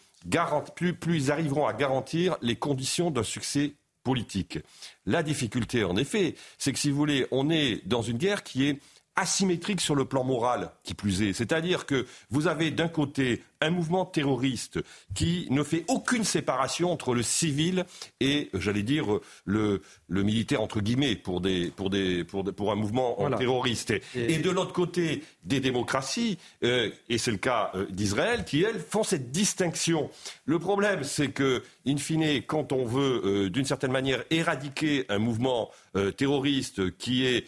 [1.00, 4.60] plus, arriveront à garantir les conditions d'un succès politique.
[5.06, 8.66] La difficulté, en effet, c'est que si vous voulez, on est dans une guerre qui
[8.68, 8.80] est
[9.16, 11.34] asymétrique sur le plan moral, qui plus est.
[11.34, 14.80] C'est-à-dire que vous avez d'un côté un mouvement terroriste
[15.14, 17.86] qui ne fait aucune séparation entre le civil
[18.20, 22.76] et, j'allais dire, le, le, militaire, entre guillemets, pour, des, pour, des, pour, pour un
[22.76, 23.94] mouvement terroriste.
[24.16, 28.80] Et, de l'autre côté, des démocraties, euh, et c'est le cas euh, d'Israël, qui, elles,
[28.80, 30.10] font cette distinction.
[30.46, 35.20] Le problème, c'est que, in fine, quand on veut, euh, d'une certaine manière, éradiquer un
[35.20, 35.72] mouvement
[36.18, 37.46] terroriste qui est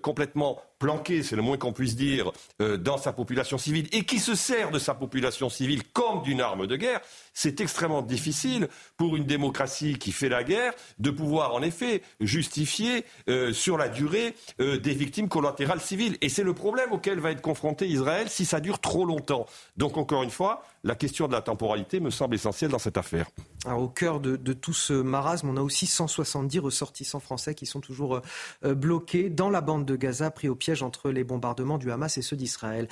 [0.00, 4.36] complètement planqué, c'est le moins qu'on puisse dire, dans sa population civile, et qui se
[4.36, 7.00] sert de sa population civile comme d'une arme de guerre,
[7.40, 8.68] c'est extrêmement difficile
[8.98, 13.88] pour une démocratie qui fait la guerre de pouvoir en effet justifier euh, sur la
[13.88, 16.18] durée euh, des victimes collatérales civiles.
[16.20, 19.46] Et c'est le problème auquel va être confronté Israël si ça dure trop longtemps.
[19.78, 23.30] Donc encore une fois, la question de la temporalité me semble essentielle dans cette affaire.
[23.66, 28.20] au cœur de, tout ce marasme, on a aussi 170 ressortissants français qui sont toujours
[28.64, 32.18] euh, bloqués dans la bande de Gaza, pris au piège entre les bombardements du Hamas
[32.18, 32.86] et ceux d'Israël.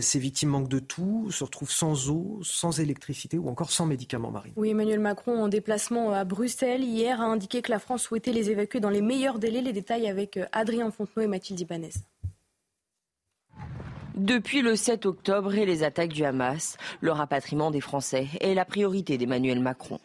[0.00, 4.32] ces victimes manquent de tout, se retrouvent sans eau, sans électricité ou encore sans médicaments.
[4.56, 8.50] Oui, Emmanuel Macron, en déplacement à Bruxelles hier, a indiqué que la France souhaitait les
[8.50, 9.62] évacuer dans les meilleurs délais.
[9.62, 11.90] Les détails avec euh, Adrien Fontenot et Mathilde Ibanez.
[14.14, 18.64] Depuis le 7 octobre et les attaques du Hamas, le rapatriement des Français est la
[18.64, 20.00] priorité d'Emmanuel Macron.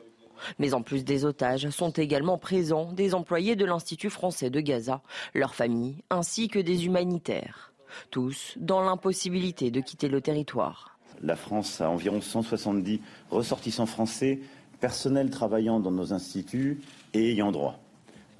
[0.59, 5.01] Mais en plus des otages, sont également présents des employés de l'Institut français de Gaza,
[5.33, 7.73] leurs familles, ainsi que des humanitaires.
[8.11, 10.92] Tous dans l'impossibilité de quitter le territoire.
[11.21, 14.39] La France a environ 170 ressortissants français,
[14.79, 16.81] personnels travaillant dans nos instituts
[17.13, 17.79] et ayant droit.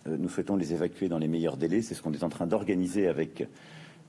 [0.08, 1.82] Euh, nous souhaitons les évacuer dans les meilleurs délais.
[1.82, 3.48] C'est ce qu'on est en train d'organiser avec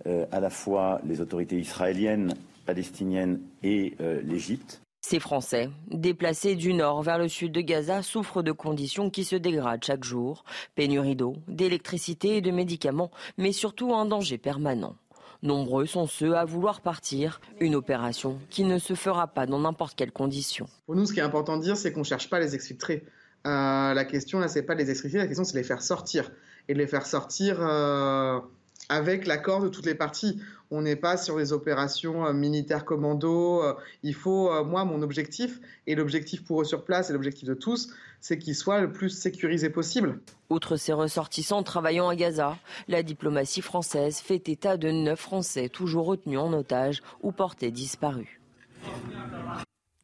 [0.06, 2.34] euh, à la fois les autorités israéliennes,
[2.66, 4.80] palestiniennes et euh, l'Égypte.
[5.06, 9.36] Ces Français, déplacés du nord vers le sud de Gaza, souffrent de conditions qui se
[9.36, 10.44] dégradent chaque jour.
[10.74, 14.96] Pénurie d'eau, d'électricité et de médicaments, mais surtout un danger permanent.
[15.44, 19.94] Nombreux sont ceux à vouloir partir, une opération qui ne se fera pas dans n'importe
[19.94, 20.66] quelle condition.
[20.86, 22.54] Pour nous, ce qui est important de dire, c'est qu'on ne cherche pas à les
[22.54, 23.04] exfiltrer.
[23.46, 25.82] Euh, la question, là, c'est pas de les exfiltrer, la question, c'est de les faire
[25.82, 26.30] sortir.
[26.66, 28.40] Et de les faire sortir euh,
[28.88, 30.40] avec l'accord de toutes les parties.
[30.70, 33.62] On n'est pas sur des opérations euh, militaires commando.
[34.02, 37.90] il faut, moi, mon objectif, et l'objectif pour eux sur place, et l'objectif de tous,
[38.20, 40.20] c'est qu'ils soient le plus sécurisés possible.
[40.50, 42.56] Outre ces ressortissants travaillant à Gaza,
[42.88, 48.40] la diplomatie française fait état de neuf Français toujours retenus en otage ou portés disparus.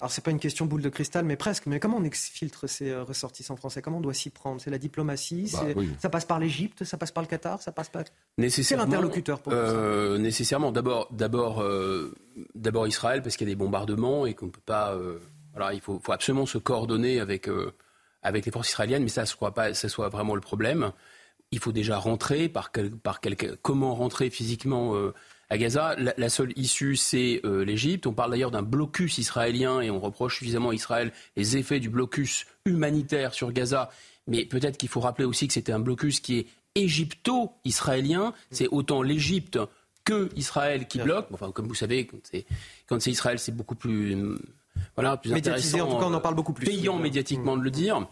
[0.01, 1.66] Alors c'est pas une question boule de cristal, mais presque.
[1.66, 3.82] Mais comment on exfiltre ces euh, ressortissants français?
[3.82, 4.60] Comment on doit s'y prendre?
[4.60, 7.90] C'est la diplomatie bah Ça passe par l'Égypte Ça passe par le Qatar Ça passe
[7.90, 8.05] par
[8.48, 10.72] C'est l'interlocuteur pour euh, Nécessairement.
[10.72, 12.14] D'abord, d'abord, euh,
[12.55, 14.97] d'abord Israël parce qu'il y a des bombardements et qu'on peut pas.
[15.52, 17.48] voilà, il faut, faut, absolument se coordonner avec
[18.22, 20.93] avec les forces israéliennes, mais ça ne soit pas, ça soit vraiment le problème.
[21.52, 22.70] Il faut déjà rentrer par,
[23.02, 23.20] par
[23.62, 25.12] comment rentrer physiquement euh,
[25.51, 25.97] à Gaza.
[26.16, 28.06] La, seule issue, c'est euh, l'Égypte.
[28.06, 31.90] On parle d'ailleurs d'un blocus israélien et on reproche suffisamment à Israël les effets du
[31.90, 33.90] blocus humanitaire sur Gaza.
[34.27, 36.47] Mais peut-être qu'il faut rappeler aussi que c'était un blocus qui est
[36.77, 38.32] égypto-israélien.
[38.51, 39.59] C'est autant l'Égypte
[40.05, 41.27] que Israël qui bloque.
[41.32, 42.09] Enfin, comme vous savez,
[42.86, 44.16] quand c'est Israël, c'est beaucoup plus
[44.94, 46.66] voilà, plus Médiatisé, en tout cas, on en parle beaucoup plus.
[46.66, 48.06] Payant médiatiquement de le dire.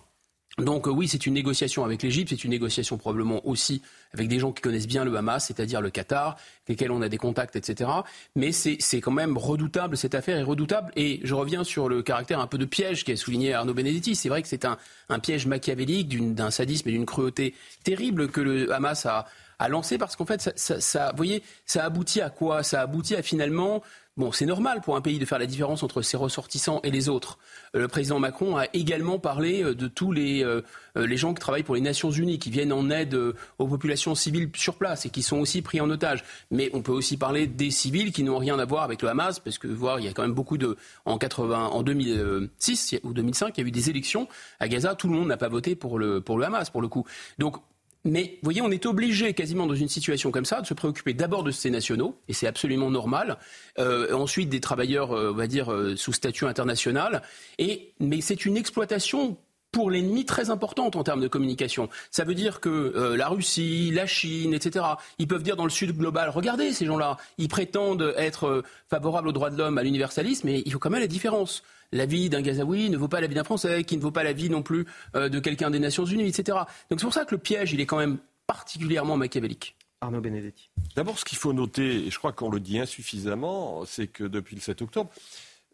[0.58, 3.80] Donc euh, oui, c'est une négociation avec l'Égypte, c'est une négociation probablement aussi
[4.12, 7.08] avec des gens qui connaissent bien le Hamas, c'est-à-dire le Qatar, avec lesquels on a
[7.08, 7.90] des contacts, etc.
[8.34, 10.90] Mais c'est quand même redoutable, cette affaire est redoutable.
[10.96, 14.16] Et je reviens sur le caractère un peu de piège qu'a souligné Arnaud Benedetti.
[14.16, 14.78] C'est vrai que c'est un,
[15.08, 17.54] un, piège machiavélique d'un sadisme et d'une cruauté
[17.84, 19.26] terrible que le Hamas a,
[19.58, 22.62] a lancé parce qu'en fait, ça, ça, ça, voyez, ça aboutit à quoi?
[22.62, 23.82] Ça aboutit à finalement
[24.18, 27.08] Bon, c'est normal pour un pays de faire la différence entre ses ressortissants et les
[27.08, 27.38] autres.
[27.76, 30.62] Euh, le président Macron a également parlé euh, de tous les, euh,
[30.96, 33.16] les gens qui travaillent pour les Nations Unies, qui viennent en aide
[33.58, 36.24] aux populations civiles sur place et qui sont aussi pris en otage.
[36.50, 39.38] Mais on peut aussi parler des civils qui n'ont rien à voir avec le Hamas,
[39.38, 43.12] parce que voir, il y a quand même beaucoup de en 80, en 2006 ou
[43.12, 44.26] 2005, il y a eu des élections
[44.58, 44.96] à Gaza.
[44.96, 47.06] Tout le monde n'a pas voté pour le pour le Hamas pour le coup.
[47.38, 47.58] Donc
[48.04, 51.14] mais vous voyez, on est obligé quasiment dans une situation comme ça de se préoccuper
[51.14, 53.38] d'abord de ces nationaux, et c'est absolument normal.
[53.78, 57.22] Euh, ensuite, des travailleurs, euh, on va dire, euh, sous statut international.
[57.58, 59.36] Et, mais c'est une exploitation
[59.72, 61.90] pour l'ennemi très importante en termes de communication.
[62.10, 64.82] Ça veut dire que la Russie, la Chine, etc.,
[65.18, 69.32] ils peuvent dire dans le Sud global, regardez ces gens-là, ils prétendent être favorables aux
[69.32, 71.62] droits de l'homme, à l'universalisme, mais il faut quand même la différence
[71.92, 74.22] la vie d'un Gazaoui ne vaut pas la vie d'un Français, qui ne vaut pas
[74.22, 76.58] la vie non plus euh, de quelqu'un des Nations Unies, etc.
[76.90, 79.76] Donc c'est pour ça que le piège, il est quand même particulièrement machiavélique.
[80.00, 80.70] Arnaud Benedetti.
[80.94, 84.54] D'abord, ce qu'il faut noter, et je crois qu'on le dit insuffisamment, c'est que depuis
[84.54, 85.10] le 7 octobre,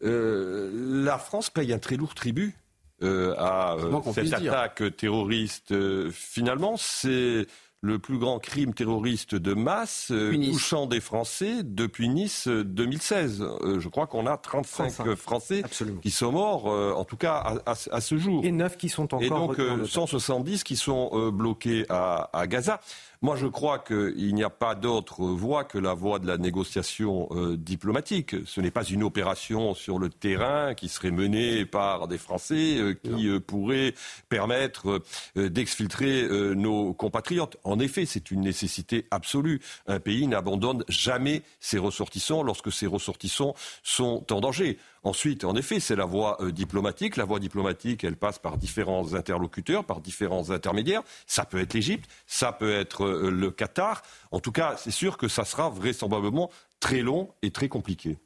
[0.03, 0.71] euh,
[1.05, 2.57] la France paye un très lourd tribut
[3.03, 3.77] euh, à
[4.15, 5.75] cette attaque terroriste.
[6.11, 7.47] finalement, c'est
[7.85, 13.43] le plus grand crime terroriste de masse euh, touchant des Français depuis Nice 2016.
[13.43, 15.63] Euh, euh, je crois qu'on a 35, Français
[16.01, 18.43] qui sont morts, en tout cas à, ce jour.
[18.43, 22.81] Et 9 qui sont encore Et donc 170 qui sont bloqués à, à Gaza.
[23.25, 27.27] Moi, je crois qu'il n'y a pas d'autre voie que la voie de la négociation
[27.31, 28.37] euh, diplomatique.
[28.45, 32.93] Ce n'est pas une opération sur le terrain qui serait menée par des Français euh,
[32.93, 33.95] qui euh, pourrait
[34.29, 35.03] permettre
[35.37, 37.57] d'exfiltrer nos compatriotes.
[37.65, 39.63] En effet, c'est une nécessité absolue.
[39.87, 44.79] Un pays n'abandonne jamais ses ressortissants lorsque ses ressortissants sont en danger.
[45.05, 47.17] Ensuite, en effet, c'est la voie euh, diplomatique.
[47.17, 51.03] La voie diplomatique, elle passe par différents interlocuteurs, par différents intermédiaires.
[51.27, 54.03] Ça peut être l'Égypte, ça peut être euh, le Qatar.
[54.31, 56.51] En tout cas, c'est sûr que ça sera vraisemblablement
[56.81, 58.19] très long et très compliqué.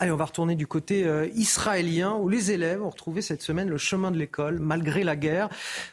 [0.00, 3.68] Allez, on va retourner du côté euh, israélien où les élèves ont retrouvé cette semaine
[3.68, 5.48] le chemin de l'école malgré la guerre.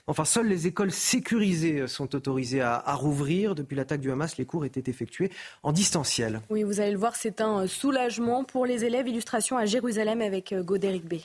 [0.08, 3.54] Enfin, seules les écoles sécurisées sont autorisées à, rouvrir.
[3.54, 6.42] Depuis l'attaque du Hamas, les cours étaient effectués en distanciel.
[6.50, 9.08] Oui, vous allez le voir, c'est un soulagement pour les élèves.
[9.08, 11.16] Illustration à Jérusalem avec euh, Godéric B.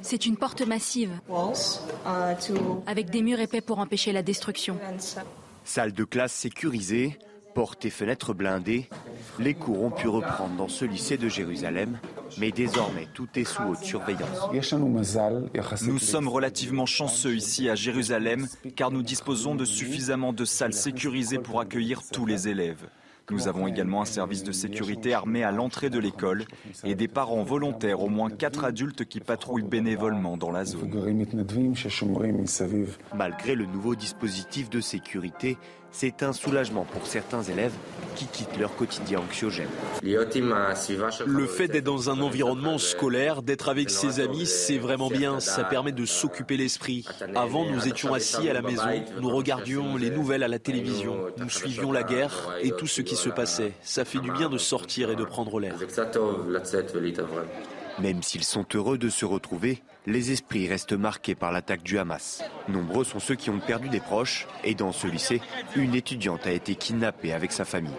[0.00, 1.10] C'est une porte massive
[2.86, 4.78] avec des murs épais pour empêcher la destruction.
[5.64, 7.18] Salle de classe sécurisée,
[7.54, 8.88] portes et fenêtres blindées,
[9.38, 11.98] les cours ont pu reprendre dans ce lycée de Jérusalem,
[12.38, 14.48] mais désormais tout est sous haute surveillance.
[15.82, 18.46] Nous sommes relativement chanceux ici à Jérusalem
[18.76, 22.88] car nous disposons de suffisamment de salles sécurisées pour accueillir tous les élèves.
[23.30, 26.44] Nous avons également un service de sécurité armé à l'entrée de l'école
[26.84, 30.90] et des parents volontaires, au moins quatre adultes qui patrouillent bénévolement dans la zone.
[33.14, 35.58] Malgré le nouveau dispositif de sécurité,
[35.92, 37.72] c'est un soulagement pour certains élèves
[38.16, 39.68] qui quittent leur quotidien anxiogène.
[40.02, 45.40] Le fait d'être dans un environnement scolaire, d'être avec ses amis, c'est vraiment bien.
[45.40, 47.04] Ça permet de s'occuper l'esprit.
[47.34, 51.50] Avant, nous étions assis à la maison, nous regardions les nouvelles à la télévision, nous
[51.50, 53.72] suivions la guerre et tout ce qui se passait.
[53.82, 55.76] Ça fait du bien de sortir et de prendre l'air.
[58.00, 62.42] Même s'ils sont heureux de se retrouver, les esprits restent marqués par l'attaque du Hamas.
[62.68, 65.42] Nombreux sont ceux qui ont perdu des proches et dans ce lycée,
[65.76, 67.92] une étudiante a été kidnappée avec sa famille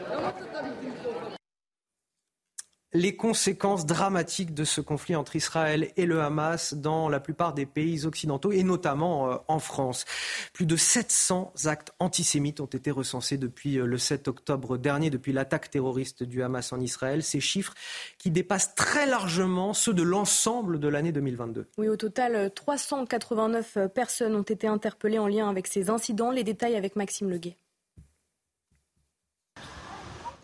[2.94, 7.66] les conséquences dramatiques de ce conflit entre Israël et le Hamas dans la plupart des
[7.66, 10.06] pays occidentaux et notamment euh, en France.
[10.54, 15.34] Plus de 700 actes antisémites ont été recensés depuis euh, le 7 octobre dernier, depuis
[15.34, 17.22] l'attaque terroriste du Hamas en Israël.
[17.22, 17.76] Ces chiffres
[18.18, 21.68] qui dépassent très largement ceux de l'ensemble de l'année 2022.
[21.78, 26.32] Oui, au total, 389 euh, personnes ont été interpellées en lien avec ces incidents.
[26.32, 27.56] Les détails avec Maxime Leguet.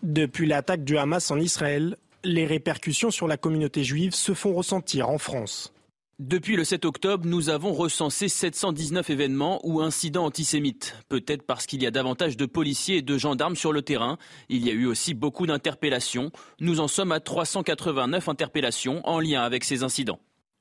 [0.02, 1.96] Depuis l'attaque du Hamas en Israël,
[2.26, 5.72] les répercussions sur la communauté juive se font ressentir en France.
[6.18, 10.96] Depuis le 7 octobre, nous avons recensé 719 événements ou incidents antisémites.
[11.08, 14.16] Peut-être parce qu'il y a davantage de policiers et de gendarmes sur le terrain.
[14.48, 16.32] Il y a eu aussi beaucoup d'interpellations.
[16.58, 20.20] Nous en sommes à 389 interpellations en lien avec ces incidents.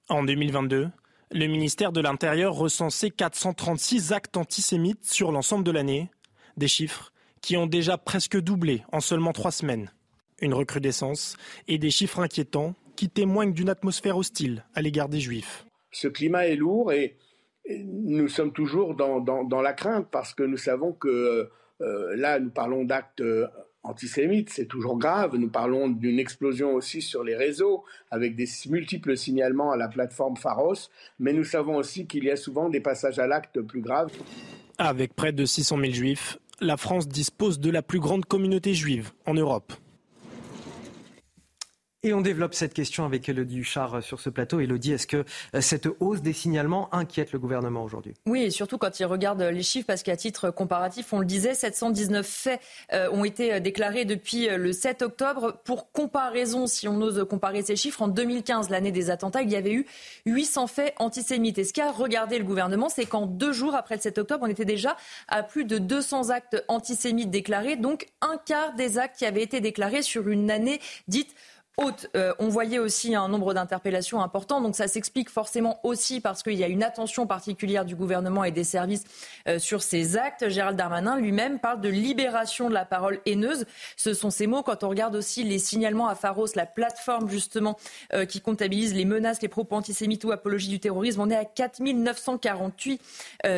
[0.10, 0.90] En 2022,
[1.32, 6.12] le ministère de l'Intérieur recensait 436 actes antisémites sur l'ensemble de l'année.
[6.58, 9.90] Des chiffres qui ont déjà presque doublé en seulement trois semaines.
[10.42, 11.38] Une recrudescence
[11.68, 15.66] et des chiffres inquiétants qui témoignent d'une atmosphère hostile à l'égard des Juifs.
[15.92, 17.18] Ce climat est lourd et
[17.70, 21.50] nous sommes toujours dans, la crainte parce que nous savons que
[21.82, 23.48] euh, là, nous parlons d'actes euh,
[23.84, 25.36] antisémites, c'est toujours grave.
[25.36, 30.38] Nous parlons d'une explosion aussi sur les réseaux avec des multiples signalements à la plateforme
[30.38, 30.90] Pharos,
[31.20, 34.12] mais nous savons aussi qu'il y a souvent des passages à l'acte plus graves.
[34.78, 39.12] Avec près de 600 000 juifs, la France dispose de la plus grande communauté juive
[39.26, 39.74] en Europe.
[42.06, 44.60] Et on développe cette question avec Elodie Huchard sur ce plateau.
[44.60, 45.26] Elodie, est-ce que
[45.56, 48.14] euh, cette hausse des signalements inquiète le gouvernement aujourd'hui?
[48.28, 51.56] Oui, et surtout quand il regarde les chiffres, parce qu'à titre comparatif, on le disait,
[51.56, 52.62] 719 faits
[52.94, 55.60] euh, ont été euh, déclarés depuis le 7 octobre.
[55.64, 59.56] Pour comparaison, si on ose comparer ces chiffres, en 2015, l'année des attentats, il y
[59.56, 59.88] avait eu
[60.28, 61.58] 800 faits antisémites.
[61.58, 64.50] Et ce qu'a regardé le gouvernement, c'est qu'en deux jours après le 7 octobre, on
[64.52, 64.96] était déjà
[65.28, 69.60] à plus de 200 actes antisémites déclarés, donc un quart des actes qui avaient été
[69.60, 71.34] déclarés sur une année dite
[71.78, 72.08] haute.
[72.16, 76.54] Euh, on voyait aussi un nombre d'interpellations important, donc ça s'explique forcément aussi parce qu'il
[76.54, 79.04] y a une attention particulière du gouvernement et des services
[79.48, 80.50] euh, sur ces actes.
[80.50, 83.66] Gérald Darmanin lui-même parle de libération de la parole haineuse.
[83.98, 87.78] Ce sont ces mots quand on regarde aussi les signalements à Pharos, la plateforme justement
[88.14, 91.22] euh, qui comptabilise les menaces, les propos antisémites ou apologie du terrorisme.
[91.22, 93.02] On est à 4948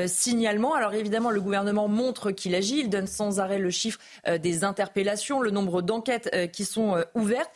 [0.07, 0.73] signalements.
[0.73, 2.79] Alors évidemment, le gouvernement montre qu'il agit.
[2.79, 3.99] Il donne sans arrêt le chiffre
[4.39, 7.51] des interpellations, le nombre d'enquêtes qui sont ouvertes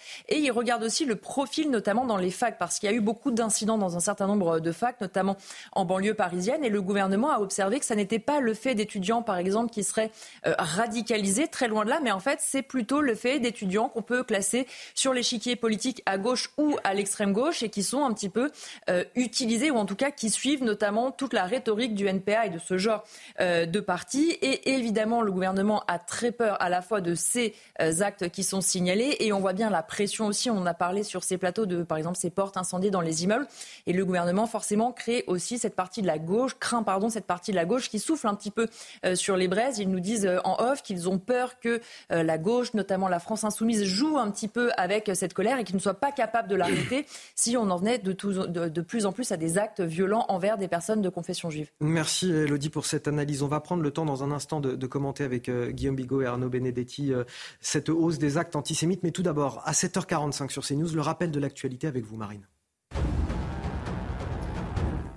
[0.51, 3.31] il regarde aussi le profil, notamment dans les facs, parce qu'il y a eu beaucoup
[3.31, 5.37] d'incidents dans un certain nombre de facs, notamment
[5.71, 6.65] en banlieue parisienne.
[6.65, 9.85] Et le gouvernement a observé que ça n'était pas le fait d'étudiants, par exemple, qui
[9.85, 10.11] seraient
[10.45, 14.01] euh, radicalisés, très loin de là, mais en fait, c'est plutôt le fait d'étudiants qu'on
[14.01, 18.13] peut classer sur l'échiquier politique à gauche ou à l'extrême gauche et qui sont un
[18.13, 18.51] petit peu
[18.89, 22.49] euh, utilisés, ou en tout cas qui suivent notamment toute la rhétorique du NPA et
[22.49, 23.05] de ce genre
[23.39, 24.31] euh, de partis.
[24.41, 27.53] Et évidemment, le gouvernement a très peur à la fois de ces
[28.01, 31.23] actes qui sont signalés et on voit bien la pression aussi on a parlé sur
[31.23, 33.47] ces plateaux de, par exemple, ces portes incendiées dans les immeubles.
[33.85, 37.51] Et le gouvernement, forcément, crée aussi cette partie de la gauche, craint, pardon, cette partie
[37.51, 38.67] de la gauche qui souffle un petit peu
[39.05, 39.79] euh, sur les braises.
[39.79, 41.81] Ils nous disent euh, en off qu'ils ont peur que
[42.11, 45.63] euh, la gauche, notamment la France insoumise, joue un petit peu avec cette colère et
[45.63, 47.05] qu'ils ne soient pas capables de l'arrêter
[47.35, 50.67] si on en venait de, de, plus en plus à des actes violents envers des
[50.67, 51.69] personnes de confession juive.
[51.79, 53.43] Merci Elodie pour cette analyse.
[53.43, 56.49] On va prendre le temps dans un instant de, commenter avec Guillaume Bigot et Arnaud
[56.49, 57.13] Benedetti
[57.59, 59.03] cette hausse des actes antisémites.
[59.03, 60.61] Mais tout d'abord, à 7h40, sur.
[60.71, 62.47] Le rappel de l'actualité avec vous, Marine.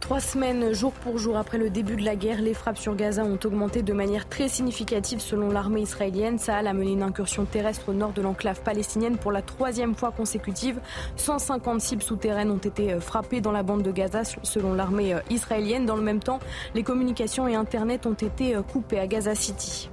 [0.00, 3.24] Trois semaines, jour pour jour après le début de la guerre, les frappes sur Gaza
[3.24, 6.38] ont augmenté de manière très significative selon l'armée israélienne.
[6.38, 10.10] Saal a mené une incursion terrestre au nord de l'enclave palestinienne pour la troisième fois
[10.10, 10.78] consécutive.
[11.16, 15.20] 150 cibles souterraines ont été euh, frappées dans la bande de Gaza selon l'armée euh,
[15.30, 15.86] israélienne.
[15.86, 16.38] Dans le même temps,
[16.74, 19.88] les communications et Internet ont été euh, coupées à Gaza City.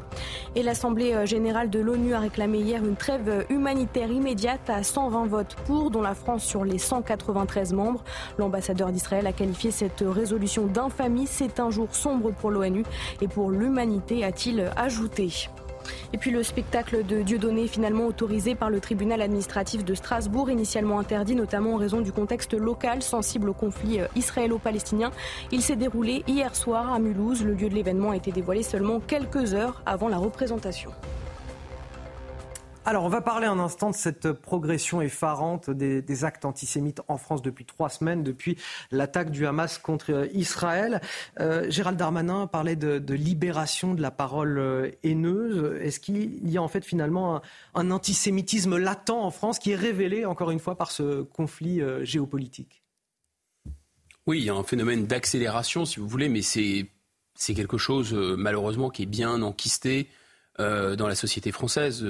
[0.56, 4.84] Et l'Assemblée euh, générale de l'ONU a réclamé hier une trêve euh, humanitaire immédiate à
[4.84, 8.04] 120 votes pour, dont la France sur les 193 membres.
[8.38, 11.28] L'ambassadeur d'Israël a qualifié cette résolution d'infamie.
[11.28, 12.84] C'est un jour sombre pour l'ONU
[13.22, 15.50] et pour l'humanité, a-t-il ajouté.
[16.14, 21.00] Et puis le spectacle de Dieudonné finalement autorisé par le tribunal administratif de Strasbourg, initialement
[21.00, 25.12] interdit notamment en raison du contexte local sensible au conflit euh, israélo-palestinien.
[25.52, 27.44] Il s'est déroulé hier soir à Mulhouse.
[27.44, 30.92] Le lieu de l'événement a été dévoilé seulement quelques heures avant la représentation.
[32.84, 37.44] Alors, on va parler un instant de cette progression effarante des, actes antisémites en France
[37.44, 38.58] depuis trois semaines, depuis
[38.90, 41.00] l'attaque du Hamas contre Israël.
[41.40, 45.80] Euh, Gérald Darmanin parlait de, libération de la parole euh, haineuse.
[45.80, 47.44] Est-ce qu'il y a en fait finalement
[47.76, 52.04] un, antisémitisme latent en France qui est révélé encore une fois par ce conflit euh,
[52.04, 52.82] géopolitique?
[54.26, 56.90] Oui, il y a un phénomène d'accélération, si vous voulez, mais c'est
[57.54, 60.10] quelque chose malheureusement qui est bien enquisté
[60.58, 62.06] dans la société française.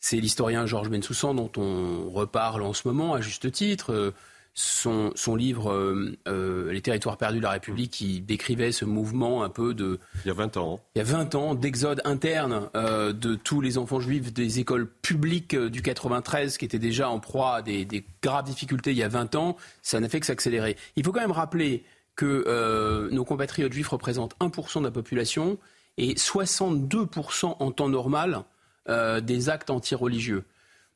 [0.00, 3.92] C'est l'historien Georges Bensoussan dont on reparle en ce moment à juste titre.
[3.92, 4.14] Euh,
[4.54, 9.50] son, livre euh, euh, Les territoires perdus de la République qui décrivait ce mouvement un
[9.50, 10.00] peu de...
[10.24, 10.80] Il y a 20 ans.
[10.80, 10.84] Hein.
[10.96, 15.54] Il y a 20 ans d'exode interne de tous les enfants juifs des écoles publiques
[15.54, 19.08] du 93 qui étaient déjà en proie à des, des graves difficultés il y a
[19.08, 19.56] 20 ans.
[19.82, 20.76] Ça n'a fait que s'accélérer.
[20.96, 21.84] Il faut quand même rappeler
[22.16, 25.56] que nos compatriotes juifs représentent 1% de la population
[25.98, 28.44] et 62% en temps normal
[28.88, 30.44] euh, des actes antireligieux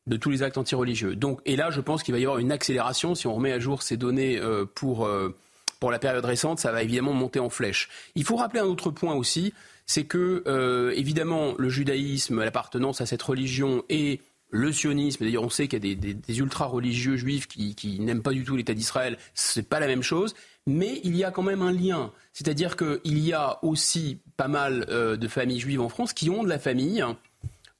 [0.06, 1.14] de tous les actes antireligieux.
[1.14, 3.14] Donc, et là, je pense qu'il va y avoir une accélération.
[3.14, 5.36] Si on remet à jour ces données euh, pour, euh,
[5.78, 7.90] pour la période récente, ça va évidemment monter en flèche.
[8.14, 9.52] Il faut rappeler un autre point aussi,
[9.84, 15.68] c'est que, évidemment, le judaïsme, l'appartenance à cette religion et le sionisme, d'ailleurs on sait
[15.68, 19.80] qu'il y a des, ultra-religieux juifs qui, n'aiment pas du tout l'État d'Israël, c'est pas
[19.80, 20.34] la même chose,
[20.66, 22.12] mais il y a quand même un lien.
[22.32, 26.48] C'est-à-dire qu'il y a aussi pas mal de familles juives en France qui ont de
[26.48, 27.04] la famille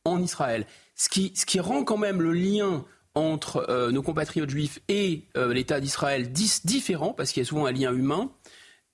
[0.05, 0.66] en Israël.
[0.95, 2.85] Ce qui, rend quand même le lien
[3.15, 7.66] entre euh, nos compatriotes juifs et euh, l'État d'Israël différent, parce qu'il y a souvent
[7.66, 8.31] un lien humain,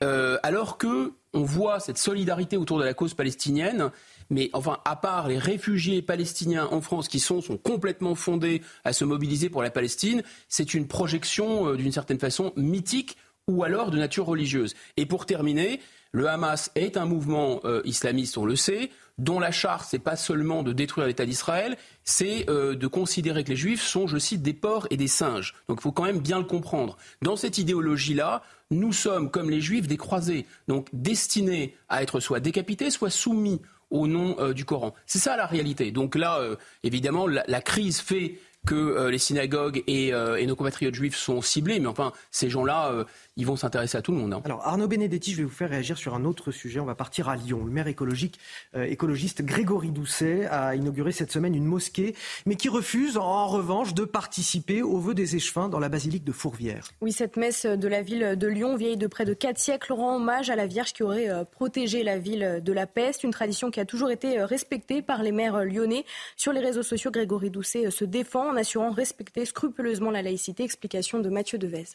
[0.03, 3.91] euh, alors que on voit cette solidarité autour de la cause palestinienne.
[4.31, 9.05] Mais enfin, à part les réfugiés palestiniens en France qui sont complètement fondés à se
[9.05, 14.27] mobiliser pour la Palestine, c'est une projection d'une certaine façon mythique ou alors de nature
[14.27, 14.75] religieuse.
[14.97, 15.81] Et pour terminer,
[16.13, 20.63] le Hamas est un mouvement islamiste, on le sait dont la charte, n'est pas seulement
[20.63, 24.55] de détruire l'État d'Israël, c'est euh, de considérer que les Juifs sont, je cite, des
[24.55, 25.55] porcs et des singes.
[25.69, 26.97] Donc il faut quand même bien le comprendre.
[27.23, 32.41] Dans cette idéologie-là, nous sommes, comme les Juifs, des croisés, donc destinés à être soit
[32.41, 34.95] décapités, soit soumis au nom euh, du Coran.
[35.07, 35.91] C'est ça la réalité.
[35.91, 38.39] Donc là, euh, évidemment, la, crise fait
[38.69, 43.07] que les synagogues et, et, nos compatriotes juifs sont ciblés, mais enfin, ces gens-là,
[43.39, 44.35] ils vont s'intéresser à tout le monde.
[44.35, 44.43] Hein.
[44.45, 46.81] Alors Arnaud Benedetti, je vais vous faire réagir sur un autre sujet.
[46.81, 47.65] On va partir à Lyon.
[47.65, 48.39] Le maire écologique,
[48.75, 52.17] euh, écologiste Grégory Doucet a inauguré cette semaine une mosquée,
[52.47, 56.33] mais qui refuse en revanche de participer au vœu des échevins dans la basilique de
[56.33, 56.91] Fourvière.
[57.01, 60.17] Oui, cette messe de la ville de Lyon, vieille de près de 4 siècles, rend
[60.17, 63.71] hommage à la Vierge qui aurait euh, protégé la ville de la peste, une tradition
[63.71, 66.05] qui a toujours été euh, respectée par les maires lyonnais.
[66.37, 70.65] Sur les réseaux sociaux, Grégory Doucet se défend en assurant respecter scrupuleusement la laïcité.
[70.65, 71.87] Explication de Mathieu Devez.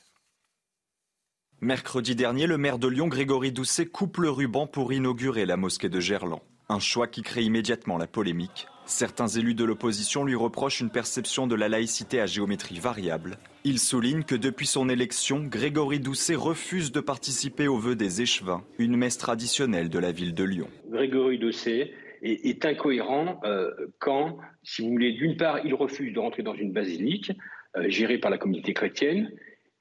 [1.62, 5.88] Mercredi dernier, le maire de Lyon, Grégory Doucet, coupe le ruban pour inaugurer la mosquée
[5.88, 6.42] de Gerland.
[6.68, 8.68] Un choix qui crée immédiatement la polémique.
[8.86, 13.38] Certains élus de l'opposition lui reprochent une perception de la laïcité à géométrie variable.
[13.64, 18.64] Il souligne que depuis son élection, Grégory Doucet refuse de participer au vœu des échevins,
[18.78, 20.68] une messe traditionnelle de la ville de Lyon.
[20.90, 26.44] Grégory Doucet est, incohérent euh, quand, si vous voulez, d'une part, il refuse de rentrer
[26.44, 27.32] dans une basilique
[27.76, 29.32] euh, gérée par la communauté chrétienne,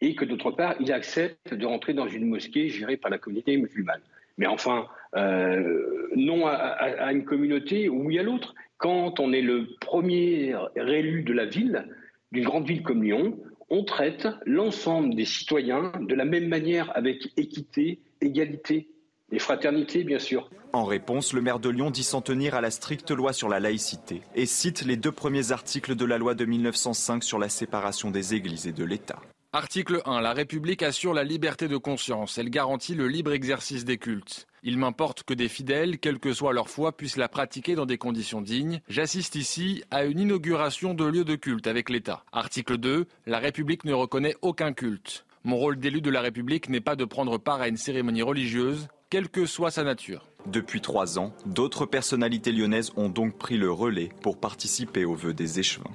[0.00, 3.56] et que d'autre part, il accepte de rentrer dans une mosquée gérée par la communauté
[3.56, 4.00] musulmane.
[4.36, 8.54] Mais enfin, euh, non à, une communauté ou oui à l'autre.
[8.78, 11.86] Quand on est le premier élu de la ville,
[12.32, 13.38] d'une grande ville comme Lyon,
[13.70, 18.88] on traite l'ensemble des citoyens de la même manière, avec équité, égalité
[19.32, 20.48] et fraternité, bien sûr.
[20.72, 23.60] En réponse, le maire de Lyon dit s'en tenir à la stricte loi sur la
[23.60, 28.10] laïcité et cite les deux premiers articles de la loi de 1905 sur la séparation
[28.10, 29.18] des églises et de l'État.
[29.54, 30.22] Article 1.
[30.22, 32.38] La République assure la liberté de conscience.
[32.38, 34.46] Elle garantit le libre exercice des cultes.
[34.62, 37.98] Il m'importe que des fidèles, quelle que soit leur foi, puissent la pratiquer dans des
[37.98, 38.80] conditions dignes.
[38.88, 42.24] J'assiste ici à une inauguration de lieux de culte avec l'État.
[42.32, 43.06] Article 2.
[43.26, 45.26] La République ne reconnaît aucun culte.
[45.44, 48.88] Mon rôle d'élu de la République n'est pas de prendre part à une cérémonie religieuse,
[49.12, 50.26] quelle que soit sa nature.
[50.46, 55.34] Depuis trois ans, d'autres personnalités lyonnaises ont donc pris le relais pour participer au vœu
[55.34, 55.92] des échevins.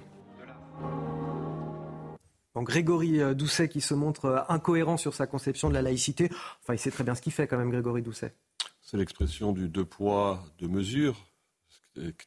[2.58, 6.30] Grégory euh, Doucet qui se montre euh, incohérent sur sa conception de la laïcité.
[6.62, 8.36] Enfin, il sait très bien ce qu'il fait quand même, Grégory Doucet.
[8.84, 11.18] C'est l'expression du deux poids, deux mesures,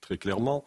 [0.00, 0.64] très clairement.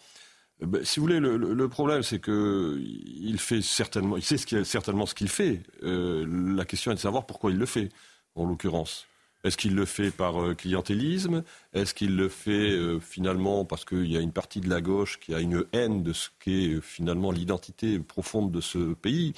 [0.62, 4.64] Euh, ben, si vous voulez, le, problème, c'est que il fait certainement, il sait ce
[4.64, 5.64] certainement ce qu'il fait.
[5.82, 7.90] la question est de savoir pourquoi il le fait,
[8.36, 9.06] en l'occurrence.
[9.44, 11.44] Est-ce qu'il le fait par clientélisme?
[11.74, 15.34] Est-ce qu'il le fait finalement parce qu'il y a une partie de la gauche qui
[15.34, 19.34] a une haine de ce qu'est finalement l'identité profonde de ce pays?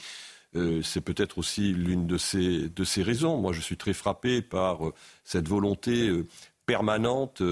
[0.56, 3.38] Euh, c'est peut-être aussi l'une de ces, de ces raisons.
[3.38, 6.28] Moi, je suis très frappé par euh, cette volonté euh,
[6.66, 7.44] permanente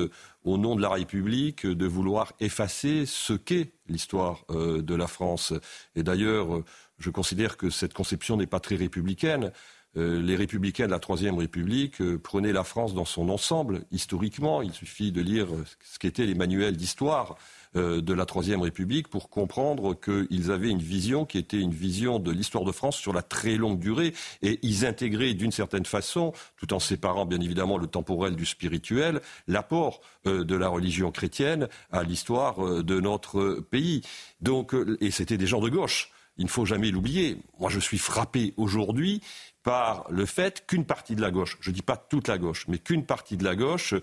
[0.44, 5.54] au nom de la République de vouloir effacer ce qu'est l'histoire de la France.
[5.96, 6.64] Et d'ailleurs,
[6.98, 9.52] je considère que cette conception n'est pas très républicaine.
[9.95, 14.61] Les républicains de la Troisième République prenaient la France dans son ensemble, historiquement.
[14.61, 15.48] Il suffit de lire
[15.84, 17.38] ce qu'étaient les manuels d'histoire
[17.76, 22.20] euh, de la Troisième République pour comprendre qu'ils avaient une vision qui était une vision
[22.20, 24.14] de l'histoire de France sur la très longue durée
[24.44, 29.22] et ils intégraient d'une certaine façon, tout en séparant bien évidemment le temporel du spirituel,
[29.48, 34.02] l'apport euh, de la religion chrétienne à l'histoire euh, de notre pays.
[34.40, 36.11] Donc, et c'était des gens de gauche.
[36.38, 37.38] Il ne faut jamais l'oublier.
[37.60, 39.22] Moi, je suis frappé aujourd'hui
[39.64, 42.65] par le fait qu'une partie de la gauche, je ne dis pas toute la gauche,
[42.68, 43.95] mais qu'une partie de la gauche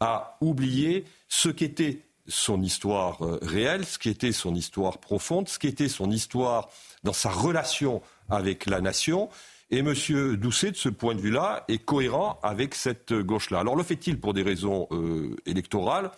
[0.00, 5.58] a oublié ce qu'était son histoire euh, réelle, ce qui était son histoire profonde, ce
[5.58, 6.68] qui était son histoire
[7.02, 9.28] dans sa relation avec la nation.
[9.70, 9.94] Et M.
[10.36, 13.60] Doucet, de ce point de vue-là, est cohérent avec cette gauche-là.
[13.60, 16.10] Alors le fait-il pour des raisons euh, électorales?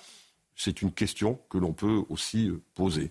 [0.55, 3.11] C'est une question que l'on peut aussi euh, poser.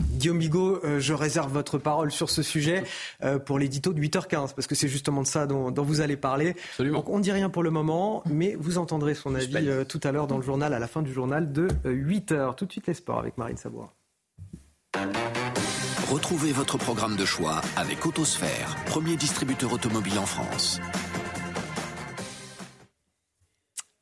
[0.00, 2.84] Guillaume Bigot, euh, je réserve votre parole sur ce sujet
[3.22, 6.56] euh, pour l'édito de 8h15, parce que c'est justement de ça dont, vous allez parler.
[6.78, 10.00] Donc on ne dit rien pour le moment, mais vous entendrez son avis euh, tout
[10.02, 12.54] à l'heure dans le journal, à la fin du journal de 8h.
[12.56, 13.92] Tout de suite les sports avec Marine Sabois.
[16.10, 20.80] Retrouvez votre programme de choix avec Autosphère, premier distributeur automobile en France.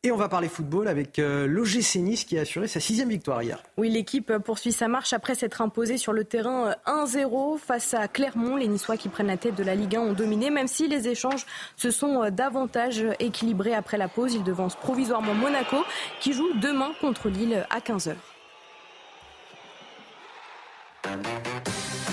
[0.06, 3.42] Et on va parler football avec euh, l'OGC Nice qui a assuré sa sixième victoire
[3.42, 3.62] hier.
[3.78, 8.06] Oui, l'équipe poursuit sa marche après s'être imposée sur le terrain 1-0 euh, face à
[8.06, 8.56] Clermont.
[8.56, 11.08] Les Niçois qui prennent la tête de la Ligue 1 ont dominé, même si les
[11.08, 14.34] échanges se sont euh, davantage équilibrés après la pause.
[14.34, 15.78] Ils devancent provisoirement Monaco
[16.20, 18.12] qui joue demain contre Lille à 15h.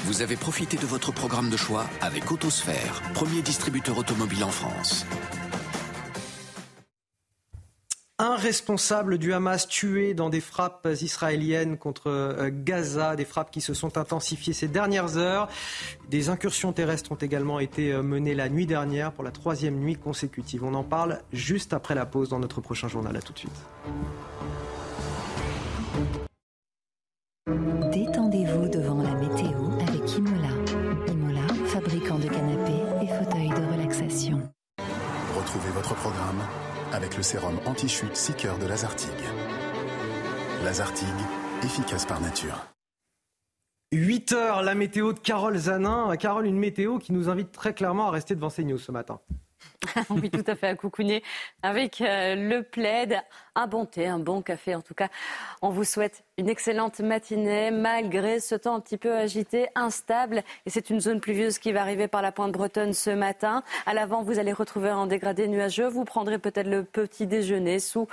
[0.05, 5.05] Vous avez profité de votre programme de choix avec Autosphère, premier distributeur automobile en France.
[8.21, 13.61] Un responsable du Hamas tué dans des frappes israéliennes contre euh, Gaza, des frappes qui
[13.61, 15.49] se sont intensifiées ces dernières heures.
[16.11, 19.95] Des incursions terrestres ont également été euh, menées la nuit dernière pour la troisième nuit
[19.95, 20.63] consécutive.
[20.63, 23.17] On en parle juste après la pause dans notre prochain journal.
[23.17, 23.59] À tout de suite.
[27.91, 30.49] Détendez-vous devant la météo avec Imola.
[31.07, 34.43] Imola, fabricant de canapés et fauteuils de relaxation.
[35.35, 36.43] Retrouvez votre programme
[36.91, 39.09] avec le sérum anti-chute 6 cœurs de Lazartigue.
[40.63, 41.07] Lazartigue,
[41.63, 42.65] efficace par nature.
[43.93, 46.15] 8 heures, la météo de Carole Zanin.
[46.17, 49.19] Carole, une météo qui nous invite très clairement à rester devant CNews ce matin.
[50.09, 51.23] oui, tout à fait, à coucouner
[51.61, 53.21] avec euh, le plaid,
[53.55, 55.09] un bon thé, un bon café en tout cas.
[55.61, 60.43] On vous souhaite une excellente matinée malgré ce temps un petit peu agité, instable.
[60.65, 63.61] Et c'est une zone pluvieuse qui va arriver par la pointe bretonne ce matin.
[63.85, 65.87] À l'avant, vous allez retrouver un dégradé nuageux.
[65.87, 68.07] Vous prendrez peut-être le petit déjeuner sous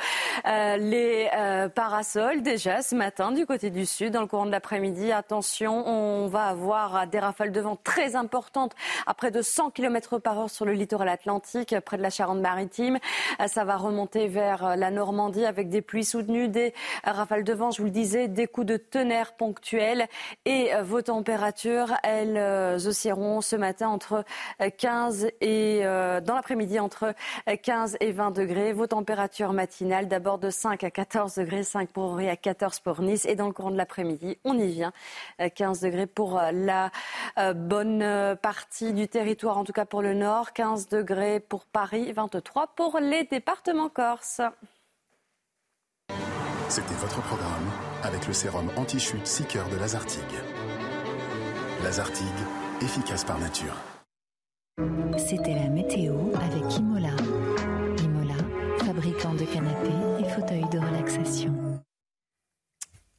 [0.46, 4.12] euh, les euh, parasols déjà ce matin du côté du sud.
[4.12, 8.74] Dans le courant de l'après-midi, attention, on va avoir des rafales de vent très importantes
[9.06, 12.98] à près de 100 km par heure sur le littoral atlantique, près de la Charente-Maritime.
[13.40, 16.74] Euh, ça va remonter vers la Normandie avec des pluies soutenues, des
[17.04, 20.08] rafales de vent, je vous le disais des coups de tonnerre ponctuels
[20.44, 24.24] et euh, vos températures, elles euh, oscilleront ce matin entre
[24.78, 25.82] 15 euh, et
[26.22, 27.14] dans l'après-midi entre
[27.62, 28.72] 15 et 20 degrés.
[28.72, 33.00] Vos températures matinales d'abord de 5 à 14 degrés, 5 pour Auray à 14 pour
[33.02, 34.92] Nice et dans le courant de l'après-midi, on y vient,
[35.54, 36.90] 15 degrés pour la
[37.54, 42.68] bonne partie du territoire, en tout cas pour le nord, 15 degrés pour Paris, 23
[42.74, 44.40] pour les départements corses.
[46.68, 50.22] C'était votre programme avec le sérum anti-chute 6 cœurs de Lazartigue.
[51.82, 52.26] Lazartigue,
[52.80, 53.74] efficace par nature.
[55.16, 57.10] C'était la météo avec Imola.
[58.02, 58.36] Imola,
[58.84, 59.88] fabricant de canapés
[60.20, 61.68] et fauteuils de relaxation.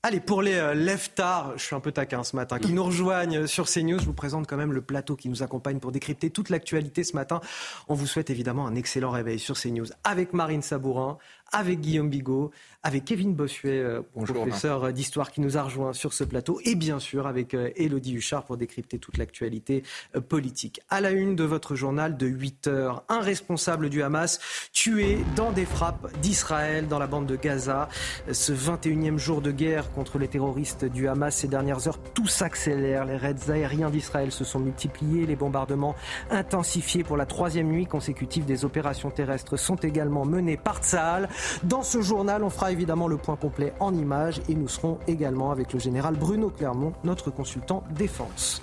[0.01, 3.45] Allez, pour les euh, lève-tard, je suis un peu taquin ce matin, qui nous rejoignent
[3.47, 6.49] sur CNews, je vous présente quand même le plateau qui nous accompagne pour décrypter toute
[6.49, 7.41] l'actualité ce matin.
[7.89, 11.17] On vous souhaite évidemment un excellent réveil sur CNews avec Marine Sabourin,
[11.51, 12.51] avec Guillaume Bigot,
[12.83, 16.99] avec Kevin Bossuet, euh, professeur d'histoire qui nous a rejoint sur ce plateau, et bien
[16.99, 19.83] sûr avec Elodie euh, Huchard pour décrypter toute l'actualité
[20.15, 20.81] euh, politique.
[20.89, 24.39] À la une de votre journal de 8 heures, un responsable du Hamas
[24.71, 27.89] tué dans des frappes d'Israël dans la bande de Gaza.
[28.31, 33.05] Ce 21e jour de guerre contre les terroristes du Hamas, ces dernières heures, tout s'accélère.
[33.05, 35.95] Les raids aériens d'Israël se sont multipliés, les bombardements
[36.29, 41.29] intensifiés pour la troisième nuit consécutive des opérations terrestres sont également menés par Tsahal.
[41.63, 45.51] Dans ce journal, on fera évidemment le point complet en images et nous serons également
[45.51, 48.61] avec le général Bruno Clermont, notre consultant défense.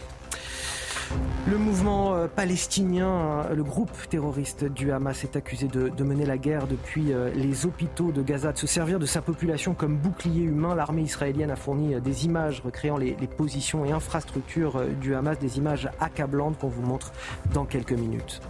[1.48, 6.66] Le mouvement euh, palestinien, le groupe terroriste du Hamas est accusé de, mener la guerre
[6.66, 10.74] depuis euh, les hôpitaux de Gaza, de se servir de sa population comme bouclier humain.
[10.74, 15.58] L'armée israélienne a fourni euh, des images recréant les positions et infrastructures du Hamas, des
[15.58, 17.12] images accablantes qu'on vous montre
[17.52, 18.40] dans quelques minutes.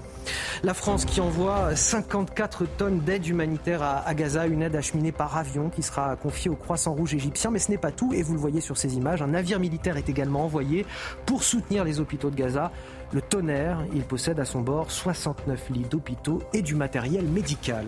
[0.63, 5.71] La France qui envoie 54 tonnes d'aide humanitaire à, Gaza, une aide acheminée par avion
[5.71, 7.51] qui sera confiée au Croissant Rouge égyptien.
[7.51, 9.97] Mais ce n'est pas tout, et vous le voyez sur ces images, un navire militaire
[9.97, 10.87] est également envoyé
[11.27, 12.73] pour soutenir les hôpitaux de Gaza.
[13.13, 17.87] Le tonnerre, il possède à son bord 69 lits d'hôpitaux et du matériel médical.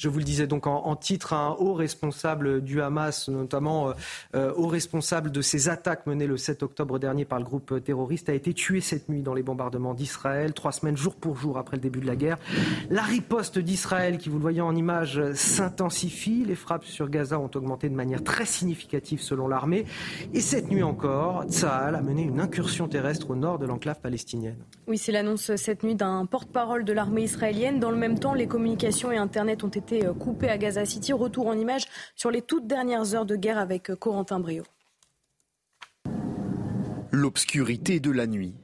[0.00, 3.92] Je vous le disais donc en, titre, un haut responsable du Hamas, notamment euh,
[4.34, 8.30] euh, haut responsable de ces attaques menées le 7 octobre dernier par le groupe terroriste,
[8.30, 11.76] a été tué cette nuit dans les bombardements d'Israël, trois semaines jour pour jour après
[11.76, 12.38] le début de la guerre.
[12.88, 16.46] La riposte d'Israël, qui vous le voyez en image, s'intensifie.
[16.46, 19.84] Les frappes sur Gaza ont augmenté de manière très significative selon l'armée.
[20.32, 24.56] Et cette nuit encore, Tsahal a mené une incursion terrestre au nord de l'enclave palestinienne.
[24.86, 27.80] Oui, c'est l'annonce cette nuit d'un porte-parole de l'armée israélienne.
[27.80, 31.12] Dans le même temps, les communications et Internet ont été euh, coupé à Gaza City.
[31.12, 34.64] Retour en image sur les toutes dernières heures de guerre avec euh, Corentin Brio.
[37.12, 38.54] L'obscurité de la nuit,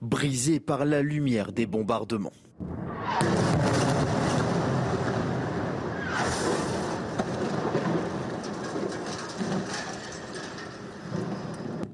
[0.00, 2.32] brisée par la lumière des bombardements.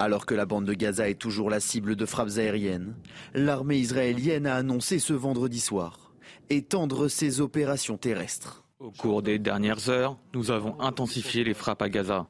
[0.01, 2.94] Alors que la bande de Gaza est toujours la cible de frappes aériennes,
[3.35, 6.07] l'armée israélienne a annoncé ce vendredi soir
[6.51, 8.65] étendre ses opérations terrestres.
[8.79, 12.29] Au cours des dernières heures, nous avons intensifié les frappes à Gaza.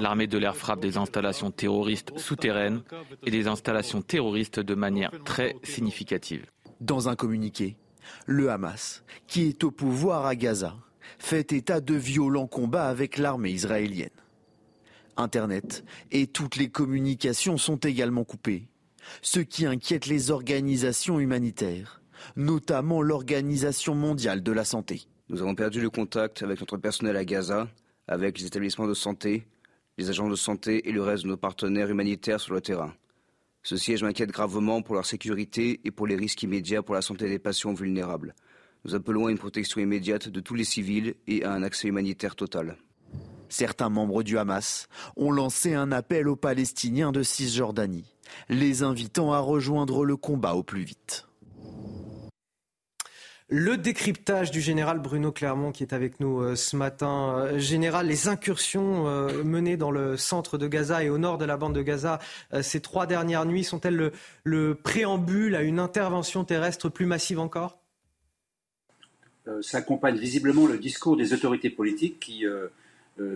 [0.00, 2.82] L'armée de l'air frappe des installations terroristes souterraines
[3.24, 6.46] et des installations terroristes de manière très significative.
[6.80, 7.76] Dans un communiqué,
[8.26, 10.76] le Hamas, qui est au pouvoir à Gaza,
[11.18, 14.10] fait état de violents combats avec l'armée israélienne.
[15.16, 18.68] Internet et toutes les communications sont également coupées,
[19.20, 22.01] ce qui inquiète les organisations humanitaires,
[22.36, 25.02] notamment l'Organisation mondiale de la santé.
[25.28, 27.68] Nous avons perdu le contact avec notre personnel à Gaza,
[28.08, 29.46] avec les établissements de santé,
[29.98, 32.92] les agents de santé et le reste de nos partenaires humanitaires sur le terrain.
[33.62, 37.28] Ce siège m'inquiète gravement pour leur sécurité et pour les risques immédiats pour la santé
[37.28, 38.34] des patients vulnérables.
[38.84, 42.34] Nous appelons à une protection immédiate de tous les civils et à un accès humanitaire
[42.34, 42.76] total.
[43.48, 48.16] Certains membres du Hamas ont lancé un appel aux Palestiniens de Cisjordanie,
[48.48, 51.28] les invitant à rejoindre le combat au plus vite.
[53.54, 57.34] Le décryptage du général Bruno Clermont qui est avec nous euh, ce matin.
[57.36, 61.44] Euh, général, les incursions euh, menées dans le centre de Gaza et au nord de
[61.44, 62.18] la bande de Gaza
[62.62, 64.12] ces trois dernières nuits sont-elles le,
[64.44, 67.78] le, préambule à une intervention terrestre plus massive encore?
[69.60, 72.46] Ça accompagne visiblement le discours des autorités politiques qui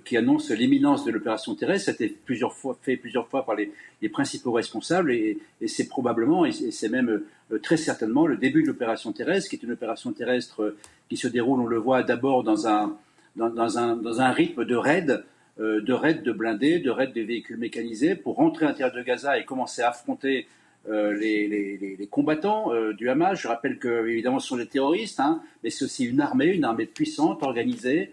[0.05, 1.87] qui annonce l'imminence de l'opération terrestre.
[1.87, 3.73] Ça a été plusieurs fois, fait plusieurs fois par les,
[4.09, 7.23] principaux responsables et, c'est probablement, et c'est même
[7.53, 10.79] euh, très certainement le début de l'opération terrestre, qui est une opération terrestre euh,
[11.09, 12.97] qui se déroule, on le voit d'abord dans un,
[13.37, 15.25] dans, un, dans un rythme de raid,
[15.59, 19.39] de raid de blindés, de raid de véhicules mécanisés, pour rentrer à l'intérieur de Gaza
[19.39, 20.49] et commencer à affronter
[20.89, 23.39] les, les, les, combattants du Hamas.
[23.41, 26.65] Je rappelle que, évidemment, ce sont des terroristes, hein, mais c'est aussi une armée, une
[26.65, 28.13] armée puissante, organisée,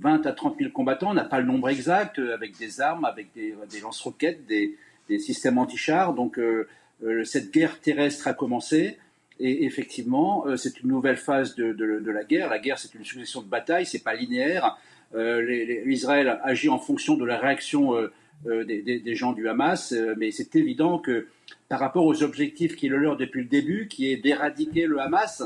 [0.00, 3.04] 20 à 30 000 combattants, on n'a pas le nombre exact, euh, avec des armes,
[3.04, 4.76] avec des, lance-roquettes, des,
[5.18, 6.14] systèmes anti-chars.
[6.14, 6.66] Donc euh,
[7.04, 8.98] euh, cette guerre terrestre a commencé.
[9.38, 12.48] Et effectivement, c'est une nouvelle phase de, la guerre.
[12.48, 14.78] La guerre, c'est une succession de batailles, c'est pas linéaire.
[15.14, 17.96] L'Israël agit en fonction de la réaction
[18.44, 21.26] des, gens du Hamas, mais c'est évident que
[21.68, 25.00] par rapport aux objectifs qui est le leur depuis le début, qui est d'éradiquer le
[25.00, 25.42] Hamas,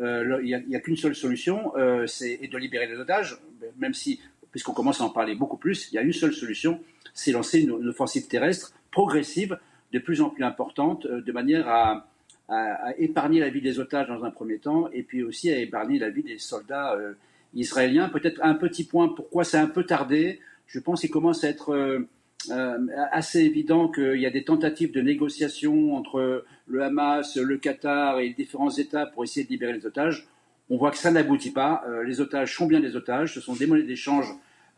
[0.00, 1.72] il n'y a, qu'une seule solution,
[2.06, 3.38] c'est de libérer les otages
[3.78, 4.20] même si,
[4.50, 6.80] puisqu'on commence à en parler beaucoup plus, il y a une seule solution,
[7.14, 9.58] c'est lancer une, offensive terrestre progressive,
[9.92, 12.06] de plus en plus importante, euh, de manière à,
[12.98, 16.10] épargner la vie des otages dans un premier temps, et puis aussi à épargner la
[16.10, 17.12] vie des soldats euh,
[17.54, 18.08] israéliens.
[18.08, 20.40] Peut-être un petit point, pourquoi c'est un peu tardé?
[20.66, 25.00] Je pense qu'il commence à être euh, assez évident qu'il y a des tentatives de
[25.00, 29.86] négociation entre le Hamas, le Qatar et les différents États pour essayer de libérer les
[29.86, 30.28] otages.
[30.70, 31.82] On voit que ça n'aboutit pas.
[31.88, 33.34] Euh, les otages sont bien des otages.
[33.34, 34.26] Ce sont des monnaies d'échange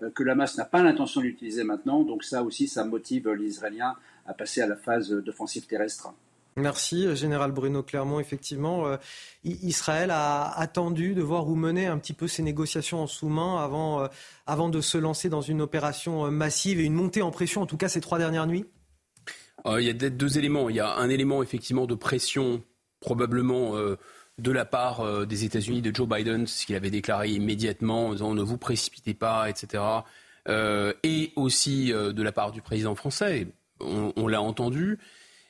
[0.02, 2.02] euh, que la masse n'a pas l'intention d'utiliser maintenant.
[2.02, 3.94] Donc ça aussi, ça motive les Israéliens
[4.26, 6.12] à passer à la phase d'offensive terrestre.
[6.56, 8.20] Merci, Général Bruno Clermont.
[8.20, 8.96] Effectivement, euh,
[9.44, 14.08] Israël a attendu de voir où mener un petit peu ces négociations en sous-main avant,
[14.46, 17.78] avant de se lancer dans une opération massive et une montée en pression, en tout
[17.78, 18.66] cas ces trois dernières nuits
[19.66, 20.68] Il y a deux éléments.
[20.68, 22.62] Il y a un élément effectivement de pression,
[23.00, 23.76] probablement
[24.38, 28.12] de la part euh, des États-Unis, de Joe Biden, ce qu'il avait déclaré immédiatement en
[28.12, 29.82] disant ne vous précipitez pas, etc.
[30.48, 33.48] Euh, et aussi euh, de la part du président français,
[33.80, 35.00] on, l'a entendu,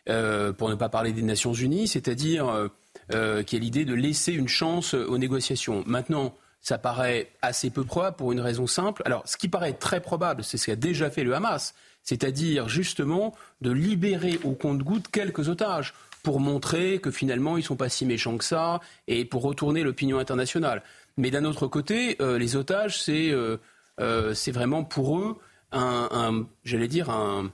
[0.06, 2.70] pour ne pas parler des Nations Unies, c'est-à-dire
[3.10, 5.84] qu'il y a l'idée de laisser une chance aux négociations.
[5.86, 9.02] Maintenant, ça paraît assez peu probable pour une raison simple.
[9.04, 13.34] Alors, ce qui paraît très probable, c'est ce qu'a déjà fait le Hamas, c'est-à-dire justement
[13.60, 18.36] de libérer au compte-goutte quelques otages pour montrer que finalement ils sont pas si méchants
[18.38, 20.82] que ça et pour retourner l'opinion internationale.
[21.16, 23.58] Mais d'un autre côté, euh, les otages, c'est euh,
[24.00, 25.36] euh, vraiment pour eux
[25.72, 27.50] un, j'allais dire un,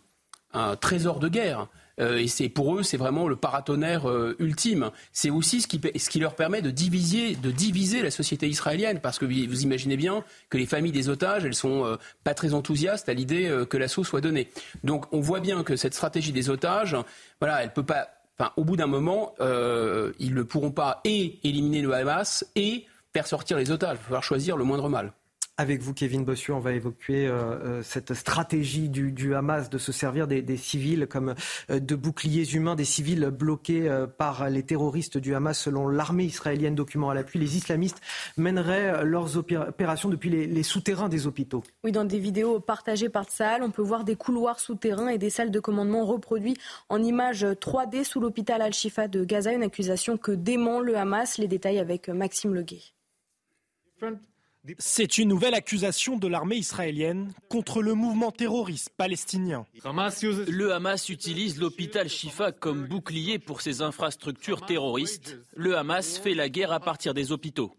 [0.81, 1.69] trésor de guerre.
[1.99, 4.07] Et c'est pour eux, c'est vraiment le paratonnerre
[4.39, 4.91] ultime.
[5.13, 9.25] C'est aussi ce qui, leur permet de diviser, de diviser la société israélienne, parce que
[9.25, 13.65] vous imaginez bien que les familles des otages, elles sont pas très enthousiastes à l'idée
[13.69, 14.49] que l'assaut soit donné.
[14.85, 16.97] Donc on voit bien que cette stratégie des otages,
[17.41, 18.09] voilà, elle peut pas
[18.39, 22.87] Enfin, au bout d'un moment, euh, ils ne pourront pas et éliminer le Hamas et
[23.13, 23.97] faire sortir les otages.
[23.97, 25.13] Il va falloir choisir le moindre mal.
[25.61, 29.91] Avec vous, Kevin Bossuet, on va évoquer euh, euh, cette stratégie du, Hamas de se
[29.91, 31.35] servir des, civils comme
[31.69, 35.59] euh, de boucliers humains, des civils bloqués par les terroristes du Hamas.
[35.59, 38.01] Selon l'armée israélienne, document à l'appui, les islamistes
[38.37, 41.65] mèneraient leurs opérations depuis les, souterrains des hôpitaux.
[41.83, 45.31] Oui, dans des vidéos partagées par Tsahal, on peut voir des couloirs souterrains et des
[45.31, 46.57] salles de commandement reproduits
[46.89, 51.37] en images 3D sous l'hôpital Al-Shifa de Gaza, une accusation que dément le Hamas.
[51.37, 52.83] Les détails avec Maxime Leguet.
[54.79, 59.65] C'est une nouvelle accusation de l'armée israélienne contre le mouvement terroriste palestinien.
[59.83, 65.39] Le Hamas utilise l'hôpital Shifa comme bouclier pour ses infrastructures terroristes.
[65.55, 67.75] Le Hamas fait la guerre à partir des hôpitaux.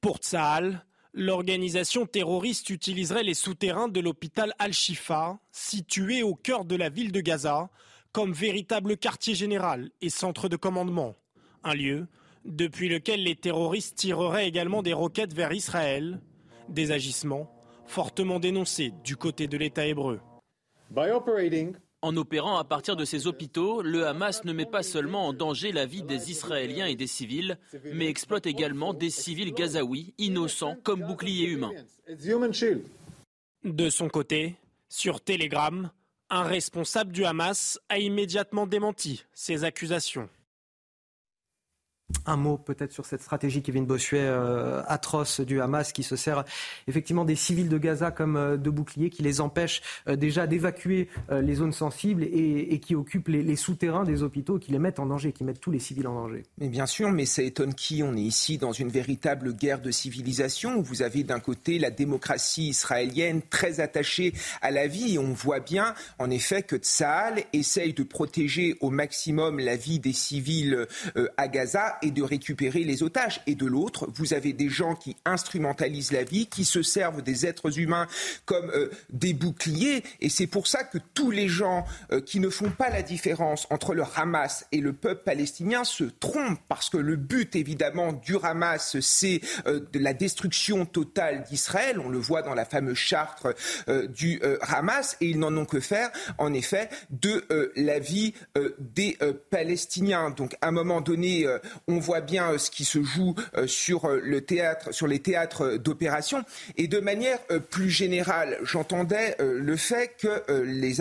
[0.00, 0.84] Pour Tsahal,
[1.14, 7.20] l'organisation terroriste utiliserait les souterrains de l'hôpital Al-Shifa, situé au cœur de la ville de
[7.20, 7.70] Gaza,
[8.12, 11.16] comme véritable quartier général et centre de commandement.
[11.64, 12.06] Un lieu
[12.46, 16.20] depuis lequel les terroristes tireraient également des roquettes vers Israël,
[16.68, 17.52] des agissements
[17.86, 20.20] fortement dénoncés du côté de l'État hébreu.
[22.02, 25.72] En opérant à partir de ces hôpitaux, le Hamas ne met pas seulement en danger
[25.72, 27.58] la vie des Israéliens et des civils,
[27.92, 31.72] mais exploite également des civils gazaouis, innocents, comme boucliers humains.
[33.64, 34.56] De son côté,
[34.88, 35.90] sur Telegram,
[36.30, 40.28] un responsable du Hamas a immédiatement démenti ces accusations.
[42.24, 46.44] Un mot peut-être sur cette stratégie, Kevin Bossuet, euh, atroce du Hamas qui se sert
[46.86, 51.08] effectivement des civils de Gaza comme euh, de boucliers, qui les empêche euh, déjà d'évacuer
[51.30, 55.32] les zones sensibles et, qui occupe les, souterrains des hôpitaux, qui les mettent en danger,
[55.32, 56.44] qui mettent tous les civils en danger.
[56.58, 58.02] Mais bien sûr, mais ça étonne qui?
[58.02, 61.90] On est ici dans une véritable guerre de civilisation où vous avez d'un côté la
[61.90, 67.42] démocratie israélienne très attachée à la vie et on voit bien en effet que Tsahal
[67.52, 70.86] essaye de protéger au maximum la vie des civils
[71.36, 73.40] à Gaza et de récupérer les otages.
[73.46, 77.46] Et de l'autre, vous avez des gens qui instrumentalisent la vie, qui se servent des
[77.46, 78.06] êtres humains
[78.44, 80.02] comme euh, des boucliers.
[80.20, 83.66] Et c'est pour ça que tous les gens euh, qui ne font pas la différence
[83.70, 86.60] entre le Hamas et le peuple palestinien se trompent.
[86.68, 92.00] Parce que le but, évidemment, du Hamas, c'est euh, de la destruction totale d'Israël.
[92.00, 93.46] On le voit dans la fameuse charte
[94.08, 95.16] du Hamas.
[95.20, 97.44] Et ils n'en ont que faire, en effet, de
[97.76, 98.34] la vie
[98.78, 99.18] des
[99.50, 100.30] Palestiniens.
[100.30, 101.46] Donc, à un moment donné,
[101.88, 104.20] on voit bien euh, ce qui se joue euh, sur euh,
[104.90, 106.44] sur les théâtres d'opération.
[106.76, 107.38] Et de manière
[107.70, 110.94] plus générale, j'entendais le fait que les,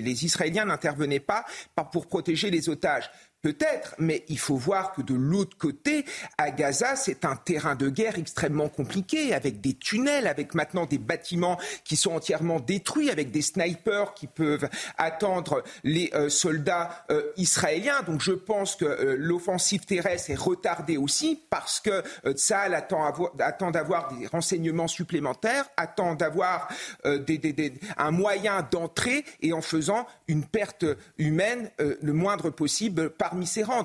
[0.00, 1.44] les Israéliens n'intervenaient pas
[1.92, 3.10] pour protéger les otages.
[3.44, 6.06] Peut-être, mais il faut voir que de l'autre côté,
[6.38, 10.96] à Gaza, c'est un terrain de guerre extrêmement compliqué, avec des tunnels, avec maintenant des
[10.96, 14.66] bâtiments qui sont entièrement détruits, avec des snipers qui peuvent
[14.96, 18.00] attendre les euh, soldats euh, israéliens.
[18.06, 22.02] Donc je pense que euh, l'offensive terrestre est retardée aussi parce que
[22.32, 26.68] Tsahal attend, d'avoir des renseignements supplémentaires, attend d'avoir
[27.04, 30.86] un moyen d'entrer et en faisant une perte
[31.18, 33.33] humaine le moindre possible par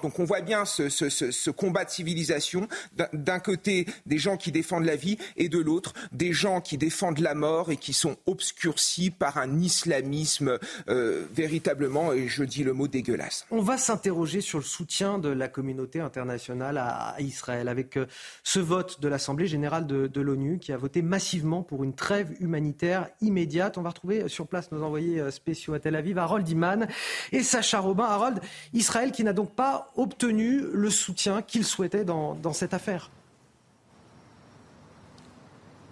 [0.02, 2.68] donc on voit bien ce, combat de civilisation,
[3.14, 7.20] d'un côté des gens qui défendent la vie et de l'autre des gens qui défendent
[7.20, 10.58] la mort et qui sont obscurcis par un islamisme
[10.88, 13.46] euh, véritablement, et je dis le mot dégueulasse.
[13.52, 18.06] On va s'interroger sur le soutien de la communauté internationale à, Israël avec euh,
[18.44, 22.36] ce vote de l'Assemblée générale de, de l'ONU qui a voté massivement pour une trêve
[22.40, 23.78] humanitaire immédiate.
[23.78, 26.88] On va retrouver sur place nos envoyés euh, spéciaux à Tel Aviv, Harold Iman
[27.32, 28.06] et Sacha Robin.
[28.06, 28.40] Harold,
[28.74, 33.10] Israël qui n'a donc pas obtenu le soutien qu'il souhaitait dans, cette affaire.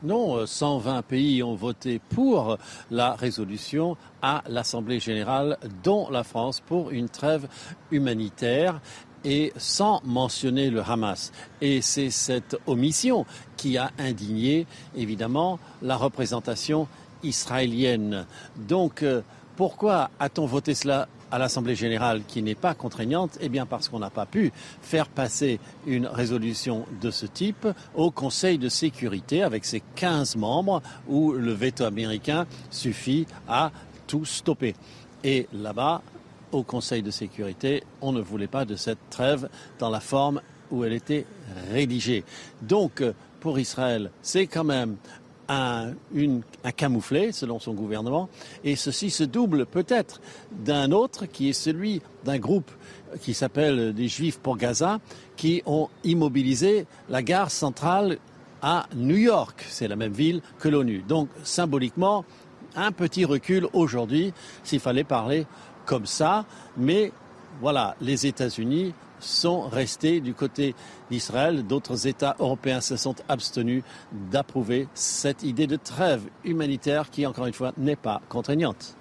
[0.04, 2.58] Non, 120 pays ont voté pour
[2.92, 7.48] la résolution à l'Assemblée générale, dont la France, pour une trêve
[7.90, 8.82] humanitaire
[9.24, 11.32] et sans mentionner le Hamas.
[11.62, 13.26] Et c'est cette omission
[13.56, 16.90] qui a indigné, évidemment, la représentation
[17.24, 18.26] israélienne.
[18.58, 19.22] Donc, euh,
[19.56, 24.00] pourquoi a-t-on voté cela à l'Assemblée générale qui n'est pas contraignante Eh bien parce qu'on
[24.00, 24.52] n'a pas pu
[24.82, 30.82] faire passer une résolution de ce type au Conseil de sécurité avec ses 15 membres
[31.08, 33.72] où le veto américain suffit à
[34.08, 34.76] tout stopper.
[35.24, 36.02] Et là-bas,
[36.52, 39.50] au Conseil de sécurité, on ne voulait pas de cette trêve
[39.80, 40.42] dans la forme
[40.72, 41.26] où elle était
[41.72, 42.24] rédigée.
[42.62, 43.04] Donc,
[43.40, 44.98] pour Israël, c'est quand même
[45.50, 45.94] un,
[46.76, 48.30] camouflet, selon son gouvernement,
[48.64, 50.22] et ceci se double peut-être
[50.52, 52.70] d'un autre qui est celui d'un groupe
[53.22, 55.00] qui s'appelle des Juifs pour Gaza,
[55.36, 58.18] qui ont immobilisé la gare centrale
[58.62, 59.66] à New York.
[59.70, 61.04] C'est la même ville que l'ONU.
[61.08, 62.26] Donc symboliquement,
[62.76, 64.34] un petit recul aujourd'hui,
[64.64, 65.46] s'il fallait parler
[65.86, 66.46] comme ça,
[66.76, 67.12] mais
[67.62, 70.76] voilà, les États-Unis sont restés du côté
[71.10, 71.66] d'Israël.
[71.66, 77.54] D'autres États européens se sont abstenus d'approuver cette idée de trêve humanitaire qui, encore une
[77.54, 78.96] fois, n'est pas contraignante.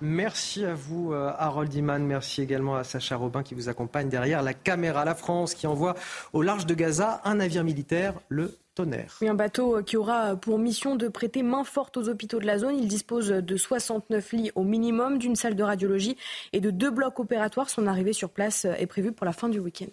[0.00, 2.04] Merci à vous, euh, Harold Iman.
[2.04, 5.04] Merci également à Sacha Robin qui vous accompagne derrière la caméra.
[5.04, 5.94] La France qui envoie
[6.32, 9.18] au large de Gaza un navire militaire, le Tonnerre.
[9.22, 12.76] un bateau qui aura pour mission de prêter main forte aux hôpitaux de la zone.
[12.76, 16.16] Il dispose de 69 lits au minimum, d'une salle de radiologie
[16.52, 17.70] et de deux blocs opératoires.
[17.70, 19.92] Son arrivée sur place est prévue pour la fin du week-end.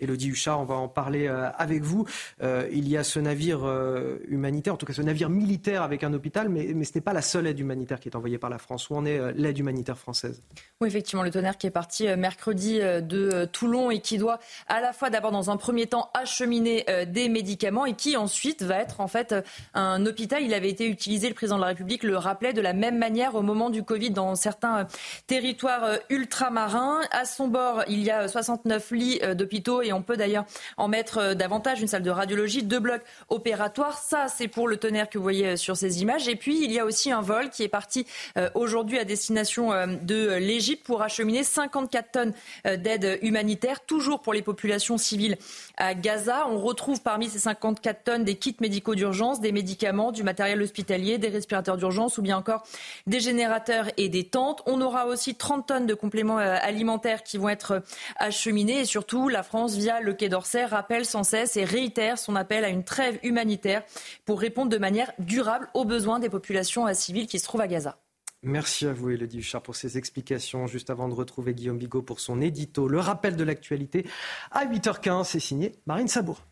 [0.00, 2.04] Elodie Huchard, on va en parler euh, avec vous.
[2.42, 6.02] Euh, il y a ce navire euh, humanitaire, en tout cas ce navire militaire avec
[6.02, 8.58] un hôpital, mais, ce n'est pas la seule aide humanitaire qui est envoyée par la
[8.58, 8.90] France.
[8.90, 10.42] Où en est l'aide humanitaire française?
[10.80, 14.92] Oui, effectivement, le tonnerre qui est parti mercredi de Toulon et qui doit à la
[14.92, 19.08] fois d'abord dans un premier temps acheminer des médicaments et qui ensuite va être en
[19.08, 19.34] fait
[19.72, 20.42] un hôpital.
[20.42, 23.34] Il avait été utilisé, le président de la République le rappelait, de la même manière
[23.34, 24.86] au moment du Covid dans certains
[25.26, 27.00] territoires ultramarins.
[27.10, 30.44] À son bord, il y a 69 lits d'hôpitaux et on peut d'ailleurs
[30.76, 33.98] en mettre euh, davantage, une salle de radiologie, deux blocs opératoires.
[33.98, 36.28] Ça, c'est pour le tonnerre que vous voyez euh, sur ces images.
[36.28, 38.06] Et puis, il y a aussi un vol qui est parti
[38.36, 39.70] euh, aujourd'hui à destination
[40.02, 42.32] de l'Égypte pour acheminer 54 tonnes
[42.64, 45.36] d'aide humanitaire, toujours pour les populations civiles
[45.76, 46.46] à Gaza.
[46.48, 51.18] On retrouve parmi ces 54 tonnes des kits médicaux d'urgence, des médicaments, du matériel hospitalier,
[51.18, 52.64] des respirateurs d'urgence ou bien encore
[53.06, 54.62] des générateurs et des tentes.
[54.66, 57.82] On aura aussi 30 tonnes de compléments alimentaires qui vont être
[58.16, 62.36] acheminés et surtout la France via le Quai d'Orsay rappelle sans cesse et réitère son
[62.36, 63.82] appel à une trêve humanitaire
[64.24, 67.98] pour répondre de manière durable aux besoins des populations civiles qui se trouvent à Gaza.
[68.42, 70.66] Merci à vous, Elodie Huchard, pour ces explications.
[70.66, 74.06] Juste avant de retrouver Guillaume Bigot pour son édito, le rappel de l'actualité
[74.50, 76.42] à 8h15, c'est signé Marine Sabour.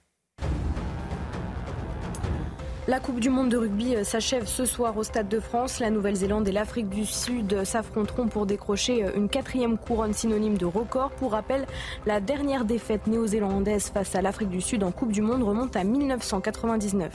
[2.89, 5.79] La Coupe du Monde de rugby euh, s'achève ce soir au Stade de France.
[5.79, 10.67] La Nouvelle-Zélande et l'Afrique du Sud s'affronteront pour décrocher euh, une quatrième couronne synonyme de
[10.67, 11.11] record.
[11.11, 11.65] Pour rappel,
[12.07, 15.85] la dernière défaite néo-zélandaise face à l'Afrique du Sud en Coupe du Monde remonte à
[15.85, 17.13] 1999.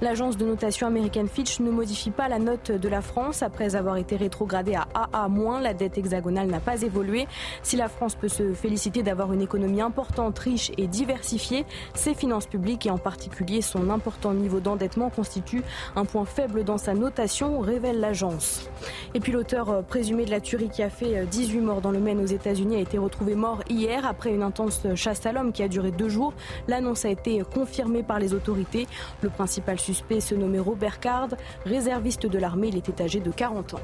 [0.00, 3.42] L'agence de notation américaine Fitch ne modifie pas la note de la France.
[3.42, 7.26] Après avoir été rétrogradée à AA-, la dette hexagonale n'a pas évolué.
[7.62, 11.64] Si la France peut se féliciter d'avoir une économie importante, riche et diversifiée,
[11.94, 15.62] ses finances publiques et en particulier son important niveau d'endettement constituent
[15.96, 18.68] un point faible dans sa notation, révèle l'agence.
[19.14, 22.20] Et puis l'auteur présumé de la tuerie qui a fait 18 morts dans le Maine
[22.20, 25.68] aux États-Unis a été retrouvé mort hier après une intense chasse à l'homme qui a
[25.68, 26.32] duré deux jours.
[26.68, 28.86] L'annonce a été confirmée par les autorités.
[29.22, 29.30] Le
[29.60, 31.28] principal suspect se nommait Robert Card,
[31.64, 33.80] réserviste de l'armée, il était âgé de 40 ans.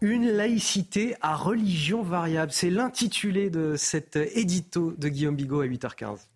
[0.00, 6.29] Une laïcité à religion variable, c'est l'intitulé de cet édito de Guillaume Bigot à 8h15.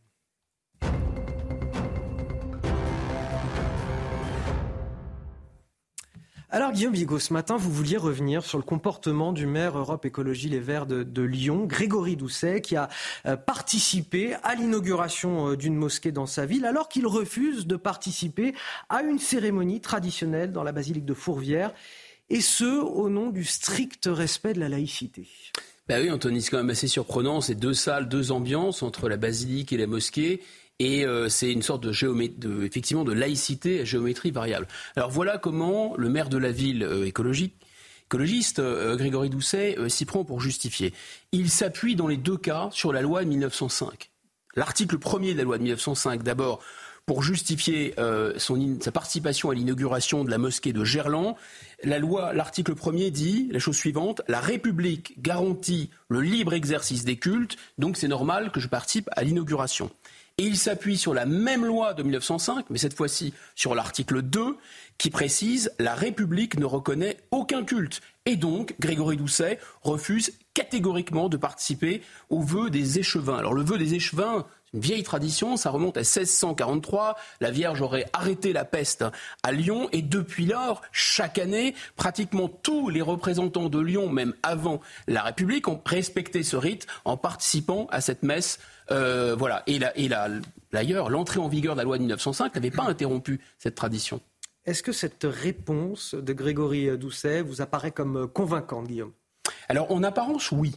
[6.54, 10.48] Alors Guillaume Bigot, ce matin, vous vouliez revenir sur le comportement du maire Europe Écologie
[10.48, 12.88] Les Verts de, Lyon, Grégory Doucet, qui a
[13.26, 18.54] euh, participé à l'inauguration euh, d'une mosquée dans sa ville, alors qu'il refuse de participer
[18.88, 21.74] à une cérémonie traditionnelle dans la basilique de Fourvière,
[22.30, 25.26] et ce, au nom du strict respect de la laïcité.
[25.88, 29.16] Ben oui, Anthony, c'est quand même assez surprenant, ces deux salles, deux ambiances entre la
[29.16, 30.40] basilique et la mosquée.
[30.80, 34.66] Et euh, c'est une sorte de, effectivement, de laïcité à géométrie variable.
[34.96, 40.24] Alors voilà comment le maire de la ville euh, écologiste, euh, Grégory Doucet, s'y prend
[40.24, 40.92] pour justifier.
[41.30, 44.10] Il s'appuie dans les deux cas sur la loi de 1905.
[44.56, 46.60] L'article premier de la loi de 1905, d'abord,
[47.06, 47.94] pour justifier
[48.38, 51.34] son, sa participation à l'inauguration de la mosquée de Gerland.
[51.82, 57.16] La loi, l'article premier dit la chose suivante la République garantit le libre exercice des
[57.16, 59.90] cultes, donc c'est normal que je participe à l'inauguration.
[60.36, 64.56] Et il s'appuie sur la même loi de 1905, mais cette fois-ci sur l'article 2,
[64.98, 68.00] qui précise la République ne reconnaît aucun culte.
[68.26, 73.36] Et donc, Grégory Doucet refuse catégoriquement de participer au vœu des échevins.
[73.36, 77.16] Alors, le vœu des échevins, c'est une vieille tradition, ça remonte à 1643.
[77.40, 79.04] La Vierge aurait arrêté la peste
[79.44, 84.80] à Lyon, et depuis lors, chaque année, pratiquement tous les représentants de Lyon, même avant
[85.06, 88.58] la République, ont respecté ce rite en participant à cette messe
[88.90, 89.62] euh, voilà.
[89.66, 89.78] Et,
[90.72, 94.20] d'ailleurs, l'entrée en vigueur de la loi de 1905 n'avait pas interrompu cette tradition.
[94.66, 99.12] Est-ce que cette réponse de Grégory Doucet vous apparaît comme convaincante, Guillaume?
[99.68, 100.74] Alors, en apparence, oui.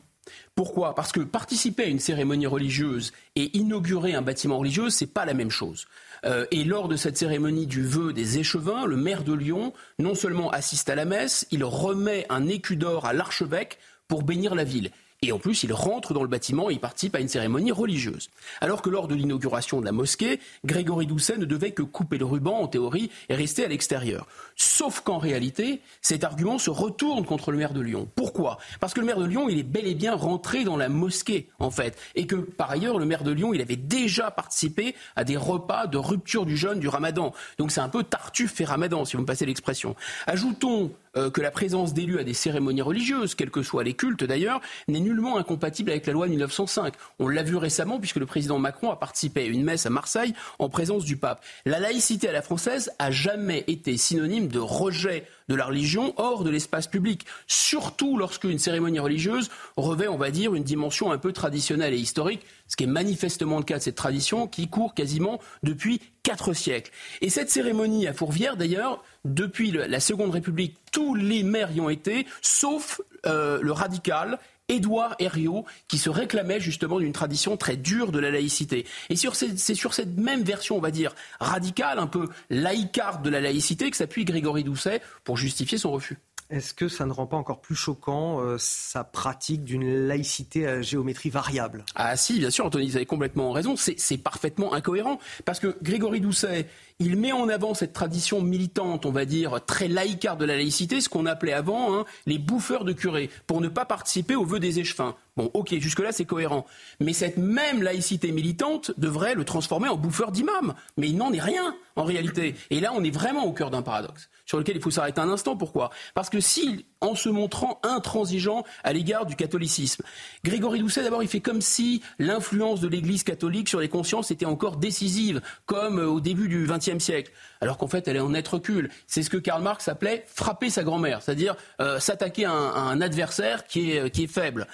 [0.55, 0.95] Pourquoi?
[0.95, 5.33] Parce que participer à une cérémonie religieuse et inaugurer un bâtiment religieux, c'est pas la
[5.33, 5.85] même chose.
[6.25, 10.15] Euh, et lors de cette cérémonie du vœu des échevins, le maire de Lyon non
[10.15, 13.77] seulement assiste à la messe, il remet un écu d'or à l'archevêque
[14.07, 14.91] pour bénir la ville.
[15.23, 18.29] Et en plus, il rentre dans le bâtiment et il participe à une cérémonie religieuse.
[18.61, 22.25] Alors que lors de l'inauguration de la mosquée, Grégory Doucet ne devait que couper le
[22.25, 24.27] ruban, en théorie, et rester à l'extérieur.
[24.55, 28.07] Sauf qu'en réalité, cet argument se retourne contre le maire de Lyon.
[28.13, 28.59] Pourquoi?
[28.79, 31.49] Parce que le maire de Lyon, il est bel et bien rentré dans la mosquée,
[31.57, 31.97] en fait.
[32.13, 35.87] Et que, par ailleurs, le maire de Lyon, il avait déjà participé à des repas
[35.87, 37.33] de rupture du jeûne du ramadan.
[37.57, 39.95] Donc c'est un peu tartuffe et ramadan, si vous me passez l'expression.
[40.27, 44.23] Ajoutons euh, que la présence d'élus à des cérémonies religieuses, quels que soient les cultes
[44.23, 46.93] d'ailleurs, n'est nullement incompatible avec la loi de 1905.
[47.19, 50.33] On l'a vu récemment puisque le président Macron a participé à une messe à Marseille
[50.59, 51.43] en présence du pape.
[51.65, 56.43] La laïcité à la française a jamais été synonyme de rejet de la religion hors
[56.43, 61.31] de l'espace public, surtout lorsqu'une cérémonie religieuse revêt, on va dire, une dimension un peu
[61.31, 65.39] traditionnelle et historique, ce qui est manifestement le cas de cette tradition qui court quasiment
[65.63, 66.91] depuis quatre siècles.
[67.21, 69.03] Et cette cérémonie à Fourvière, d'ailleurs,
[69.33, 74.39] depuis la Seconde République, tous les maires y ont été, sauf euh, le radical
[74.69, 78.85] Édouard Herriot, qui se réclamait justement d'une tradition très dure de la laïcité.
[79.09, 83.39] Et c'est sur cette même version, on va dire, radicale, un peu laïcarde de la
[83.39, 86.17] laïcité, que s'appuie Grégory Doucet pour justifier son refus.
[86.49, 90.81] Est-ce que ça ne rend pas encore plus choquant euh, sa pratique d'une laïcité à
[90.81, 91.83] géométrie variable?
[91.95, 93.75] Ah si, bien sûr, Anthony, vous avez complètement raison.
[93.75, 95.19] C'est parfaitement incohérent.
[95.43, 96.67] Parce que Grégory Doucet,
[96.99, 100.99] il met en avant cette tradition militante, on va dire, très laïcarde de la laïcité,
[100.99, 104.59] ce qu'on appelait avant hein, les bouffeurs de curés, pour ne pas participer aux vœux
[104.59, 105.15] des échevins.
[105.35, 106.65] Bon, ok, jusque-là, c'est cohérent.
[106.99, 110.73] Mais cette même laïcité militante devrait le transformer en bouffeur d'imam.
[110.97, 112.55] Mais il n'en est rien, en réalité.
[112.71, 115.29] Et là, on est vraiment au cœur d'un paradoxe sur lequel il faut s'arrêter un
[115.29, 115.55] instant.
[115.55, 115.91] Pourquoi?
[116.15, 120.03] Parce que si, en se montrant intransigeant à l'égard du catholicisme,
[120.43, 124.45] Grégory Doucet, d'abord, il fait comme si l'influence de l'Église catholique sur les consciences était
[124.45, 128.29] encore décisive, comme euh, au début du XXe siècle, alors qu'en fait, elle est en
[128.29, 128.89] net recul.
[129.07, 133.65] C'est ce que Karl Marx appelait frapper sa grand-mère, c'est-à-dire euh, s'attaquer à, un adversaire
[133.65, 134.67] qui est, qui est faible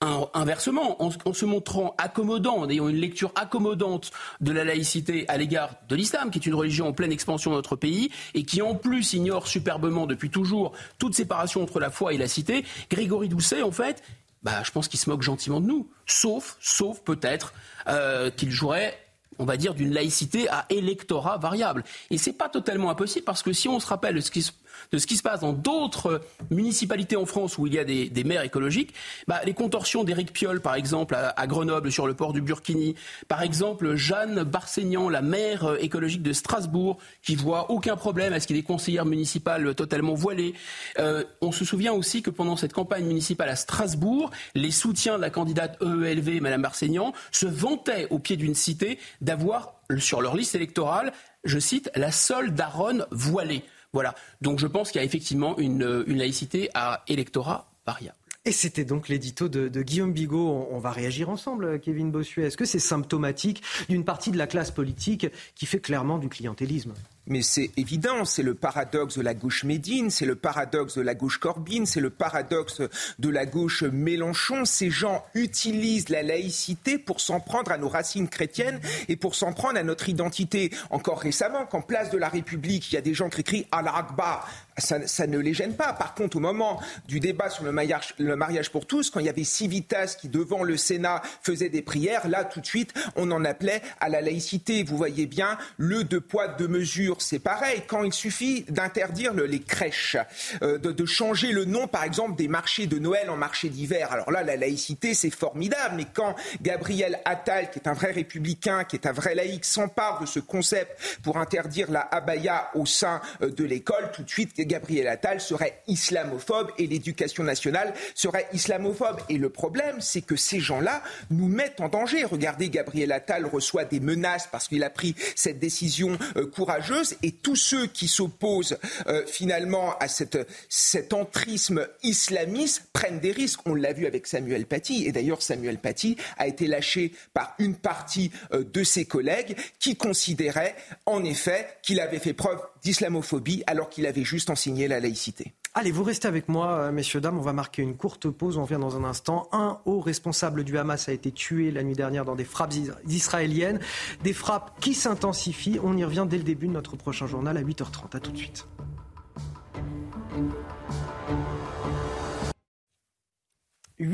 [0.00, 4.10] inversement, en, se montrant accommodant, en ayant une lecture accommodante
[4.40, 7.58] de la laïcité à l'égard de l'islam, qui est une religion en pleine expansion dans
[7.58, 12.14] notre pays, et qui en plus ignore superbement depuis toujours toute séparation entre la foi
[12.14, 14.02] et la cité, Grégory Doucet, en fait,
[14.42, 15.90] bah, je pense qu'il se moque gentiment de nous.
[16.06, 17.52] Sauf, sauf peut-être
[17.88, 18.98] euh, qu'il jouerait
[19.38, 21.82] on va dire, d'une laïcité à électorat variable.
[22.10, 24.52] Et c'est pas totalement impossible parce que si on se rappelle ce qui se
[24.92, 28.24] de ce qui se passe dans d'autres municipalités en France où il y a des,
[28.24, 28.94] maires écologiques,
[29.26, 32.94] bah, les contorsions d'Éric Piolle, par exemple, à, Grenoble, sur le port du Burkini,
[33.28, 38.40] par exemple, Jeanne Barseignan, la maire euh, écologique de Strasbourg, qui voit aucun problème à
[38.40, 40.54] ce qu'il y ait des conseillères municipales totalement voilées.
[40.98, 45.22] Euh, on se souvient aussi que pendant cette campagne municipale à Strasbourg, les soutiens de
[45.22, 50.54] la candidate EELV, Madame Barseignan, se vantaient au pied d'une cité d'avoir sur leur liste
[50.54, 51.12] électorale,
[51.44, 53.64] je cite, la seule daronne voilée.
[53.92, 54.14] Voilà.
[54.40, 58.16] Donc je pense qu'il y a effectivement une, laïcité à électorat variable.
[58.46, 60.66] Et c'était donc l'édito de, Guillaume Bigot.
[60.70, 62.44] On, va réagir ensemble, Kevin Bossuet.
[62.44, 66.94] Est-ce que c'est symptomatique d'une partie de la classe politique qui fait clairement du clientélisme?
[67.26, 71.14] Mais c'est évident, c'est le paradoxe de la gauche Médine, c'est le paradoxe de la
[71.14, 72.82] gauche Corbyn, c'est le paradoxe
[73.18, 74.64] de la gauche Mélenchon.
[74.64, 79.52] Ces gens utilisent la laïcité pour s'en prendre à nos racines chrétiennes et pour s'en
[79.52, 80.70] prendre à notre identité.
[80.90, 83.94] Encore récemment, qu'en place de la République, il y a des gens qui crient Allah
[83.96, 84.48] Akbar,
[84.78, 85.92] ça, ne les gêne pas.
[85.92, 89.26] Par contre, au moment du débat sur le mariage, le mariage pour tous, quand il
[89.26, 93.30] y avait Civitas qui, devant le Sénat, faisait des prières, là, tout de suite, on
[93.30, 94.82] en appelait à la laïcité.
[94.82, 97.82] Vous voyez bien, le deux poids, deux mesures c'est pareil.
[97.86, 100.16] Quand il suffit d'interdire les crèches,
[100.62, 104.30] euh, de, changer le nom, par exemple, des marchés de Noël en marchés d'hiver, alors
[104.30, 105.96] là, la laïcité, c'est formidable.
[105.96, 110.20] Mais quand Gabriel Attal, qui est un vrai républicain, qui est un vrai laïc, s'empare
[110.20, 114.54] de ce concept pour interdire la abaya au sein euh, de l'école, tout de suite,
[114.60, 119.20] Gabriel Attal serait islamophobe et l'éducation nationale serait islamophobe.
[119.28, 122.24] Et le problème, c'est que ces gens-là nous mettent en danger.
[122.24, 127.32] Regardez, Gabriel Attal reçoit des menaces parce qu'il a pris cette décision euh, courageuse et
[127.32, 133.60] tous ceux qui s'opposent euh, finalement à cet entrisme islamiste prennent des risques.
[133.66, 137.74] On l'a vu avec Samuel Paty et d'ailleurs Samuel Paty a été lâché par une
[137.74, 143.88] partie euh, de ses collègues qui considéraient en effet qu'il avait fait preuve d'islamophobie alors
[143.88, 145.54] qu'il avait juste enseigné la laïcité.
[145.72, 147.38] Allez, vous restez avec moi, euh, messieurs, dames.
[147.38, 148.56] On va marquer une courte pause.
[148.56, 149.48] On revient dans un instant.
[149.52, 152.74] Un haut responsable du Hamas a été tué la nuit dernière dans des frappes
[153.06, 153.78] israéliennes.
[154.24, 155.78] Des frappes qui s'intensifient.
[155.84, 158.16] On y revient dès le début de notre prochain journal à 8h30.
[158.16, 158.66] A tout de suite.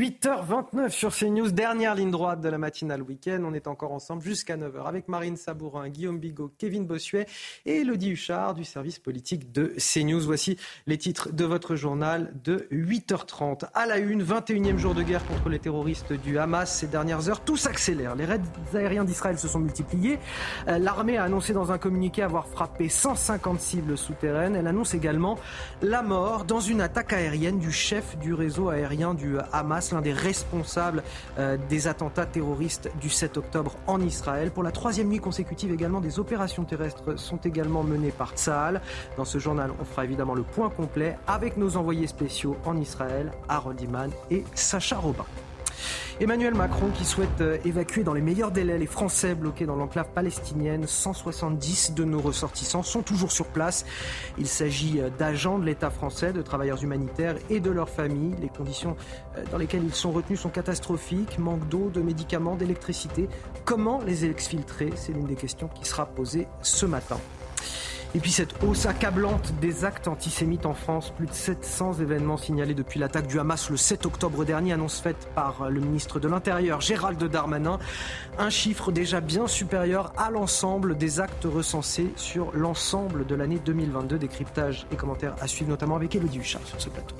[0.06, 3.42] 8h29 sur CNews, dernière ligne droite de la matinale week-end.
[3.44, 7.26] On est encore ensemble jusqu'à 9h avec Marine Sabourin, Guillaume Bigot, Kevin Bossuet
[7.64, 10.20] et Elodie Huchard du service politique de CNews.
[10.20, 13.64] Voici les titres de votre journal de 8h30.
[13.74, 16.72] À la une, 21e jour de guerre contre les terroristes du Hamas.
[16.72, 18.14] Ces dernières heures, tout s'accélère.
[18.14, 18.40] Les raids
[18.74, 20.20] aériens d'Israël se sont multipliés.
[20.68, 24.54] Euh, l'armée a annoncé dans un communiqué avoir frappé 150 cibles souterraines.
[24.54, 25.36] Elle annonce également
[25.82, 30.12] la mort dans une attaque aérienne du chef du réseau aérien du Hamas l'un des
[30.12, 31.02] responsables
[31.38, 34.50] euh, des attentats terroristes du 7 octobre en Israël.
[34.50, 38.80] Pour la troisième nuit consécutive également, des opérations terrestres sont également menées par Tsahal.
[39.16, 43.32] Dans ce journal, on fera évidemment le point complet avec nos envoyés spéciaux en Israël,
[43.48, 45.24] Harold Iman et Sacha Robin.
[46.20, 50.08] Emmanuel Macron qui souhaite euh, évacuer dans les meilleurs délais les Français bloqués dans l'enclave
[50.14, 50.86] palestinienne.
[50.86, 53.84] 170 de nos ressortissants sont toujours sur place.
[54.38, 58.34] Il s'agit euh, d'agents de l'État français, de travailleurs humanitaires et de leurs familles.
[58.40, 58.96] Les conditions
[59.36, 61.38] euh, dans lesquelles ils sont retenus sont catastrophiques.
[61.38, 63.28] Manque d'eau, de médicaments, d'électricité.
[63.64, 64.92] Comment les exfiltrer?
[64.96, 67.18] C'est l'une des questions qui sera posée ce matin.
[68.14, 72.74] Et puis cette hausse accablante des actes antisémites en France, plus de 700 événements signalés
[72.74, 76.80] depuis l'attaque du Hamas le 7 octobre dernier, annonce faite par le ministre de l'Intérieur
[76.80, 77.78] Gérald Darmanin,
[78.38, 84.18] un chiffre déjà bien supérieur à l'ensemble des actes recensés sur l'ensemble de l'année 2022.
[84.18, 87.16] Décryptage et commentaires à suivre notamment avec Elodie Huchard sur ce plateau.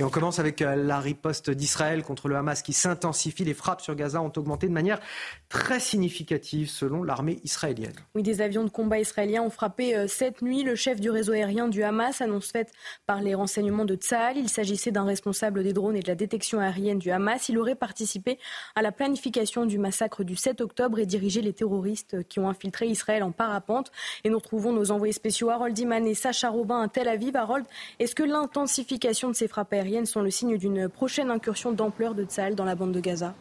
[0.00, 3.44] Et on commence avec euh, la riposte d'Israël contre le Hamas qui s'intensifie.
[3.44, 5.00] Les frappes sur Gaza ont augmenté de manière
[5.48, 7.94] très significative selon l'armée israélienne.
[8.14, 11.32] Oui, des avions de combat israéliens ont frappé euh, cette nuit le chef du réseau
[11.32, 12.70] aérien du Hamas, annonce faite
[13.06, 14.36] par les renseignements de Tsahal.
[14.36, 17.48] Il s'agissait d'un responsable des drones et de la détection aérienne du Hamas.
[17.48, 18.38] Il aurait participé
[18.76, 22.86] à la planification du massacre du 7 octobre et dirigé les terroristes qui ont infiltré
[22.86, 23.90] Israël en parapente.
[24.22, 27.34] Et nous retrouvons nos envoyés spéciaux Harold Iman et Sacha Robin à Tel Aviv.
[27.34, 27.66] Harold,
[27.98, 29.72] est-ce que l'intensification de ces frappes
[30.06, 33.34] sont le signe d'une prochaine incursion d'ampleur de Tsahal dans la bande de Gaza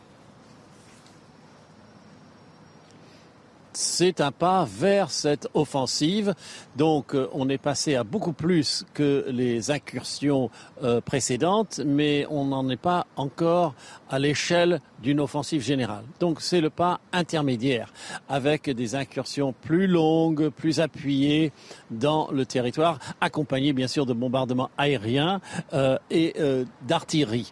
[3.78, 6.34] c'est un pas vers cette offensive.
[6.76, 10.50] Donc euh, on est passé à beaucoup plus que les incursions
[10.84, 13.76] euh, précédentes, mais on n'en est pas encore
[14.10, 16.06] à l'échelle d'une offensive générale.
[16.20, 17.94] Donc c'est le pas intermédiaire,
[18.28, 21.52] avec des incursions plus longues, plus appuyées
[21.92, 25.40] dans le territoire, accompagnées bien sûr de bombardements aériens
[25.74, 26.34] euh, et
[26.82, 27.52] d'artillerie.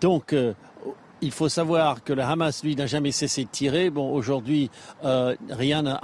[0.00, 0.34] Donc
[1.26, 3.90] il faut savoir que le Hamas, lui, n'a jamais cessé de tirer.
[3.90, 4.70] Bon, aujourd'hui,
[5.04, 5.98] euh, rien n'a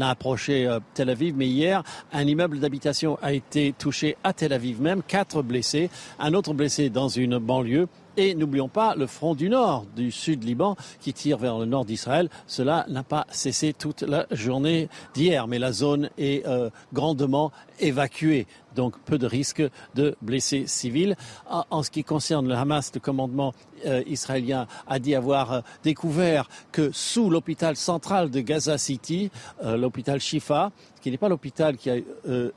[0.00, 1.82] approché euh, Tel Aviv, mais hier,
[2.12, 5.90] un immeuble d'habitation a été touché à Tel Aviv même, quatre blessés,
[6.20, 7.88] un autre blessé dans une banlieue.
[8.16, 11.84] Et n'oublions pas le front du nord, du sud Liban, qui tire vers le nord
[11.84, 12.28] d'Israël.
[12.46, 18.46] Cela n'a pas cessé toute la journée d'hier, mais la zone est euh, grandement évacuée
[18.74, 19.62] donc peu de risque
[19.94, 21.16] de blessés civils.
[21.48, 23.52] En, ce qui concerne le Hamas, le commandement
[23.86, 29.30] euh, israélien a dit avoir euh, découvert que sous l'hôpital central de Gaza City,
[29.64, 30.70] euh, l'hôpital Shifa,
[31.00, 31.96] qui n'est pas l'hôpital qui a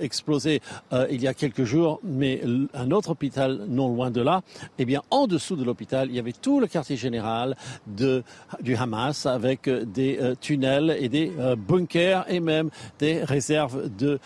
[0.02, 0.61] explosé
[1.10, 2.41] il y a quelques jours, mais
[2.73, 4.41] un autre hôpital non loin de là,
[4.77, 7.56] eh bien, en dessous de l'hôpital, il y avait tout le quartier général
[7.88, 12.69] du Hamas avec des tunnels et des bunkers et même
[12.99, 14.19] des réserves de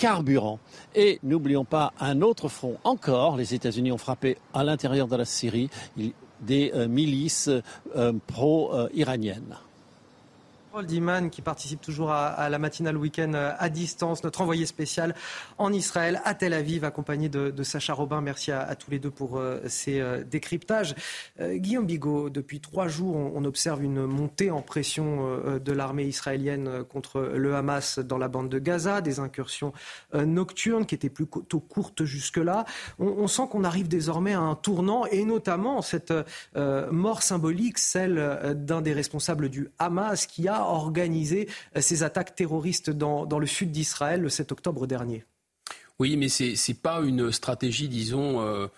[0.00, 0.58] carburant.
[0.94, 3.36] Et n'oublions pas un autre front encore.
[3.36, 5.68] Les États-Unis ont frappé à l'intérieur de la Syrie
[6.40, 7.50] des euh, milices
[7.94, 9.56] euh, pro-iraniennes.
[10.72, 15.16] Paul Diman qui participe toujours à, la matinale week-end euh, à distance, notre envoyé spécial
[15.58, 18.20] en Israël, à Tel Aviv, accompagné de, Sacha Robin.
[18.20, 20.94] Merci à, tous les deux pour euh, ces euh, décryptages.
[21.40, 27.20] Guillaume Bigot, depuis trois jours, on, observe une montée en pression de l'armée israélienne contre
[27.20, 29.72] le Hamas dans la bande de Gaza, des incursions
[30.12, 32.66] nocturnes qui étaient plutôt courtes jusque-là.
[32.98, 36.12] On, on, sent qu'on arrive désormais à un tournant et notamment cette
[36.54, 42.90] mort symbolique, celle d'un des responsables du Hamas qui a organisé euh, ces attaques terroristes
[42.90, 45.24] dans, le sud d'Israël le 7 octobre dernier.
[45.98, 48.68] Oui, mais ce n'est pas une stratégie, disons, euh,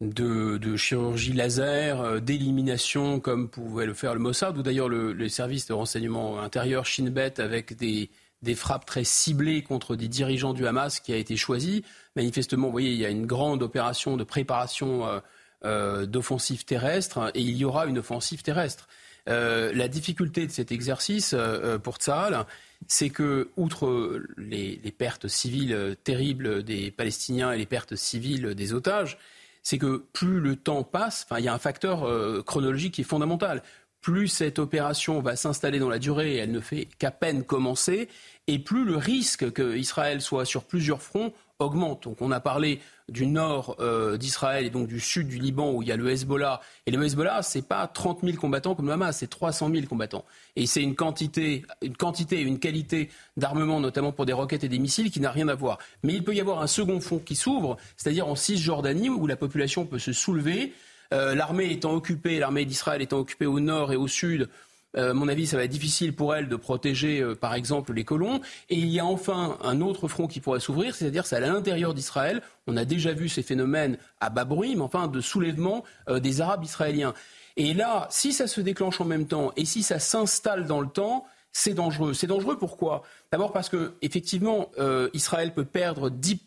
[0.00, 5.28] de, chirurgie laser, euh, d'élimination comme pouvait le faire le Mossad, ou d'ailleurs le, les
[5.28, 8.10] services de renseignement intérieur Shin Bet avec des,
[8.54, 11.84] frappes très ciblées contre des dirigeants du Hamas qui a été choisi.
[12.14, 15.20] Manifestement, vous voyez, il y a une grande opération de préparation
[15.64, 18.86] d'offensive terrestre et il y aura une offensive terrestre.
[19.28, 21.38] Euh, la difficulté de cet exercice euh,
[21.74, 22.46] euh, pour Tsahal,
[22.86, 29.18] c'est que, outre les, pertes civiles terribles des Palestiniens et les pertes civiles des otages,
[29.62, 32.06] c'est que plus le temps passe, il y a un facteur
[32.44, 33.62] chronologique qui est fondamental.
[34.00, 38.08] Plus cette opération va s'installer dans la durée et elle ne fait qu'à peine commencer,
[38.46, 42.04] et plus le risque qu'Israël soit sur plusieurs fronts augmente.
[42.04, 45.82] Donc on a parlé du nord euh, d'Israël et donc du sud du Liban où
[45.82, 46.60] il y a le Hezbollah.
[46.86, 50.24] Et le Hezbollah, c'est pas 30 000 combattants comme le Hamas, c'est 300 000 combattants.
[50.56, 51.94] Et c'est une quantité, une
[52.32, 55.54] et une qualité d'armement, notamment pour des roquettes et des missiles, qui n'a rien à
[55.54, 55.78] voir.
[56.02, 59.36] Mais il peut y avoir un second front qui s'ouvre, c'est-à-dire en Cisjordanie où la
[59.36, 60.72] population peut se soulever.
[61.14, 64.48] Euh, l'armée étant occupée, l'armée d'Israël étant occupée au nord et au sud
[64.96, 68.04] à mon avis, ça va être difficile pour elle de protéger, euh, par exemple, les
[68.04, 68.40] colons.
[68.70, 71.94] Et il y a enfin un autre front qui pourrait s'ouvrir, c'est-à-dire c'est à l'intérieur
[71.94, 72.42] d'Israël.
[72.66, 76.40] On a déjà vu ces phénomènes à bas bruit, mais enfin de soulèvement euh, des
[76.40, 77.14] Arabes israéliens.
[77.56, 80.88] Et là, si ça se déclenche en même temps et si ça s'installe dans le
[80.88, 82.12] temps, c'est dangereux.
[82.12, 83.02] C'est dangereux pourquoi?
[83.32, 84.70] D'abord parce que effectivement,
[85.14, 86.38] Israël peut perdre 10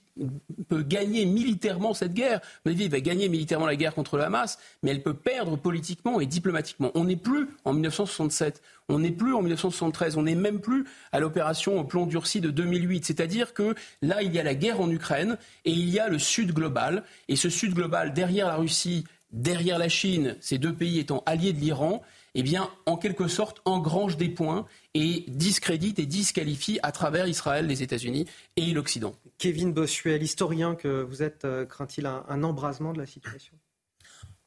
[0.68, 2.42] peut gagner militairement cette guerre.
[2.66, 5.58] On dit, il va gagner militairement la guerre contre le Hamas, mais elle peut perdre
[5.58, 6.92] politiquement et diplomatiquement.
[6.96, 11.20] On n'est plus en 1967, on n'est plus en 1973, on n'est même plus à
[11.20, 13.06] l'opération plomb durci de 2008.
[13.06, 16.20] C'est-à-dire que là, il y a la guerre en Ukraine et il y a le
[16.20, 17.04] Sud global.
[17.28, 21.54] Et ce Sud global, derrière la Russie, derrière la Chine, ces deux pays étant alliés
[21.54, 22.02] de l'Iran,
[22.36, 27.68] eh bien, en quelque sorte, engrange des points et discrédite et disqualifie à travers Israël,
[27.68, 28.26] les États-Unis
[28.56, 29.14] et l'Occident.
[29.38, 33.56] Kevin Bossuet, l'historien que vous êtes, euh, craint-il un embrasement de la situation?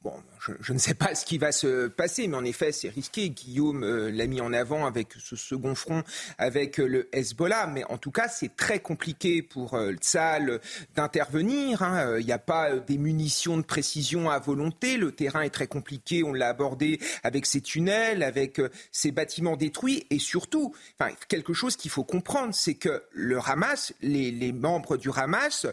[0.02, 0.14] Bon,
[0.60, 3.31] je, ne sais pas ce qui va se passer, mais en effet, c'est risqué.
[3.31, 6.02] Guillaume euh, l'a mis en avant avec ce second front
[6.36, 10.60] avec euh, le Hezbollah, mais en tout cas, c'est très compliqué pour euh, Tsal
[10.97, 11.82] d'intervenir.
[11.82, 12.19] Hein.
[12.19, 14.97] Il n'y a pas des munitions de précision à volonté.
[14.97, 16.24] Le terrain est très compliqué.
[16.24, 18.60] On l'a abordé avec ces tunnels, avec
[18.90, 20.74] ces bâtiments détruits, et surtout,
[21.28, 25.66] quelque chose qu'il faut comprendre, c'est que le Hamas, les, les membres du Hamas,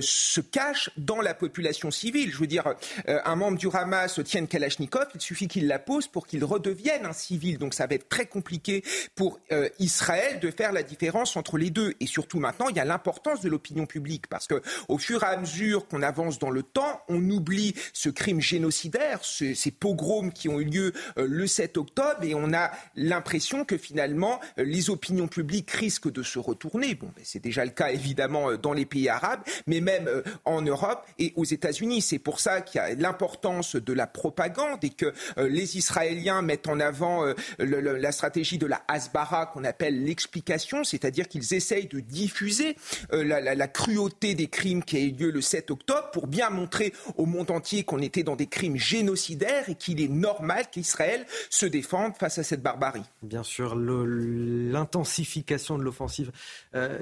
[0.00, 2.30] se cachent dans la population civile.
[2.30, 2.74] Je veux dire,
[3.06, 3.70] un membre du du
[4.04, 7.56] Hamas tienne Kalachnikov, il suffit qu'il la pose pour qu'il redevienne un civil.
[7.56, 11.70] Donc ça va être très compliqué pour euh, Israël de faire la différence entre les
[11.70, 11.94] deux.
[12.00, 15.26] Et surtout maintenant, il y a l'importance de l'opinion publique parce que au fur et
[15.26, 20.50] à mesure qu'on avance dans le temps, on oublie ce crime génocidaire, ces pogroms qui
[20.50, 24.90] ont eu lieu euh, le 7 octobre, et on a l'impression que finalement euh, les
[24.90, 26.94] opinions publiques risquent de se retourner.
[26.94, 30.10] Bon, ben, c'est déjà le cas évidemment dans les pays arabes, mais même
[30.44, 32.02] en Europe et aux États-Unis.
[32.02, 36.42] C'est pour ça qu'il y a l'importance de la propagande et que euh, les Israéliens
[36.42, 41.86] mettent en avant euh, la stratégie de la Hasbara qu'on appelle l'explication, c'est-à-dire qu'ils essayent
[41.86, 42.76] de diffuser
[43.12, 46.92] euh, la, cruauté des crimes qui a eu lieu le 7 octobre pour bien montrer
[47.16, 51.66] au monde entier qu'on était dans des crimes génocidaires et qu'il est normal qu'Israël se
[51.66, 53.02] défende face à cette barbarie.
[53.22, 56.30] Bien sûr, l'intensification de l'offensive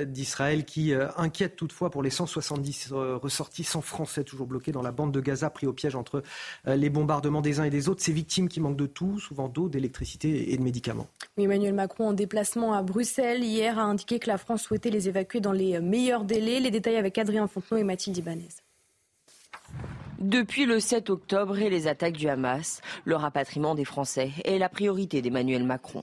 [0.07, 5.21] d'Israël qui inquiète toutefois pour les 170 ressortissants français toujours bloqués dans la bande de
[5.21, 6.23] Gaza pris au piège entre
[6.67, 9.49] euh, les bombardements des uns et des autres, ces victimes qui manquent de tout, souvent
[9.49, 11.07] d'eau, d'électricité et de médicaments.
[11.39, 15.41] Emmanuel Macron, en déplacement à Bruxelles hier, a indiqué que la France souhaitait les évacuer
[15.41, 16.61] dans les meilleurs délais.
[16.61, 18.49] Les détails avec Adrien Fontenot et Mathilde Ibanez.
[20.19, 24.69] Depuis le 7 octobre et les attaques du Hamas, le rapatriement des Français est la
[24.69, 26.03] priorité d'Emmanuel Macron.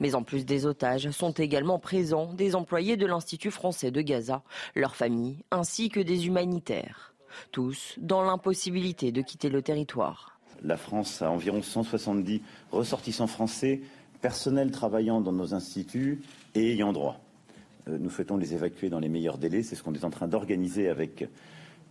[0.00, 4.42] Mais en plus des otages, sont également présents des employés de l'Institut français de Gaza,
[4.74, 7.13] leurs familles, ainsi que des humanitaires
[7.52, 10.38] tous dans l'impossibilité de quitter le territoire.
[10.62, 12.40] La France a environ 170
[12.72, 13.82] ressortissants français,
[14.20, 16.22] personnels travaillant dans nos instituts
[16.54, 17.20] et ayant droit.
[17.88, 19.62] Euh, nous souhaitons les évacuer dans les meilleurs délais.
[19.62, 21.28] C'est ce qu'on est en train d'organiser avec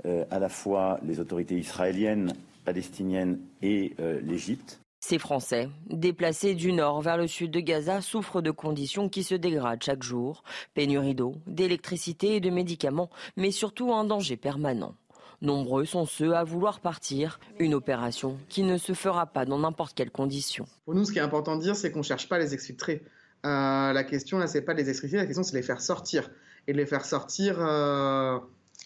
[0.06, 2.34] euh, à la fois les autorités israéliennes,
[2.66, 4.80] palestiniennes et euh, l'Égypte.
[5.00, 9.36] Ces Français, déplacés du nord vers le sud de Gaza, souffrent de conditions qui se
[9.36, 10.44] dégradent chaque jour.
[10.74, 14.96] Pénurie d'eau, d'électricité et de médicaments, mais surtout un danger permanent.
[15.42, 19.96] Nombreux sont ceux à vouloir partir, une opération qui ne se fera pas dans n'importe
[19.96, 20.66] quelle condition.
[20.86, 22.54] Pour nous, ce qui est important de dire, c'est qu'on ne cherche pas à les
[22.54, 23.04] exfiltrer.
[23.46, 25.82] Euh, la question, là, c'est pas de les exfiltrer, la question, c'est de les faire
[25.82, 26.30] sortir.
[26.68, 28.40] Et de les faire sortir euh,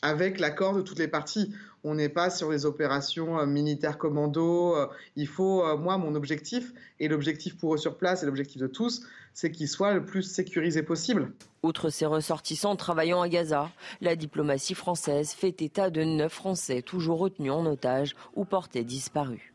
[0.07, 1.53] avec l'accord de toutes les parties.
[1.83, 4.75] On n'est pas sur des opérations euh, militaires commando.
[5.15, 9.03] il faut, moi, mon objectif, et l'objectif pour eux sur place, et l'objectif de tous,
[9.33, 11.31] c'est qu'ils soient le plus sécurisés possible.
[11.63, 13.69] Outre ces ressortissants travaillant à Gaza,
[14.01, 19.53] la diplomatie française fait état de neuf Français toujours retenus en otage ou portés disparus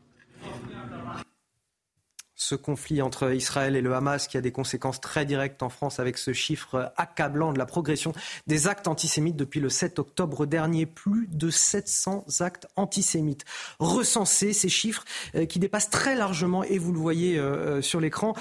[2.43, 5.99] ce conflit entre Israël et le Hamas qui a des conséquences très directes en France
[5.99, 8.11] avec ce chiffre accablant de la progression
[8.47, 10.85] des actes antisémites depuis le 7 octobre dernier.
[10.85, 13.45] Plus de 700 actes antisémites
[13.79, 15.05] recensés, ces chiffres
[15.35, 18.33] euh, qui dépassent très largement, et vous le voyez euh, euh, sur l'écran,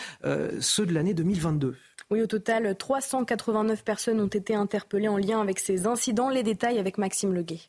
[0.60, 1.76] ceux de l'année 2022.
[2.10, 6.28] Oui, au total, 389 personnes ont été interpellées en lien avec ces incidents.
[6.28, 7.60] Les détails avec Maxime Leguet.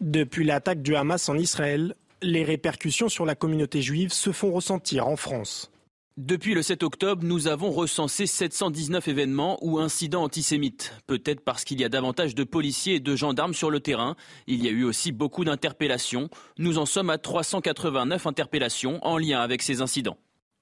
[0.00, 5.06] Depuis l'attaque du Hamas en Israël, les répercussions sur la communauté juive se font ressentir
[5.06, 5.70] en France.
[6.16, 10.92] Depuis le 7 octobre, nous avons recensé 719 événements ou incidents antisémites.
[11.06, 14.16] Peut-être parce qu'il y a davantage de policiers et de gendarmes sur le terrain.
[14.46, 16.28] Il y a eu aussi beaucoup d'interpellations.
[16.58, 20.18] Nous en sommes à 389 interpellations en lien avec ces incidents.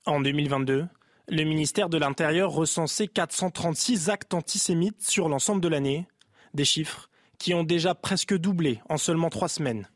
[0.06, 0.86] En 2022,
[1.28, 6.06] le ministère de l'Intérieur recensait 436 actes antisémites sur l'ensemble de l'année.
[6.54, 9.88] Des chiffres qui ont déjà presque doublé en seulement trois semaines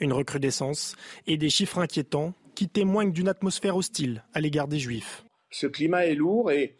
[0.00, 0.96] une recrudescence
[1.26, 5.24] et des chiffres inquiétants qui témoignent d'une atmosphère hostile à l'égard des Juifs.
[5.50, 6.76] Ce climat est lourd et,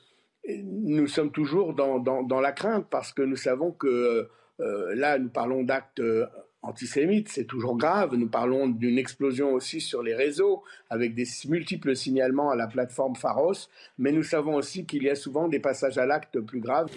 [0.48, 4.28] nous sommes toujours dans, la crainte parce que nous savons que
[4.60, 6.26] euh, là, nous parlons d'actes euh,
[6.62, 8.14] antisémites, c'est toujours grave.
[8.14, 13.16] Nous parlons d'une explosion aussi sur les réseaux avec des multiples signalements à la plateforme
[13.16, 13.68] Pharos,
[13.98, 16.90] mais nous savons aussi qu'il y a souvent des passages à l'acte plus graves.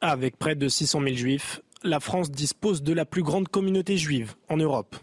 [0.00, 4.34] Avec près de 600 000 juifs, la France dispose de la plus grande communauté juive
[4.48, 4.96] en Europe.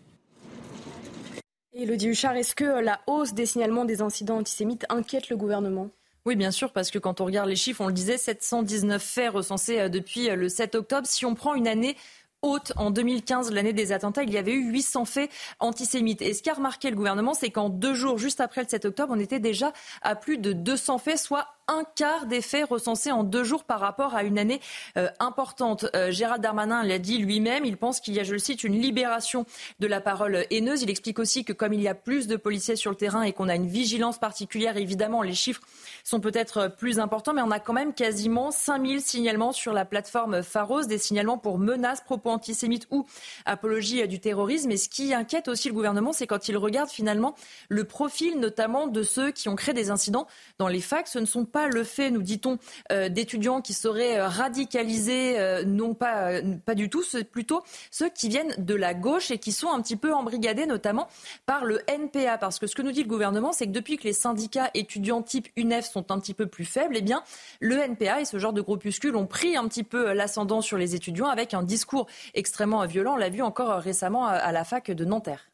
[1.74, 5.90] Elodie Huchard, est-ce que la hausse des signalements des incidents antisémites inquiète le gouvernement?
[6.26, 9.32] Oui, bien sûr, parce que quand on regarde les chiffres, on le disait, 719 faits
[9.32, 11.08] recensés euh, depuis euh, le 7 octobre.
[11.08, 11.96] Si on prend une année
[12.42, 12.74] haute.
[12.76, 16.22] En 2015, l'année des attentats, il y avait eu 800 faits antisémites.
[16.22, 19.14] Et ce qu'a remarqué le gouvernement, c'est qu'en deux jours, juste après le 7 octobre,
[19.16, 23.24] on était déjà à plus de 200 faits, soit un quart des faits recensés en
[23.24, 24.60] deux jours par rapport à une année
[24.98, 25.86] euh, importante.
[25.96, 28.80] Euh, Gérald Darmanin l'a dit lui-même, il pense qu'il y a, je le cite, une
[28.80, 29.46] libération
[29.80, 30.82] de la parole haineuse.
[30.82, 33.34] Il explique aussi que comme il y a plus de policiers sur le terrain et
[33.34, 35.62] qu'on a une vigilance particulière, évidemment, les chiffres
[36.04, 40.44] sont peut-être plus importants, mais on a quand même quasiment 5000 signalements sur la plateforme
[40.44, 43.06] Pharos, des signalements pour menaces, propos antisémites ou
[43.46, 44.72] apologie du terrorisme.
[44.72, 47.36] Et ce qui inquiète aussi le gouvernement, c'est quand il regarde finalement
[47.70, 50.28] le profil notamment de ceux qui ont créé des incidents
[50.58, 51.08] dans les facs.
[51.08, 52.58] Ce ne sont pas le fait, nous dit-on,
[52.92, 57.62] euh, d'étudiants qui seraient euh, radicalisés, euh, non pas, pas du tout, c'est plutôt
[57.92, 61.08] ceux qui viennent de la gauche et qui sont un petit peu embrigadés notamment
[61.46, 62.38] par le NPA.
[62.38, 65.22] Parce que ce que nous dit le gouvernement, c'est que depuis que les syndicats étudiants
[65.22, 67.24] type UNEF sont un petit peu plus faibles, eh bien,
[67.60, 70.96] le NPA et ce genre de groupuscules ont pris un petit peu l'ascendant sur les
[70.96, 73.14] étudiants avec un discours extrêmement violent.
[73.14, 75.51] On l'a vu encore récemment à la fac de Nanterre.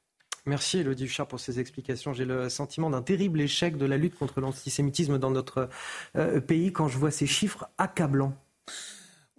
[0.47, 2.13] Merci Elodie Huchard pour ces explications.
[2.13, 5.69] J'ai le sentiment d'un terrible échec de la lutte contre l'antisémitisme dans notre
[6.15, 8.33] euh, pays quand je vois ces chiffres accablants.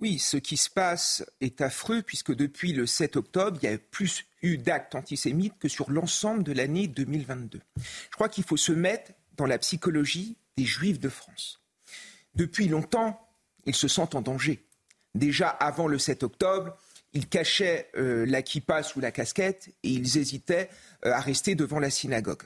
[0.02, 3.78] Oui, ce qui se passe est affreux puisque depuis le 7 octobre, il y a
[3.78, 7.58] plus eu d'actes antisémites que sur l'ensemble de l'année 2022.
[7.78, 11.62] Je crois qu'il faut se mettre dans la psychologie des Juifs de France.
[12.34, 13.18] Depuis longtemps,
[13.64, 14.62] ils se sentent en danger.
[15.14, 16.76] Déjà avant le 7 octobre,
[17.14, 20.68] ils cachaient euh, la kippa sous la casquette et ils hésitaient
[21.04, 22.42] euh, à rester devant la synagogue.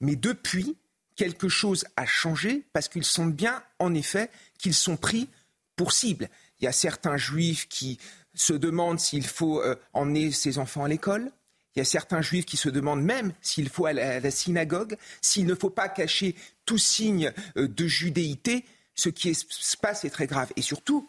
[0.00, 0.76] Mais depuis,
[1.16, 5.28] quelque chose a changé parce qu'ils sentent bien, en effet, qu'ils sont pris
[5.76, 6.28] pour cible.
[6.60, 7.98] Il y a certains juifs qui
[8.34, 11.30] se demandent s'il faut euh, emmener ses enfants à l'école.
[11.74, 14.96] Il y a certains juifs qui se demandent même s'il faut aller à la synagogue,
[15.20, 16.34] s'il ne faut pas cacher
[16.64, 18.64] tout signe de judéité.
[18.94, 20.52] Ce qui se passe est très grave.
[20.56, 21.08] Et surtout,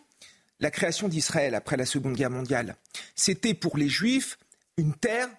[0.59, 2.75] la création d'Israël après la Seconde Guerre mondiale,
[3.15, 4.37] c'était pour les Juifs
[4.77, 5.29] une terre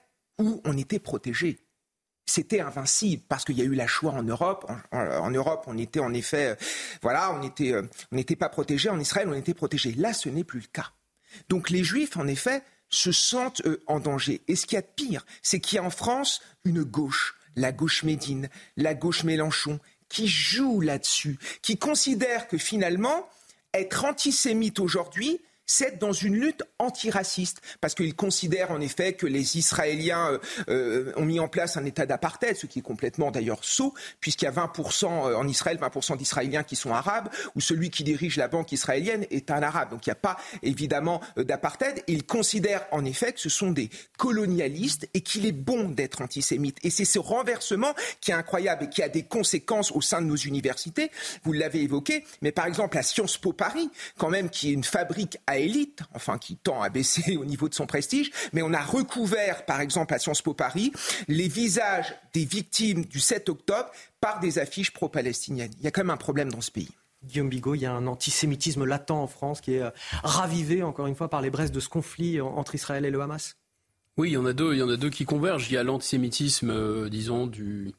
[0.41, 1.59] où on était protégé.
[2.27, 4.71] C'était invincible parce qu'il y a eu la Shoah en Europe.
[4.93, 6.55] En, Europe, on était en effet, euh,
[7.03, 7.31] voilà,
[7.61, 8.89] euh, on n'était pas protégé.
[8.89, 9.93] En Israël, on était protégé.
[9.93, 10.93] Là, ce n'est plus le cas.
[11.49, 14.43] Donc les Juifs, en effet, se sentent en danger.
[14.49, 17.37] Et ce qu'il y a de pire, c'est qu'il y a en France une gauche,
[17.57, 23.29] la gauche Médine, la gauche Mélenchon, qui joue là-dessus, qui considère que finalement,
[23.73, 25.41] être antisémite aujourd'hui,
[25.71, 30.39] c'est dans une lutte antiraciste, parce qu'ils considèrent en effet que les Israéliens euh,
[30.69, 34.47] euh, ont mis en place un état d'apartheid, ce qui est complètement d'ailleurs sot, puisqu'il
[34.47, 38.37] y a 20% euh, en Israël, 20% d'Israéliens qui sont arabes, ou celui qui dirige
[38.37, 39.91] la banque israélienne est un arabe.
[39.91, 42.03] Donc il n'y a pas évidemment d'apartheid.
[42.09, 46.79] Ils considèrent en effet que ce sont des colonialistes et qu'il est bon d'être antisémite.
[46.83, 50.27] Et c'est ce renversement qui est incroyable et qui a des conséquences au sein de
[50.27, 51.13] nos universités.
[51.45, 53.89] Vous l'avez évoqué, mais par exemple à Sciences Po Paris,
[54.19, 57.69] quand même, qui est une fabrique à élite, enfin qui tend à baisser au niveau
[57.69, 60.93] de son prestige, mais on a recouvert, par exemple, à Sciences Po Paris,
[61.28, 65.73] les visages des victimes du 7 octobre par des affiches pro-palestiniennes.
[65.78, 66.91] Il y a quand même un problème dans ce pays.
[67.23, 69.91] Guillaume Bigot, il y a un antisémitisme latent en France qui est euh,
[70.23, 73.57] ravivé, encore une fois, par les braises de ce conflit entre Israël et le Hamas
[74.16, 75.70] Oui, il y en a deux, il y en a deux qui convergent.
[75.70, 77.93] Il y a l'antisémitisme, euh, disons, du,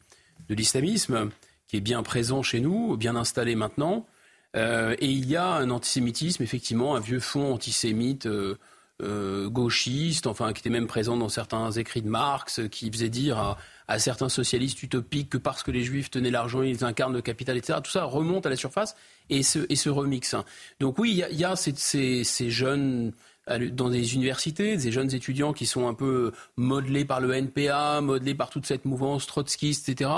[0.49, 1.29] de l'islamisme,
[1.67, 4.07] qui est bien présent chez nous, bien installé maintenant.
[4.55, 8.57] Euh, et il y a un antisémitisme, effectivement, un vieux fond antisémite euh,
[9.01, 13.57] euh, gauchiste, enfin qui était même présent dans certains écrits de Marx, qui faisait dire
[13.87, 17.57] à, certains socialistes utopiques que parce que les juifs tenaient l'argent, ils incarnent le capital,
[17.57, 17.79] etc.
[17.83, 18.95] Tout ça remonte à la surface
[19.29, 20.35] et se, remixe.
[20.79, 23.13] Donc oui, il y a, ces, jeunes
[23.47, 28.35] dans des universités, des jeunes étudiants qui sont un peu modelés par le NPA, modelés
[28.35, 30.09] par toute cette mouvance trotskiste, etc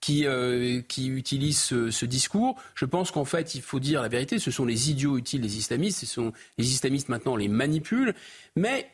[0.00, 2.56] qui, euh, qui utilisent ce, discours.
[2.74, 5.58] Je pense qu'en fait, il faut dire la vérité, ce sont les idiots utiles des
[5.58, 8.14] islamistes, ce sont les islamistes maintenant les manipulent,
[8.56, 8.90] mais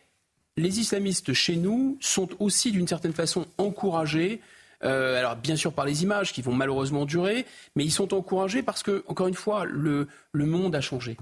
[0.57, 4.41] les islamistes chez nous sont aussi d'une certaine façon encouragés
[4.85, 7.47] euh, alors bien sûr par les images qui vont malheureusement durer,
[7.77, 11.17] mais ils sont encouragés parce que, encore une fois, le monde a changé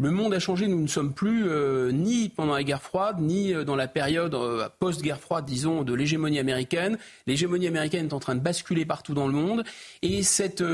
[0.00, 0.68] le monde a changé.
[0.68, 4.34] Nous ne sommes plus euh, ni pendant la guerre froide, ni euh, dans la période
[4.34, 6.98] euh, post-guerre froide, disons, de l'hégémonie américaine.
[7.26, 9.64] L'hégémonie américaine est en train de basculer partout dans le monde.
[10.02, 10.64] Et cette,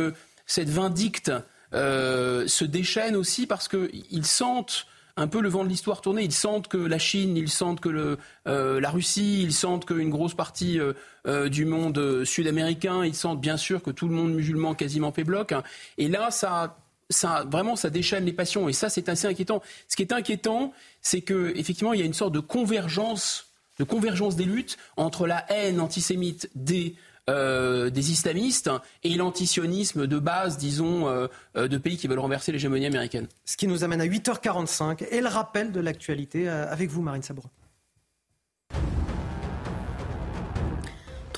[0.47, 1.33] cette vindicte
[1.73, 4.87] se déchaîne aussi parce qu'ils sentent
[5.17, 6.23] un peu le vent de l'histoire tourner.
[6.23, 10.35] Ils sentent que la Chine, ils sentent que le, la Russie, ils sentent qu'une grosse
[10.35, 10.79] partie
[11.47, 15.53] du monde sud-américain, ils sentent bien sûr que tout le monde musulman quasiment fait bloc.
[15.99, 16.77] Et là, ça
[17.15, 18.69] ça, vraiment, ça déchaîne les passions.
[18.69, 19.63] Et ça, c'est assez inquiétant.
[19.89, 23.47] Ce qui est inquiétant, c'est que effectivement, il y a une sorte de convergence,
[23.79, 26.95] de convergence des luttes entre la haine antisémite des
[27.31, 28.71] euh, des islamistes
[29.03, 31.27] et l'antisionisme de base, disons, euh,
[31.57, 33.29] euh, de pays qui veulent renverser l'hégémonie américaine.
[33.47, 37.49] Ce qui nous amène à 8h45 et le rappel de l'actualité avec vous, Marine Sabourin.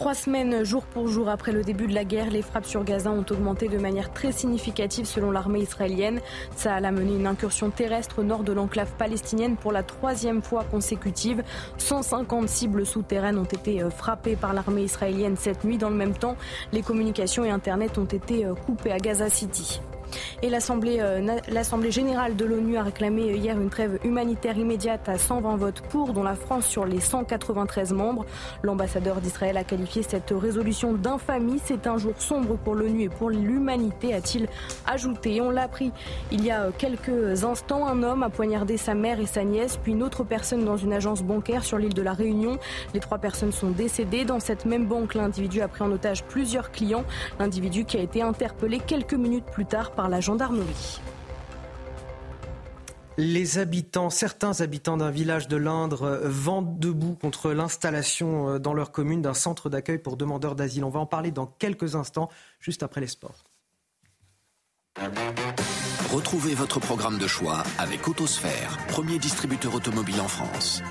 [0.06, 3.10] Trois semaines jour pour jour après le début de la guerre, les frappes sur Gaza
[3.10, 6.20] ont augmenté de manière très significative selon l'armée israélienne.
[6.54, 11.42] Ça a mené une incursion terrestre nord de l'enclave palestinienne pour la troisième fois consécutive.
[11.78, 15.76] 150 cibles souterraines ont été euh, frappées par l'armée israélienne cette nuit.
[15.76, 16.36] Dans le même temps,
[16.70, 19.80] les communications et Internet ont été euh, coupées à Gaza City.
[20.42, 25.56] Et euh, l'Assemblée générale de l'ONU a réclamé hier une trêve humanitaire immédiate à 120
[25.56, 28.26] votes pour, dont la France sur les 193 membres.
[28.62, 31.60] L'ambassadeur d'Israël a qualifié cette résolution d'infamie.
[31.64, 34.48] C'est un jour sombre pour l'ONU et pour l'humanité, a-t-il
[34.86, 35.40] ajouté.
[35.40, 35.92] On l'a appris
[36.30, 37.86] il y a quelques instants.
[37.86, 40.92] Un homme a poignardé sa mère et sa nièce, puis une autre personne dans une
[40.92, 42.58] agence bancaire sur l'île de la Réunion.
[42.94, 44.24] Les trois personnes sont décédées.
[44.24, 47.04] Dans cette même banque, l'individu a pris en otage plusieurs clients.
[47.38, 51.00] L'individu qui a été interpellé quelques minutes plus tard par la gendarmerie.
[53.18, 58.92] Les habitants, certains habitants d'un village de l'Indre vendent debout contre l'installation euh, dans leur
[58.92, 60.84] commune d'un centre d'accueil pour demandeurs d'asile.
[60.84, 62.28] On va en parler dans quelques instants,
[62.60, 63.44] juste après les sports.
[66.12, 70.82] Retrouvez votre programme de choix avec Autosphère, premier distributeur automobile en France.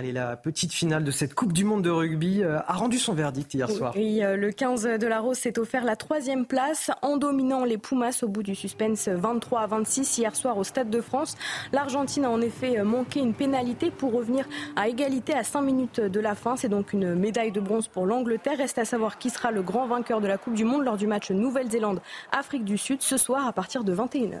[0.00, 3.12] Allez, la petite finale de cette Coupe du Monde de rugby euh, a rendu son
[3.12, 3.92] verdict hier soir.
[3.94, 7.76] Oui, euh, le 15 de la Rose s'est offert la troisième place en dominant les
[7.76, 11.36] Pumas au bout du suspense 23 à 26 hier soir au Stade de France.
[11.74, 16.00] L'Argentine a en effet euh, manqué une pénalité pour revenir à égalité à 5 minutes
[16.00, 16.56] de la fin.
[16.56, 18.56] C'est donc une médaille de bronze pour l'Angleterre.
[18.56, 21.06] Reste à savoir qui sera le grand vainqueur de la Coupe du Monde lors du
[21.06, 24.40] match Nouvelle-Zélande-Afrique du Sud ce soir à partir de 21h.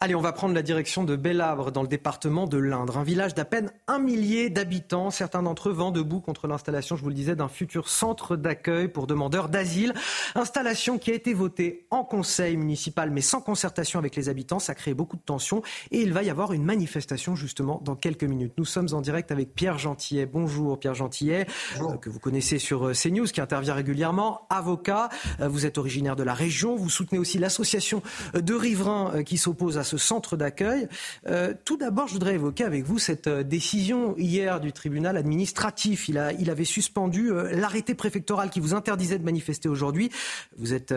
[0.00, 3.34] Allez, on va prendre la direction de Bellabre, dans le département de l'Indre, un village
[3.34, 5.10] d'à peine un millier d'habitants.
[5.10, 8.86] Certains d'entre eux vont debout contre l'installation, je vous le disais, d'un futur centre d'accueil
[8.86, 9.94] pour demandeurs d'asile.
[10.36, 14.60] Installation qui a été votée en conseil municipal, mais sans concertation avec les habitants.
[14.60, 18.22] Ça crée beaucoup de tensions et il va y avoir une manifestation justement dans quelques
[18.22, 18.52] minutes.
[18.56, 20.26] Nous sommes en direct avec Pierre Gentillet.
[20.26, 21.48] Bonjour Pierre Gentillet,
[21.80, 25.08] euh, que vous connaissez sur euh, CNews, qui intervient régulièrement, avocat.
[25.40, 26.76] Euh, vous êtes originaire de la région.
[26.76, 28.00] Vous soutenez aussi l'association
[28.32, 30.88] de riverains qui s'oppose à ce centre d'accueil.
[31.26, 36.08] Euh, tout d'abord, je voudrais évoquer avec vous cette euh, décision hier du tribunal administratif.
[36.08, 40.10] Il, avait suspendu euh, l'arrêté préfectoral qui vous interdisait de manifester aujourd'hui.
[40.56, 40.94] Vous êtes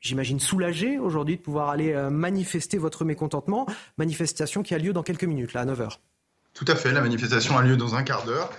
[0.00, 3.66] j'imagine, soulagé aujourd'hui de pouvoir aller manifester votre mécontentement.
[3.98, 5.98] Manifestation qui a lieu dans quelques minutes, là, à 9h.
[6.54, 8.50] Tout à fait, la manifestation a lieu dans un quart d'heure.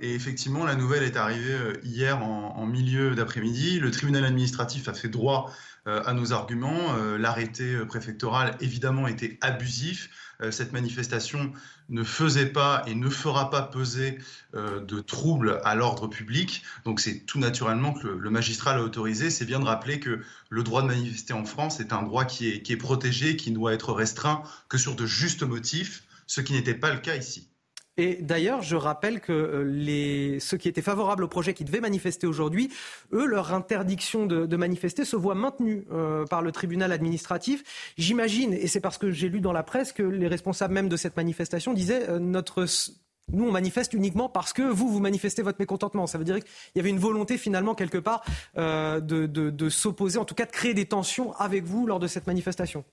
[0.00, 3.80] Et effectivement, la nouvelle est arrivée hier en, milieu d'après-midi.
[3.80, 5.50] Le tribunal administratif a fait droit
[5.86, 6.94] à nos arguments.
[6.96, 10.10] Euh, l'arrêté euh, préfectoral, évidemment, était abusif.
[10.50, 11.52] Cette manifestation
[11.88, 14.18] ne faisait pas et ne fera pas peser
[14.52, 16.64] de troubles à l'ordre public.
[16.84, 19.30] Donc c'est tout naturellement que le, magistrat l'a autorisé.
[19.30, 22.50] C'est bien de rappeler que le droit de manifester en France est un droit qui
[22.50, 26.40] est, qui est protégé, qui ne doit être restreint que sur de justes motifs, ce
[26.40, 27.48] qui n'était pas le cas ici.
[27.96, 31.80] Et d'ailleurs, je rappelle que euh, les, ceux qui étaient favorables au projet qui devaient
[31.80, 32.70] manifester aujourd'hui,
[33.12, 37.92] eux, leur interdiction de, manifester se voit maintenue euh, par le tribunal administratif.
[37.96, 40.96] J'imagine, et c'est parce que j'ai lu dans la presse que les responsables même de
[40.96, 42.18] cette manifestation disaient euh,
[43.32, 46.06] nous, on manifeste uniquement parce que vous, vous manifestez votre mécontentement.
[46.06, 48.22] Ça veut dire qu'il y avait une volonté, finalement, quelque part,
[48.54, 52.84] de s'opposer, en tout cas de créer des tensions avec vous lors de cette manifestation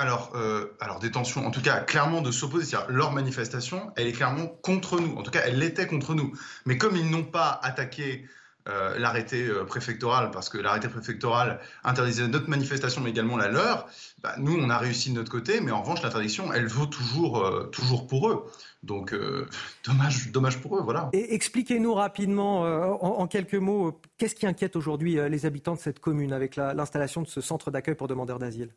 [0.00, 2.64] alors, euh, alors des tensions, en tout cas, clairement de s'opposer.
[2.64, 5.14] C'est-à-dire, leur manifestation, elle est clairement contre nous.
[5.18, 6.32] En tout cas, elle l'était contre nous.
[6.64, 8.24] Mais comme ils n'ont pas attaqué
[8.66, 13.88] euh, l'arrêté euh, préfectoral, parce que l'arrêté préfectoral interdisait notre manifestation, mais également la leur,
[14.22, 15.60] bah, nous, on a réussi de notre côté.
[15.60, 18.50] Mais en revanche, l'interdiction, elle vaut toujours, toujours pour eux.
[18.82, 19.14] Donc,
[19.84, 21.10] dommage, dommage pour eux, voilà.
[21.12, 22.62] Et expliquez-nous rapidement,
[23.02, 27.28] en, quelques mots, qu'est-ce qui inquiète aujourd'hui les habitants de cette commune avec l'installation de
[27.28, 28.72] ce centre d'accueil pour demandeurs d'asile?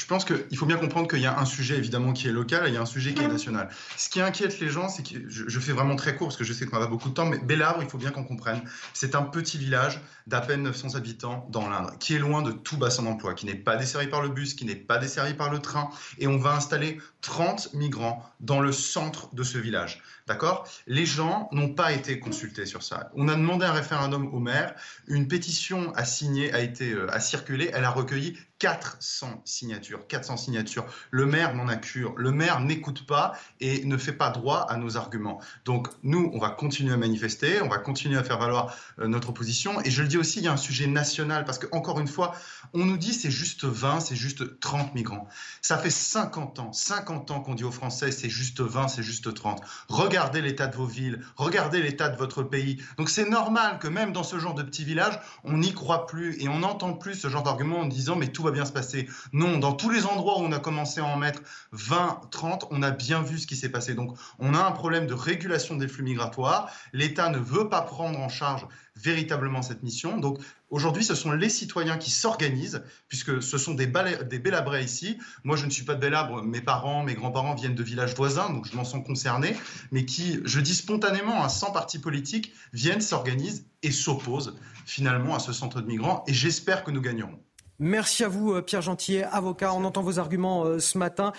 [0.00, 2.64] Je pense qu'il faut bien comprendre qu'il y a un sujet évidemment qui est local
[2.64, 3.68] et il y a un sujet qui est national.
[3.98, 6.54] Ce qui inquiète les gens, c'est que je, fais vraiment très court parce que je
[6.54, 8.62] sais qu'on va beaucoup de temps, mais Bellabre, il faut bien qu'on comprenne,
[8.94, 12.78] c'est un petit village d'à peine 900 habitants dans l'Indre, qui est loin de tout
[12.78, 15.58] bassin d'emploi, qui n'est pas desservi par le bus, qui n'est pas desservi par le
[15.58, 20.02] train, et on va installer 30 migrants dans le centre de ce village.
[20.26, 20.66] D'accord?
[20.86, 23.10] Les gens n'ont pas été consultés sur ça.
[23.16, 24.74] On a demandé un référendum au maire,
[25.08, 30.06] une pétition a signé, a été euh, a circulé, elle a recueilli 400 signatures.
[30.06, 30.84] 400 signatures.
[31.10, 32.14] Le maire n'en a cure.
[32.16, 35.40] Le maire n'écoute pas et ne fait pas droit à nos arguments.
[35.64, 39.32] Donc nous, on va continuer à manifester, on va continuer à faire valoir euh, notre
[39.32, 39.80] position.
[39.82, 42.06] Et je le dis aussi, il y a un sujet national parce que encore une
[42.06, 42.34] fois,
[42.74, 45.26] on nous dit c'est juste 20, c'est juste 30 migrants.
[45.62, 49.32] Ça fait 50 ans, 50 ans qu'on dit aux Français c'est juste 20, c'est juste
[49.32, 49.62] 30.
[49.88, 52.76] Regardez l'état de vos villes, regardez l'état de votre pays.
[52.98, 56.38] Donc c'est normal que même dans ce genre de petits villages, on n'y croit plus
[56.42, 59.08] et on n'entend plus ce genre d'argument en disant mais tout va bien se passer.
[59.32, 62.82] Non, dans tous les endroits où on a commencé à en mettre 20, 30, on
[62.82, 63.94] a bien vu ce qui s'est passé.
[63.94, 66.70] Donc on a un problème de régulation des flux migratoires.
[66.92, 70.18] L'État ne veut pas prendre en charge véritablement cette mission.
[70.18, 70.38] Donc
[70.70, 75.18] aujourd'hui, ce sont les citoyens qui s'organisent, puisque ce sont des, des Bélabrais ici.
[75.44, 78.50] Moi, je ne suis pas de Bélabre, mes parents, mes grands-parents viennent de villages voisins,
[78.50, 79.56] donc je m'en sens concerné,
[79.90, 84.56] mais qui, je dis spontanément, sans parti politique, viennent, s'organisent et s'opposent
[84.86, 86.24] finalement à ce centre de migrants.
[86.26, 87.38] Et j'espère que nous gagnerons.
[87.82, 89.72] Merci à vous, euh, Pierre Gentillet, avocat.
[89.72, 91.32] On entend vos arguments euh, ce matin.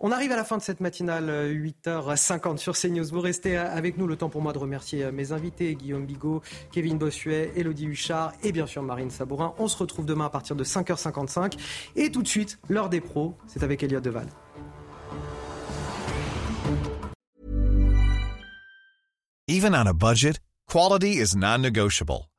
[0.00, 3.04] On arrive à la fin de cette matinale, 8h50 euh, sur CNews.
[3.04, 4.08] Vous restez avec nous.
[4.08, 6.42] Le temps pour moi de remercier mes invités, Guillaume Bigot,
[6.72, 9.54] Kevin Bossuet, Elodie Huchard et bien sûr Marine Sabourin.
[9.58, 11.56] On se retrouve demain à partir de 5h55.
[11.94, 14.26] Et tout de suite, l'heure des pros, c'est avec Elliot Deval.